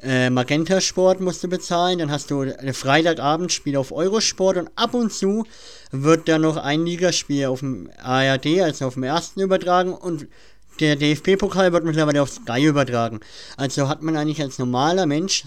äh, 0.00 0.30
Magenta 0.30 0.80
Sport 0.80 1.20
musst 1.20 1.42
du 1.42 1.48
bezahlen, 1.48 1.98
dann 1.98 2.10
hast 2.10 2.30
du 2.30 2.42
ein 2.42 2.72
Freitagabendspiel 2.72 3.76
auf 3.76 3.90
Eurosport 3.90 4.56
und 4.56 4.70
ab 4.76 4.94
und 4.94 5.12
zu 5.12 5.44
wird 5.90 6.28
da 6.28 6.38
noch 6.38 6.56
ein 6.56 6.86
Ligaspiel 6.86 7.46
auf 7.46 7.60
dem 7.60 7.90
ARD, 8.00 8.60
also 8.60 8.86
auf 8.86 8.94
dem 8.94 9.02
ersten 9.02 9.40
übertragen 9.40 9.92
und 9.92 10.28
der 10.78 10.94
DFB-Pokal 10.94 11.72
wird 11.72 11.84
mittlerweile 11.84 12.22
auf 12.22 12.30
Sky 12.30 12.64
übertragen. 12.64 13.18
Also 13.56 13.88
hat 13.88 14.02
man 14.02 14.16
eigentlich 14.16 14.40
als 14.40 14.60
normaler 14.60 15.06
Mensch 15.06 15.42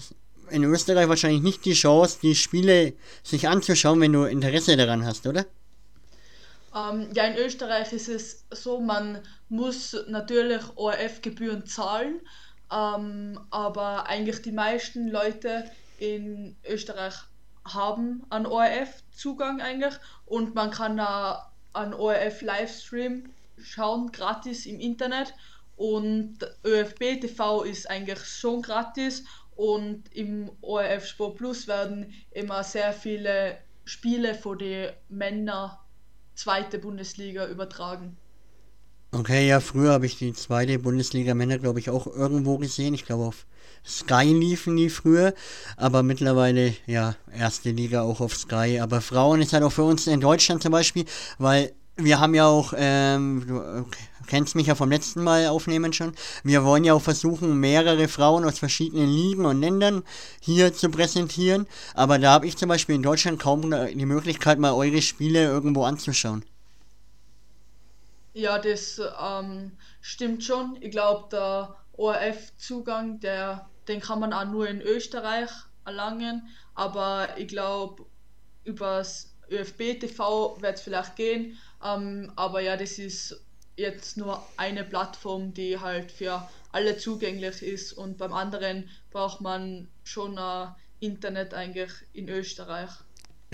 in 0.52 0.64
Österreich 0.64 1.08
wahrscheinlich 1.08 1.42
nicht 1.42 1.64
die 1.64 1.74
Chance, 1.74 2.18
die 2.22 2.34
Spiele 2.34 2.92
sich 3.22 3.48
anzuschauen, 3.48 4.00
wenn 4.00 4.12
du 4.12 4.24
Interesse 4.24 4.76
daran 4.76 5.04
hast, 5.04 5.26
oder? 5.26 5.46
Ähm, 6.74 7.08
ja, 7.14 7.24
in 7.24 7.36
Österreich 7.36 7.92
ist 7.92 8.08
es 8.08 8.44
so, 8.50 8.80
man 8.80 9.20
muss 9.48 9.96
natürlich 10.08 10.62
ORF-Gebühren 10.76 11.66
zahlen, 11.66 12.20
ähm, 12.72 13.38
aber 13.50 14.06
eigentlich 14.06 14.40
die 14.42 14.52
meisten 14.52 15.08
Leute 15.08 15.70
in 15.98 16.56
Österreich 16.66 17.14
haben 17.64 18.24
einen 18.30 18.46
ORF-Zugang 18.46 19.60
eigentlich 19.60 19.94
und 20.26 20.54
man 20.54 20.70
kann 20.70 20.96
da 20.96 21.50
einen 21.74 21.94
ORF-Livestream 21.94 23.30
schauen, 23.58 24.10
gratis 24.10 24.66
im 24.66 24.80
Internet 24.80 25.34
und 25.76 26.38
ÖFB 26.64 27.20
TV 27.20 27.62
ist 27.62 27.88
eigentlich 27.90 28.24
schon 28.24 28.62
gratis 28.62 29.24
und 29.56 30.04
im 30.14 30.50
ORF 30.60 31.06
Sport 31.06 31.36
Plus 31.36 31.68
werden 31.68 32.12
immer 32.30 32.64
sehr 32.64 32.92
viele 32.92 33.58
Spiele 33.84 34.34
von 34.34 34.58
den 34.58 34.90
Männer 35.08 35.80
zweite 36.34 36.78
Bundesliga 36.78 37.46
übertragen. 37.46 38.16
Okay, 39.14 39.46
ja, 39.46 39.60
früher 39.60 39.92
habe 39.92 40.06
ich 40.06 40.16
die 40.16 40.32
zweite 40.32 40.78
Bundesliga 40.78 41.34
Männer, 41.34 41.58
glaube 41.58 41.78
ich, 41.78 41.90
auch 41.90 42.06
irgendwo 42.06 42.56
gesehen. 42.56 42.94
Ich 42.94 43.04
glaube, 43.04 43.24
auf 43.24 43.46
Sky 43.84 44.24
liefen 44.24 44.76
die 44.76 44.88
früher, 44.88 45.34
aber 45.76 46.02
mittlerweile, 46.02 46.72
ja, 46.86 47.14
erste 47.30 47.72
Liga 47.72 48.02
auch 48.02 48.20
auf 48.22 48.34
Sky. 48.34 48.80
Aber 48.80 49.02
Frauen 49.02 49.42
ist 49.42 49.52
halt 49.52 49.64
auch 49.64 49.72
für 49.72 49.82
uns 49.82 50.06
in 50.06 50.20
Deutschland 50.20 50.62
zum 50.62 50.72
Beispiel, 50.72 51.04
weil 51.36 51.74
wir 51.96 52.20
haben 52.20 52.34
ja 52.34 52.46
auch, 52.46 52.72
ähm, 52.76 53.46
du 53.46 53.84
kennst 54.26 54.54
mich 54.54 54.66
ja 54.66 54.74
vom 54.74 54.90
letzten 54.90 55.22
Mal 55.22 55.48
aufnehmen 55.48 55.92
schon, 55.92 56.14
wir 56.42 56.64
wollen 56.64 56.84
ja 56.84 56.94
auch 56.94 57.02
versuchen, 57.02 57.60
mehrere 57.60 58.08
Frauen 58.08 58.44
aus 58.44 58.58
verschiedenen 58.58 59.08
Ligen 59.08 59.44
und 59.44 59.60
Ländern 59.60 60.02
hier 60.40 60.72
zu 60.72 60.90
präsentieren, 60.90 61.66
aber 61.94 62.18
da 62.18 62.32
habe 62.32 62.46
ich 62.46 62.56
zum 62.56 62.68
Beispiel 62.68 62.94
in 62.94 63.02
Deutschland 63.02 63.38
kaum 63.38 63.70
die 63.70 64.06
Möglichkeit, 64.06 64.58
mal 64.58 64.72
eure 64.72 65.02
Spiele 65.02 65.44
irgendwo 65.44 65.84
anzuschauen. 65.84 66.44
Ja, 68.34 68.58
das 68.58 68.98
ähm, 69.22 69.72
stimmt 70.00 70.42
schon. 70.42 70.78
Ich 70.80 70.90
glaube, 70.90 71.28
der 71.30 71.76
ORF-Zugang, 71.92 73.20
der, 73.20 73.68
den 73.88 74.00
kann 74.00 74.20
man 74.20 74.32
auch 74.32 74.46
nur 74.46 74.66
in 74.66 74.80
Österreich 74.80 75.50
erlangen, 75.84 76.48
aber 76.74 77.28
ich 77.36 77.48
glaube, 77.48 78.06
übers 78.64 79.31
ÖFB 79.52 80.00
TV 80.00 80.56
wird 80.60 80.76
es 80.76 80.82
vielleicht 80.82 81.16
gehen, 81.16 81.58
ähm, 81.84 82.32
aber 82.36 82.60
ja, 82.60 82.76
das 82.76 82.98
ist 82.98 83.40
jetzt 83.76 84.16
nur 84.16 84.44
eine 84.56 84.84
Plattform, 84.84 85.54
die 85.54 85.78
halt 85.78 86.12
für 86.12 86.48
alle 86.72 86.96
zugänglich 86.96 87.62
ist 87.62 87.92
und 87.92 88.18
beim 88.18 88.32
anderen 88.32 88.88
braucht 89.10 89.40
man 89.40 89.88
schon 90.04 90.38
ein 90.38 90.74
Internet 91.00 91.54
eigentlich 91.54 91.90
in 92.12 92.28
Österreich. 92.28 92.90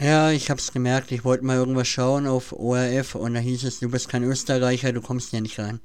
Ja, 0.00 0.30
ich 0.30 0.48
hab's 0.50 0.72
gemerkt, 0.72 1.10
ich 1.10 1.24
wollte 1.24 1.44
mal 1.44 1.56
irgendwas 1.56 1.88
schauen 1.88 2.26
auf 2.26 2.52
ORF 2.52 3.16
und 3.16 3.34
da 3.34 3.40
hieß 3.40 3.64
es, 3.64 3.80
du 3.80 3.90
bist 3.90 4.08
kein 4.08 4.22
Österreicher, 4.22 4.92
du 4.92 5.00
kommst 5.00 5.32
ja 5.32 5.40
nicht 5.40 5.58
rein. 5.58 5.80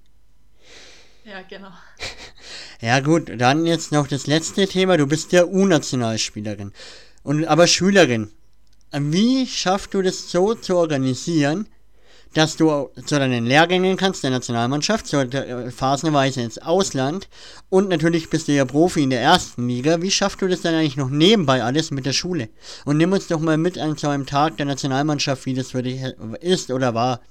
Ja, 1.25 1.41
genau. 1.41 1.71
Ja 2.81 2.99
gut, 2.99 3.31
dann 3.37 3.65
jetzt 3.65 3.93
noch 3.93 4.07
das 4.07 4.27
letzte 4.27 4.67
Thema, 4.67 4.97
du 4.97 5.07
bist 5.07 5.31
ja 5.31 5.45
U-Nationalspielerin 5.45 6.73
und 7.23 7.45
aber 7.45 7.65
Schülerin. 7.65 8.29
Wie 8.93 9.47
schaffst 9.47 9.93
du 9.93 10.01
das 10.01 10.29
so 10.29 10.53
zu 10.53 10.75
organisieren, 10.75 11.67
dass 12.33 12.57
du 12.57 12.89
zu 13.05 13.19
deinen 13.19 13.45
Lehrgängen 13.45 13.97
kannst, 13.97 14.23
der 14.23 14.31
Nationalmannschaft, 14.31 15.07
so 15.07 15.19
äh, 15.19 15.71
phasenweise 15.71 16.41
ins 16.41 16.57
Ausland 16.57 17.27
und 17.69 17.89
natürlich 17.89 18.29
bist 18.29 18.47
du 18.47 18.53
ja 18.53 18.65
Profi 18.65 19.03
in 19.03 19.11
der 19.11 19.21
ersten 19.21 19.67
Liga. 19.67 20.01
Wie 20.01 20.11
schaffst 20.11 20.41
du 20.41 20.47
das 20.47 20.61
dann 20.61 20.73
eigentlich 20.73 20.97
noch 20.97 21.09
nebenbei 21.09 21.63
alles 21.63 21.91
mit 21.91 22.05
der 22.05 22.13
Schule? 22.13 22.49
Und 22.85 22.97
nimm 22.97 23.11
uns 23.11 23.27
doch 23.27 23.39
mal 23.39 23.57
mit 23.57 23.77
an 23.77 23.97
so 23.97 24.09
einem 24.09 24.25
Tag 24.25 24.57
der 24.57 24.65
Nationalmannschaft, 24.65 25.45
wie 25.45 25.53
das 25.53 25.71
für 25.71 25.83
dich 25.83 26.01
ist 26.41 26.71
oder 26.71 26.93
war. 26.93 27.21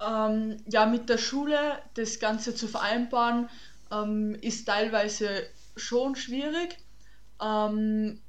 Ähm, 0.00 0.56
ja, 0.66 0.86
mit 0.86 1.08
der 1.08 1.18
Schule 1.18 1.58
das 1.94 2.18
Ganze 2.20 2.54
zu 2.54 2.68
vereinbaren, 2.68 3.48
ähm, 3.92 4.36
ist 4.40 4.66
teilweise 4.66 5.28
schon 5.76 6.16
schwierig. 6.16 6.78
Ähm, 7.42 8.20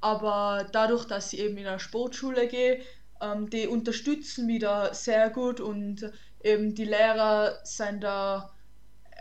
aber 0.00 0.66
dadurch, 0.72 1.04
dass 1.04 1.32
ich 1.32 1.40
eben 1.40 1.56
in 1.56 1.66
eine 1.66 1.80
Sportschule 1.80 2.48
gehe, 2.48 2.80
ähm, 3.20 3.50
die 3.50 3.66
unterstützen 3.66 4.46
mich 4.46 4.60
da 4.60 4.92
sehr 4.94 5.30
gut 5.30 5.60
und 5.60 6.10
eben 6.42 6.74
die 6.74 6.84
Lehrer 6.84 7.58
sind 7.64 8.02
da 8.02 8.50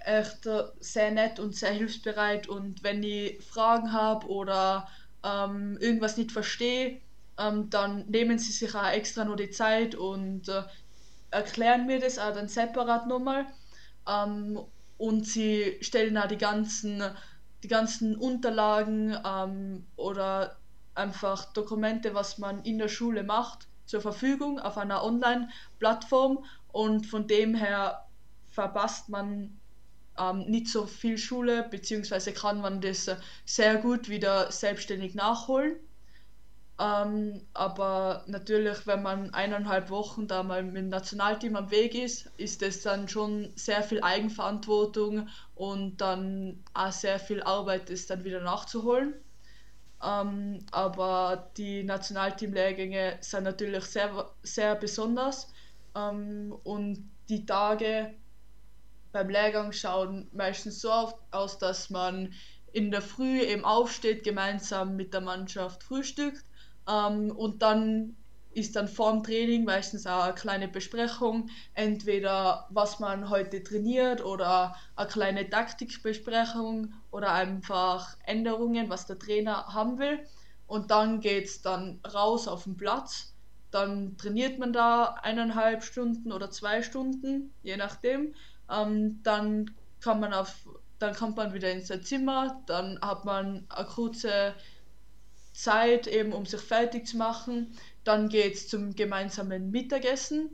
echt 0.06 0.48
sehr 0.80 1.12
nett 1.12 1.40
und 1.40 1.56
sehr 1.56 1.72
hilfsbereit 1.72 2.48
und 2.48 2.84
wenn 2.84 3.02
ich 3.02 3.44
Fragen 3.44 3.92
habe 3.92 4.28
oder 4.28 4.88
ähm, 5.24 5.78
irgendwas 5.80 6.18
nicht 6.18 6.32
verstehe, 6.32 7.02
ähm, 7.38 7.70
dann 7.70 8.06
nehmen 8.08 8.38
sie 8.38 8.52
sich 8.52 8.74
auch 8.76 8.90
extra 8.90 9.26
nur 9.26 9.36
die 9.36 9.50
Zeit 9.50 9.96
und 9.96 10.48
äh, 10.48 10.64
erklären 11.32 11.86
mir 11.88 12.00
das 12.00 12.20
auch 12.20 12.34
dann 12.34 12.48
separat 12.48 13.08
nochmal. 13.08 13.46
Ähm, 14.08 14.60
und 14.98 15.26
sie 15.28 15.78
stellen 15.82 16.18
auch 16.18 16.28
die 16.28 16.38
ganzen, 16.38 17.04
die 17.64 17.68
ganzen 17.68 18.16
Unterlagen 18.16 19.18
ähm, 19.26 19.86
oder 19.98 20.58
einfach 20.96 21.46
Dokumente, 21.54 22.14
was 22.14 22.38
man 22.38 22.64
in 22.64 22.78
der 22.78 22.88
Schule 22.88 23.24
macht, 23.24 23.68
zur 23.86 24.02
Verfügung 24.02 24.60
auf 24.60 24.78
einer 24.78 25.04
Online-Plattform 25.04 26.44
und 26.72 27.06
von 27.06 27.28
dem 27.28 27.56
her 27.56 28.06
verpasst 28.52 29.10
man 29.10 29.60
ähm, 30.18 30.46
nicht 30.48 30.70
so 30.70 30.86
viel 30.86 31.18
Schule, 31.18 31.68
beziehungsweise 31.70 32.34
kann 32.34 32.62
man 32.62 32.82
das 32.82 33.10
sehr 33.46 33.78
gut 33.78 34.10
wieder 34.10 34.52
selbstständig 34.52 35.16
nachholen. 35.16 35.76
Ähm, 36.78 37.42
aber 37.54 38.26
natürlich, 38.28 38.86
wenn 38.86 39.02
man 39.02 39.34
eineinhalb 39.34 39.90
Wochen 39.90 40.28
da 40.28 40.44
mal 40.44 40.62
mit 40.62 40.76
dem 40.76 40.90
Nationalteam 40.90 41.56
am 41.56 41.72
Weg 41.72 41.96
ist, 41.96 42.30
ist 42.38 42.62
das 42.62 42.82
dann 42.82 43.08
schon 43.08 43.54
sehr 43.56 43.82
viel 43.82 44.02
Eigenverantwortung 44.02 45.30
und 45.56 45.98
dann 46.02 46.64
auch 46.74 46.92
sehr 46.92 47.20
viel 47.20 47.42
Arbeit, 47.44 47.90
das 47.90 48.08
dann 48.08 48.26
wieder 48.26 48.42
nachzuholen. 48.42 49.14
Ähm, 50.04 50.66
aber 50.72 51.52
die 51.58 51.84
Nationalteam-Lehrgänge 51.84 53.18
sind 53.22 53.44
natürlich 53.44 53.86
sehr, 53.86 54.32
sehr 54.44 54.76
besonders. 54.76 55.52
Ähm, 55.96 56.56
und 56.64 57.10
die 57.30 57.46
Tage 57.46 58.14
beim 59.12 59.30
Lehrgang 59.30 59.72
schauen 59.72 60.30
meistens 60.34 60.82
so 60.82 60.92
aus, 61.32 61.58
dass 61.58 61.90
man 61.90 62.34
in 62.74 62.92
der 62.92 63.02
Früh 63.02 63.40
eben 63.40 63.64
aufsteht, 63.64 64.24
gemeinsam 64.24 64.98
mit 64.98 65.14
der 65.14 65.22
Mannschaft 65.22 65.84
frühstückt. 65.84 66.44
Ähm, 66.88 67.32
und 67.32 67.62
dann 67.62 68.18
ist 68.56 68.76
dann 68.76 68.88
vor 68.88 69.12
dem 69.12 69.24
Training 69.24 69.66
meistens 69.66 70.08
auch 70.08 70.24
eine 70.24 70.34
kleine 70.34 70.68
Besprechung, 70.68 71.50
entweder 71.74 72.68
was 72.70 73.00
man 73.00 73.30
heute 73.30 73.62
trainiert 73.62 74.24
oder 74.24 74.76
eine 74.96 75.08
kleine 75.08 75.50
Taktikbesprechung 75.50 76.94
oder 77.12 77.34
einfach 77.34 78.16
Änderungen, 78.26 78.90
was 78.90 79.06
der 79.06 79.20
Trainer 79.20 79.68
haben 79.74 80.00
will. 80.00 80.20
Und 80.68 80.90
dann 80.90 81.20
geht 81.20 81.46
es 81.46 81.62
dann 81.62 82.00
raus 82.14 82.48
auf 82.48 82.64
den 82.64 82.78
Platz. 82.78 83.34
Dann 83.72 84.18
trainiert 84.18 84.58
man 84.58 84.72
da 84.72 85.16
eineinhalb 85.22 85.84
Stunden 85.84 86.32
oder 86.32 86.50
zwei 86.50 86.82
Stunden, 86.82 87.54
je 87.62 87.76
nachdem. 87.76 88.34
Ähm, 88.72 89.20
dann 89.24 89.76
kann 90.00 90.22
man 90.22 90.34
auf, 90.34 90.68
dann 90.98 91.14
kommt 91.14 91.36
man 91.36 91.54
wieder 91.54 91.72
ins 91.72 91.92
Zimmer, 92.04 92.64
dann 92.68 93.00
hat 93.02 93.26
man 93.26 93.66
eine 93.70 93.86
kurze 93.86 94.56
Zeit, 95.56 96.08
eben 96.08 96.34
um 96.34 96.46
sich 96.46 96.62
fertig 96.62 97.08
zu 97.08 97.18
machen. 97.18 97.76
Dann 98.06 98.30
geht 98.30 98.54
es 98.54 98.70
zum 98.70 98.96
gemeinsamen 98.96 99.72
Mittagessen. 99.72 100.50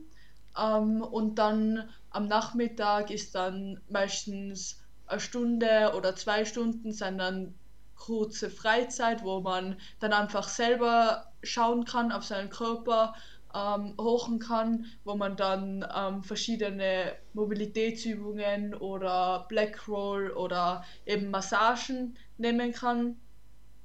Ähm, 0.58 1.02
und 1.02 1.36
dann 1.36 1.88
am 2.10 2.26
Nachmittag 2.26 3.10
ist 3.10 3.34
dann 3.36 3.80
meistens 3.88 4.82
eine 5.06 5.20
Stunde 5.20 5.92
oder 5.96 6.16
zwei 6.16 6.44
Stunden, 6.44 6.92
sind 6.92 7.18
dann 7.18 7.54
kurze 7.94 8.50
Freizeit, 8.50 9.22
wo 9.22 9.40
man 9.40 9.78
dann 10.00 10.12
einfach 10.12 10.48
selber 10.48 11.32
schauen 11.44 11.84
kann 11.84 12.10
auf 12.10 12.24
seinen 12.24 12.50
Körper, 12.50 13.14
ähm, 13.54 13.94
hochen 14.00 14.38
kann, 14.38 14.86
wo 15.04 15.14
man 15.14 15.36
dann 15.36 15.86
ähm, 15.94 16.24
verschiedene 16.24 17.12
Mobilitätsübungen 17.34 18.74
oder 18.74 19.46
Black 19.48 19.86
Roll 19.88 20.30
oder 20.30 20.84
eben 21.06 21.30
Massagen 21.30 22.16
nehmen 22.38 22.72
kann 22.72 23.16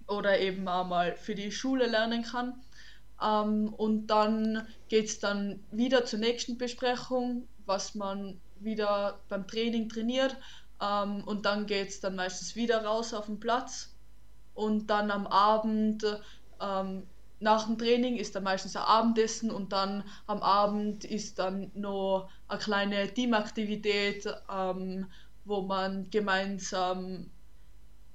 oder 0.08 0.40
eben 0.40 0.68
auch 0.68 0.88
mal 0.88 1.16
für 1.18 1.36
die 1.36 1.52
Schule 1.52 1.86
lernen 1.86 2.24
kann. 2.24 2.62
Ähm, 3.24 3.74
und 3.74 4.08
dann 4.08 4.68
geht 4.90 5.06
es 5.06 5.20
dann 5.20 5.64
wieder 5.72 6.06
zur 6.06 6.20
nächsten 6.20 6.58
Besprechung, 6.58 7.48
was 7.66 7.96
man 7.96 8.40
wieder 8.60 9.20
beim 9.30 9.48
Training 9.48 9.90
trainiert. 9.90 10.38
Ähm, 10.82 11.24
und 11.26 11.46
dann 11.46 11.66
geht 11.66 11.90
es 11.90 12.00
dann 12.00 12.16
meistens 12.16 12.56
wieder 12.56 12.84
raus 12.84 13.14
auf 13.14 13.26
den 13.26 13.40
Platz. 13.40 13.94
Und 14.54 14.88
dann 14.90 15.12
am 15.12 15.28
Abend, 15.28 16.04
ähm, 16.62 17.04
nach 17.40 17.68
dem 17.68 17.78
Training 17.78 18.18
ist 18.18 18.36
dann 18.36 18.44
meistens 18.44 18.76
ein 18.76 18.82
Abendessen 18.84 19.52
und 19.52 19.72
dann 19.72 20.04
am 20.26 20.42
Abend 20.42 21.06
ist 21.06 21.38
dann 21.38 21.70
noch 21.76 22.30
eine 22.48 22.60
kleine 22.60 23.14
Teamaktivität, 23.14 24.28
ähm, 24.52 25.06
wo 25.46 25.62
man 25.62 26.10
gemeinsam 26.10 27.30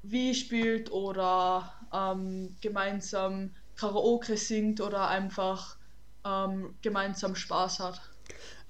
wie 0.02 0.34
spielt 0.34 0.90
oder 0.90 1.72
ähm, 1.92 2.56
gemeinsam 2.60 3.54
Karaoke 3.76 4.36
singt 4.36 4.80
oder 4.80 5.08
einfach 5.08 5.76
ähm, 6.24 6.74
gemeinsam 6.82 7.34
Spaß 7.34 7.80
hat. 7.80 8.00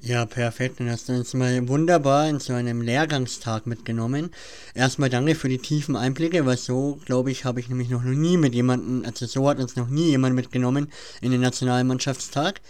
Ja, 0.04 0.26
perfekt. 0.26 0.80
Dann 0.80 0.90
hast 0.90 1.08
du 1.08 1.12
uns 1.12 1.32
mal 1.32 1.68
wunderbar 1.68 2.28
in 2.28 2.40
so 2.40 2.52
einem 2.52 2.80
Lehrgangstag 2.80 3.66
mitgenommen. 3.68 4.32
Erstmal 4.74 5.10
danke 5.10 5.36
für 5.36 5.48
die 5.48 5.58
tiefen 5.58 5.94
Einblicke, 5.94 6.44
weil 6.44 6.56
so, 6.56 6.98
glaube 7.04 7.30
ich, 7.30 7.44
habe 7.44 7.60
ich 7.60 7.68
nämlich 7.68 7.88
noch 7.88 8.02
nie 8.02 8.36
mit 8.36 8.52
jemandem, 8.52 9.04
also 9.04 9.26
so 9.26 9.48
hat 9.48 9.60
uns 9.60 9.76
noch 9.76 9.86
nie 9.86 10.08
jemand 10.08 10.34
mitgenommen 10.34 10.90
in 11.20 11.30
den 11.30 11.40
Nationalmannschaftstag. 11.40 12.60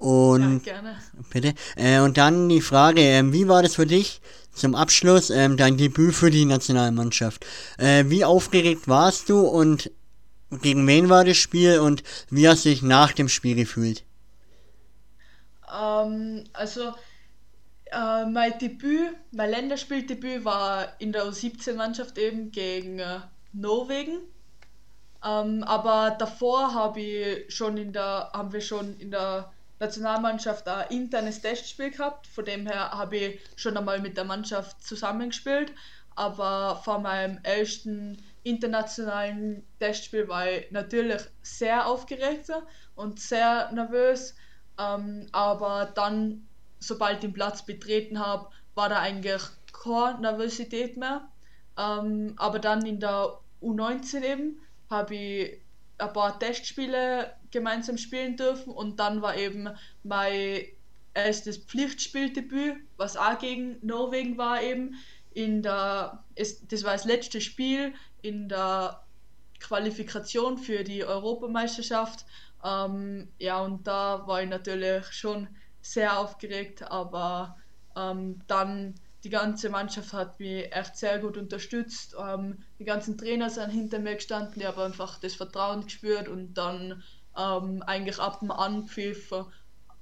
Und 0.00 0.64
ja, 0.64 0.72
gerne. 0.72 0.96
bitte. 1.30 1.54
Äh, 1.76 2.00
und 2.00 2.16
dann 2.16 2.48
die 2.48 2.62
Frage, 2.62 3.02
äh, 3.02 3.32
wie 3.32 3.48
war 3.48 3.62
das 3.62 3.74
für 3.74 3.86
dich 3.86 4.22
zum 4.54 4.74
Abschluss, 4.74 5.28
äh, 5.28 5.54
dein 5.56 5.76
Debüt 5.76 6.14
für 6.14 6.30
die 6.30 6.46
Nationalmannschaft? 6.46 7.44
Äh, 7.76 8.04
wie 8.06 8.24
aufgeregt 8.24 8.88
warst 8.88 9.28
du 9.28 9.40
und 9.40 9.90
gegen 10.62 10.86
wen 10.86 11.10
war 11.10 11.24
das 11.24 11.36
Spiel 11.36 11.80
und 11.80 12.02
wie 12.30 12.48
hast 12.48 12.64
du 12.64 12.70
dich 12.70 12.82
nach 12.82 13.12
dem 13.12 13.28
Spiel 13.28 13.54
gefühlt? 13.54 14.04
Ähm, 15.70 16.44
also 16.54 16.94
äh, 17.92 18.24
mein 18.24 18.58
Debüt, 18.58 19.10
mein 19.32 19.50
Länderspieldebüt 19.50 20.46
war 20.46 20.98
in 20.98 21.12
der 21.12 21.24
U17-Mannschaft 21.24 22.16
eben 22.16 22.50
gegen 22.52 23.00
äh, 23.00 23.20
Norwegen. 23.52 24.20
Ähm, 25.22 25.62
aber 25.64 26.16
davor 26.18 26.72
habe 26.72 27.00
ich 27.00 27.54
schon 27.54 27.76
in 27.76 27.92
der, 27.92 28.30
haben 28.32 28.52
wir 28.52 28.62
schon 28.62 28.98
in 28.98 29.10
der 29.10 29.52
Nationalmannschaft 29.80 30.68
ein 30.68 30.88
internes 30.90 31.40
Testspiel 31.40 31.90
gehabt. 31.90 32.26
Von 32.26 32.44
dem 32.44 32.66
her 32.66 32.90
habe 32.90 33.16
ich 33.16 33.40
schon 33.56 33.76
einmal 33.76 34.00
mit 34.00 34.16
der 34.16 34.24
Mannschaft 34.24 34.82
zusammengespielt. 34.82 35.72
Aber 36.14 36.80
vor 36.84 36.98
meinem 36.98 37.38
ersten 37.42 38.22
internationalen 38.42 39.66
Testspiel 39.78 40.28
war 40.28 40.48
ich 40.48 40.70
natürlich 40.70 41.22
sehr 41.42 41.86
aufgeregt 41.86 42.50
und 42.94 43.18
sehr 43.18 43.72
nervös. 43.72 44.34
Ähm, 44.78 45.26
aber 45.32 45.90
dann, 45.94 46.46
sobald 46.78 47.14
ich 47.14 47.20
den 47.20 47.32
Platz 47.32 47.64
betreten 47.64 48.18
habe, 48.18 48.50
war 48.74 48.88
da 48.88 48.98
eigentlich 48.98 49.42
keine 49.72 50.20
Nervosität 50.20 50.96
mehr. 50.96 51.28
Ähm, 51.78 52.34
aber 52.36 52.58
dann 52.58 52.84
in 52.84 53.00
der 53.00 53.38
U19 53.62 54.22
eben 54.22 54.60
habe 54.90 55.14
ich 55.14 55.62
ein 56.00 56.12
paar 56.12 56.38
Testspiele 56.38 57.34
gemeinsam 57.50 57.98
spielen 57.98 58.36
dürfen 58.36 58.72
und 58.72 59.00
dann 59.00 59.22
war 59.22 59.36
eben 59.36 59.68
mein 60.02 60.62
erstes 61.14 61.58
Pflichtspieldebüt, 61.58 62.76
was 62.96 63.16
auch 63.16 63.38
gegen 63.38 63.78
Norwegen 63.84 64.38
war 64.38 64.62
eben 64.62 64.96
in 65.32 65.62
der 65.62 66.24
das 66.36 66.84
war 66.84 66.92
das 66.92 67.04
letzte 67.04 67.40
Spiel 67.40 67.94
in 68.22 68.48
der 68.48 69.02
Qualifikation 69.60 70.58
für 70.58 70.84
die 70.84 71.04
Europameisterschaft. 71.04 72.24
Ähm, 72.64 73.28
ja, 73.38 73.60
und 73.60 73.86
da 73.86 74.26
war 74.26 74.42
ich 74.42 74.48
natürlich 74.48 75.06
schon 75.12 75.48
sehr 75.82 76.18
aufgeregt, 76.18 76.82
aber 76.82 77.56
ähm, 77.96 78.40
dann 78.46 78.94
die 79.24 79.30
ganze 79.30 79.68
Mannschaft 79.68 80.12
hat 80.12 80.40
mich 80.40 80.72
echt 80.74 80.96
sehr 80.96 81.18
gut 81.18 81.36
unterstützt. 81.36 82.16
Ähm, 82.18 82.64
die 82.78 82.84
ganzen 82.84 83.18
Trainer 83.18 83.50
sind 83.50 83.70
hinter 83.70 83.98
mir 83.98 84.14
gestanden, 84.14 84.60
ich 84.60 84.66
habe 84.66 84.84
einfach 84.84 85.18
das 85.20 85.34
Vertrauen 85.34 85.84
gespürt 85.84 86.28
und 86.28 86.54
dann 86.54 87.02
ähm, 87.36 87.82
eigentlich 87.82 88.18
ab 88.18 88.40
dem 88.40 88.50
Anpfiff 88.50 89.32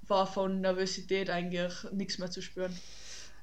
war 0.06 0.26
von 0.26 0.60
Nervosität 0.60 1.30
eigentlich 1.30 1.72
nichts 1.92 2.18
mehr 2.18 2.30
zu 2.30 2.40
spüren. 2.42 2.74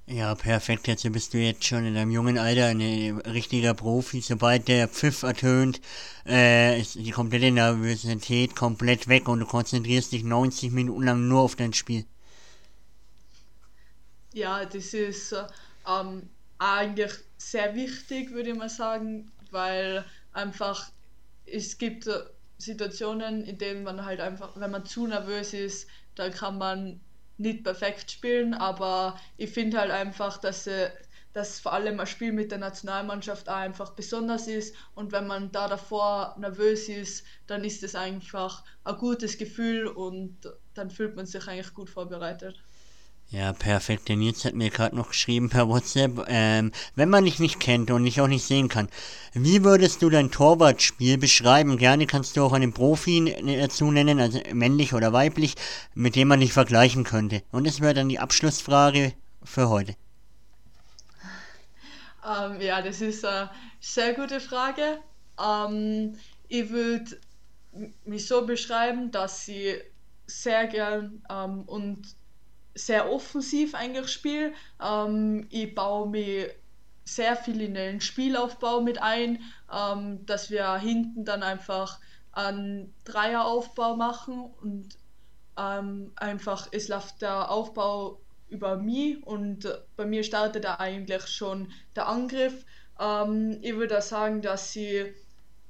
Ja, 0.08 0.36
perfekt. 0.36 0.88
Jetzt 0.88 1.12
bist 1.12 1.34
du 1.34 1.40
jetzt 1.40 1.66
schon 1.66 1.84
in 1.84 1.96
deinem 1.96 2.12
jungen 2.12 2.38
Alter 2.38 2.68
ein 2.68 2.82
richtiger 2.82 3.74
Profi. 3.74 4.22
Sobald 4.22 4.68
der 4.68 4.88
Pfiff 4.88 5.24
ertönt, 5.24 5.82
äh, 6.28 6.80
ist 6.80 6.96
die 6.96 7.10
komplette 7.10 7.50
Nervosität 7.52 8.56
komplett 8.56 9.08
weg 9.08 9.28
und 9.28 9.40
du 9.40 9.46
konzentrierst 9.48 10.12
dich 10.12 10.24
90 10.24 10.72
Minuten 10.72 11.04
lang 11.04 11.28
nur 11.28 11.42
auf 11.42 11.56
dein 11.56 11.74
Spiel. 11.74 12.06
Ja, 14.36 14.66
das 14.66 14.94
ist 14.94 15.34
ähm, 15.88 16.30
eigentlich 16.60 17.12
sehr 17.38 17.74
wichtig, 17.74 18.32
würde 18.32 18.52
ich 18.52 18.56
mal 18.58 18.70
sagen, 18.70 19.32
weil 19.50 20.06
einfach 20.32 20.92
es 21.46 21.78
gibt 21.80 22.08
Situationen, 22.58 23.44
in 23.46 23.58
denen 23.58 23.84
man 23.84 24.06
halt 24.06 24.20
einfach, 24.20 24.52
wenn 24.60 24.70
man 24.72 24.86
zu 24.86 25.08
nervös 25.08 25.54
ist, 25.54 25.88
dann 26.16 26.32
kann 26.32 26.58
man 26.60 27.02
nicht 27.38 27.64
perfekt 27.64 28.12
spielen, 28.12 28.54
aber 28.54 29.20
ich 29.38 29.50
finde 29.52 29.80
halt 29.80 29.92
einfach, 29.92 30.38
dass, 30.38 30.68
äh, 30.68 30.92
dass 31.34 31.60
vor 31.60 31.74
allem 31.74 32.00
ein 32.00 32.08
Spiel 32.08 32.32
mit 32.34 32.52
der 32.52 32.60
Nationalmannschaft 32.60 33.50
auch 33.50 33.56
einfach 33.56 33.92
besonders 33.96 34.48
ist 34.48 34.76
und 34.96 35.12
wenn 35.14 35.28
man 35.28 35.52
da 35.52 35.68
davor 35.68 36.36
nervös 36.40 36.90
ist, 36.90 37.26
dann 37.48 37.64
ist 37.64 37.84
es 37.84 37.96
einfach 37.96 38.64
ein 38.84 38.98
gutes 38.98 39.38
Gefühl 39.38 39.88
und 39.88 40.38
dann 40.76 40.90
fühlt 40.92 41.16
man 41.16 41.26
sich 41.26 41.48
eigentlich 41.48 41.74
gut 41.74 41.90
vorbereitet. 41.90 42.62
Ja, 43.30 43.54
perfekt. 43.54 44.08
Der 44.08 44.16
Nils 44.16 44.46
hat 44.46 44.54
mir 44.54 44.70
gerade 44.70 44.96
noch 44.96 45.10
geschrieben 45.10 45.50
per 45.50 45.68
WhatsApp, 45.68 46.26
ähm, 46.28 46.72
wenn 46.96 47.10
man 47.10 47.26
dich 47.26 47.40
nicht 47.40 47.60
kennt 47.60 47.90
und 47.92 48.06
dich 48.06 48.22
auch 48.22 48.28
nicht 48.28 48.46
sehen 48.46 48.70
kann, 48.70 48.88
wie 49.34 49.64
würdest 49.64 50.02
du 50.02 50.10
dein 50.10 50.32
Torwartspiel 50.32 51.18
beschreiben? 51.18 51.78
Gerne 51.78 52.06
kannst 52.06 52.38
du 52.38 52.44
auch 52.44 52.54
einen 52.54 52.72
Profi 52.72 53.36
dazu 53.60 53.92
nennen, 53.92 54.20
also 54.20 54.40
männlich 54.54 54.94
oder 54.94 55.12
weiblich, 55.12 55.56
mit 55.96 56.16
dem 56.16 56.28
man 56.28 56.40
dich 56.40 56.54
vergleichen 56.54 57.04
könnte. 57.04 57.42
Und 57.52 57.66
das 57.68 57.82
wäre 57.82 57.96
dann 57.96 58.10
die 58.10 58.20
Abschlussfrage 58.20 59.14
für 59.44 59.70
heute. 59.70 59.96
Ähm, 62.26 62.62
ja, 62.62 62.82
das 62.82 63.02
ist 63.02 63.26
eine 63.26 63.50
sehr 63.80 64.14
gute 64.14 64.40
Frage. 64.40 65.00
Ähm, 65.44 66.18
ich 66.48 66.70
würde 66.70 67.20
mich 68.06 68.28
so 68.28 68.46
beschreiben, 68.46 69.12
dass 69.12 69.46
sie 69.46 69.76
sehr 70.28 70.68
gern 70.68 71.22
ähm, 71.30 71.64
und 71.64 72.16
sehr 72.76 73.12
offensiv 73.12 73.74
eigentlich 73.74 74.10
spiele. 74.10 74.54
Ähm, 74.84 75.48
ich 75.50 75.74
baue 75.74 76.08
mir 76.10 76.52
sehr 77.06 77.36
viel 77.36 77.62
in 77.62 77.74
den 77.74 78.02
Spielaufbau 78.02 78.82
mit 78.82 79.02
ein, 79.02 79.40
ähm, 79.74 80.26
dass 80.26 80.50
wir 80.52 80.76
hinten 80.76 81.24
dann 81.24 81.44
einfach 81.44 82.00
einen 82.32 82.94
Dreieraufbau 83.06 83.96
machen 83.96 84.54
und 84.62 84.98
ähm, 85.58 86.12
einfach 86.18 86.68
es 86.72 86.90
läuft 86.90 87.22
der 87.22 87.50
Aufbau 87.50 88.20
über 88.50 88.76
mich 88.76 89.26
und 89.26 89.68
bei 89.96 90.06
mir 90.06 90.24
startet 90.24 90.66
da 90.66 90.76
eigentlich 90.76 91.28
schon 91.28 91.72
der 91.96 92.08
Angriff. 92.08 92.66
Ähm, 93.00 93.60
ich 93.62 93.76
würde 93.76 94.02
sagen, 94.02 94.42
dass 94.42 94.74
sie 94.74 95.14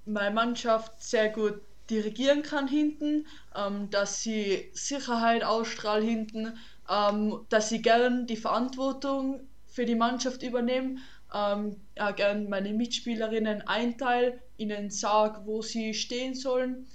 meine 0.06 0.34
Mannschaft 0.34 1.02
sehr 1.02 1.30
gut 1.30 1.62
dirigieren 1.90 2.42
kann 2.42 2.68
hinten, 2.68 3.28
ähm, 3.56 3.90
dass 3.92 4.22
sie 4.22 4.72
Sicherheit 4.74 5.44
ausstrahlt 5.44 6.04
hinten 6.04 6.58
ähm, 6.90 7.46
dass 7.50 7.72
ich 7.72 7.84
gern 7.84 8.28
die 8.28 8.38
Verantwortung 8.38 9.48
für 9.66 9.86
die 9.86 9.96
Mannschaft 9.96 10.44
übernehme, 10.44 10.98
ähm, 11.34 11.78
ja, 11.98 12.12
gern 12.12 12.50
meine 12.50 12.74
Mitspielerinnen 12.74 13.62
einteile, 13.68 14.40
ihnen 14.58 14.90
sage, 14.90 15.42
wo 15.46 15.62
sie 15.62 15.94
stehen 15.94 16.34
sollen. 16.34 16.88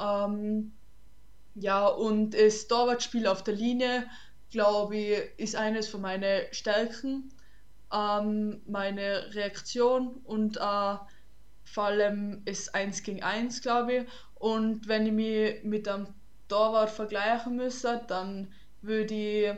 Ähm, 0.00 0.72
ja, 1.54 1.86
und 1.86 2.30
das 2.30 2.66
Torwartspiel 2.68 3.26
auf 3.26 3.44
der 3.44 3.54
Linie, 3.54 4.06
glaube 4.50 4.96
ich, 4.96 5.18
ist 5.36 5.56
eines 5.56 5.88
von 5.88 6.00
meinen 6.00 6.42
Stärken. 6.52 7.28
Ähm, 7.92 8.62
meine 8.66 9.34
Reaktion 9.34 10.20
und 10.24 10.56
äh, 10.56 10.96
vor 11.64 11.84
allem 11.84 12.42
ist 12.46 12.74
1 12.74 13.02
gegen 13.02 13.22
1, 13.22 13.60
glaube 13.60 13.94
ich. 13.94 14.06
Und 14.34 14.88
wenn 14.88 15.06
ich 15.06 15.12
mich 15.12 15.64
mit 15.64 15.86
einem 15.86 16.08
Torwart 16.48 16.90
vergleichen 16.90 17.56
müsste, 17.56 18.02
dann 18.08 18.52
würde 18.82 19.14
ich 19.14 19.52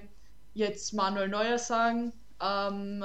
jetzt 0.54 0.92
Manuel 0.92 1.28
Neuer 1.28 1.58
sagen. 1.58 2.12
Ähm, 2.40 3.04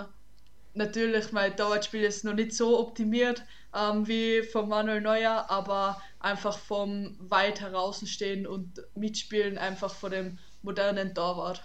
natürlich, 0.73 1.31
mein 1.31 1.55
Dauerspiel 1.55 2.03
ist 2.03 2.23
noch 2.23 2.33
nicht 2.33 2.53
so 2.53 2.79
optimiert 2.79 3.43
ähm, 3.75 4.07
wie 4.07 4.43
von 4.43 4.69
Manuel 4.69 5.01
Neuer, 5.01 5.45
aber 5.49 6.01
einfach 6.19 6.57
vom 6.57 7.15
weit 7.19 7.61
heraußenstehen 7.61 8.47
und 8.47 8.81
mitspielen 8.95 9.57
einfach 9.57 9.93
vor 9.93 10.09
dem 10.09 10.37
modernen 10.61 11.13
Torwart. 11.13 11.63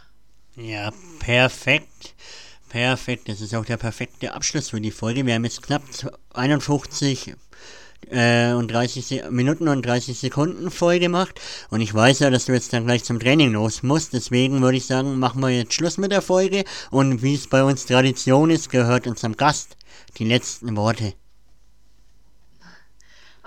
Ja, 0.57 0.93
perfekt. 1.19 2.15
Perfekt. 2.69 3.29
Das 3.29 3.41
ist 3.41 3.55
auch 3.55 3.65
der 3.65 3.77
perfekte 3.77 4.33
Abschluss 4.33 4.71
für 4.71 4.81
die 4.81 4.91
Folge. 4.91 5.27
Wir 5.27 5.35
haben 5.35 5.45
jetzt 5.45 5.63
knapp 5.63 5.83
51 6.33 7.35
äh, 8.11 8.53
und 8.53 8.71
30 8.71 9.31
Minuten 9.31 9.69
und 9.69 9.85
30 9.85 10.19
Sekunden 10.19 10.71
voll 10.71 10.99
gemacht. 10.99 11.41
Und 11.71 11.81
ich 11.81 11.93
weiß 11.93 12.21
ja, 12.21 12.31
dass 12.31 12.47
du 12.47 12.53
jetzt 12.53 12.73
dann 12.73 12.87
gleich 12.87 13.05
zum 13.05 13.21
Training 13.21 13.53
los 13.53 13.83
musst. 13.83 14.13
Deswegen 14.13 14.63
würde 14.63 14.77
ich 14.77 14.87
sagen, 14.87 15.19
machen 15.19 15.41
wir 15.41 15.51
jetzt 15.51 15.75
Schluss 15.75 15.99
mit 15.99 16.13
der 16.13 16.23
Folge. 16.23 16.65
Und 16.91 17.23
wie 17.23 17.35
es 17.35 17.49
bei 17.49 17.63
uns 17.63 17.87
Tradition 17.87 18.51
ist, 18.51 18.71
gehört 18.71 19.07
unserem 19.07 19.37
Gast 19.37 19.77
die 20.19 20.25
letzten 20.25 20.77
Worte. 20.77 21.15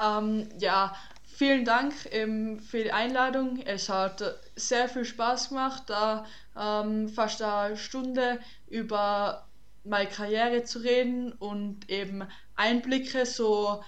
Ähm, 0.02 0.48
ja, 0.60 0.96
vielen 1.36 1.66
Dank 1.66 1.94
ähm, 2.12 2.60
für 2.60 2.84
die 2.84 2.92
Einladung. 2.92 3.60
Es 3.66 3.90
hat 3.90 4.24
sehr 4.56 4.90
viel 4.90 5.06
Spaß 5.06 5.50
gemacht, 5.50 5.84
da 5.88 6.26
ähm, 6.58 7.10
fast 7.10 7.42
eine 7.42 7.78
Stunde 7.78 8.40
über 8.68 9.48
meine 9.84 10.10
Karriere 10.10 10.64
zu 10.64 10.80
reden 10.80 11.32
und 11.32 11.90
eben 11.90 12.24
Einblicke 12.56 13.26
so 13.26 13.84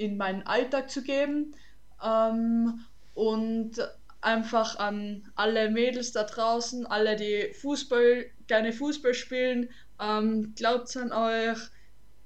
in 0.00 0.16
meinen 0.16 0.46
Alltag 0.46 0.90
zu 0.90 1.02
geben 1.02 1.54
ähm, 2.02 2.80
und 3.12 3.72
einfach 4.22 4.78
an 4.78 5.30
alle 5.34 5.70
Mädels 5.70 6.12
da 6.12 6.24
draußen, 6.24 6.86
alle, 6.86 7.16
die 7.16 7.52
Fußball, 7.52 8.24
gerne 8.46 8.72
Fußball 8.72 9.12
spielen, 9.12 9.68
ähm, 10.00 10.54
glaubt 10.56 10.96
an 10.96 11.12
euch, 11.12 11.58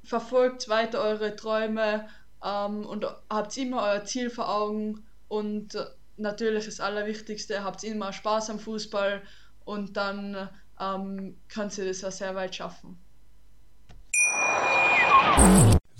verfolgt 0.05 0.68
weiter 0.68 1.03
eure 1.03 1.35
Träume 1.35 2.09
ähm, 2.45 2.87
und 2.87 3.07
habt 3.29 3.57
immer 3.57 3.83
euer 3.83 4.05
Ziel 4.05 4.31
vor 4.31 4.49
Augen 4.49 5.05
und 5.27 5.77
natürlich 6.16 6.66
das 6.66 6.79
Allerwichtigste, 6.79 7.64
habt 7.64 7.83
immer 7.83 8.12
Spaß 8.12 8.51
am 8.51 8.61
Fußball 8.61 9.20
und 9.64 9.97
dann 9.97 10.49
ähm, 10.81 11.37
könnt 11.49 11.77
ihr 11.79 11.87
das 11.87 12.03
ja 12.03 12.12
sehr 12.12 12.37
weit 12.37 12.55
schaffen. 12.55 12.99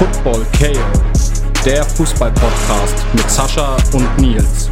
Football 0.00 0.46
KO, 0.58 1.62
der 1.62 1.84
Fußball-Podcast 1.84 3.04
mit 3.12 3.30
Sascha 3.30 3.76
und 3.92 4.18
Nils. 4.18 4.70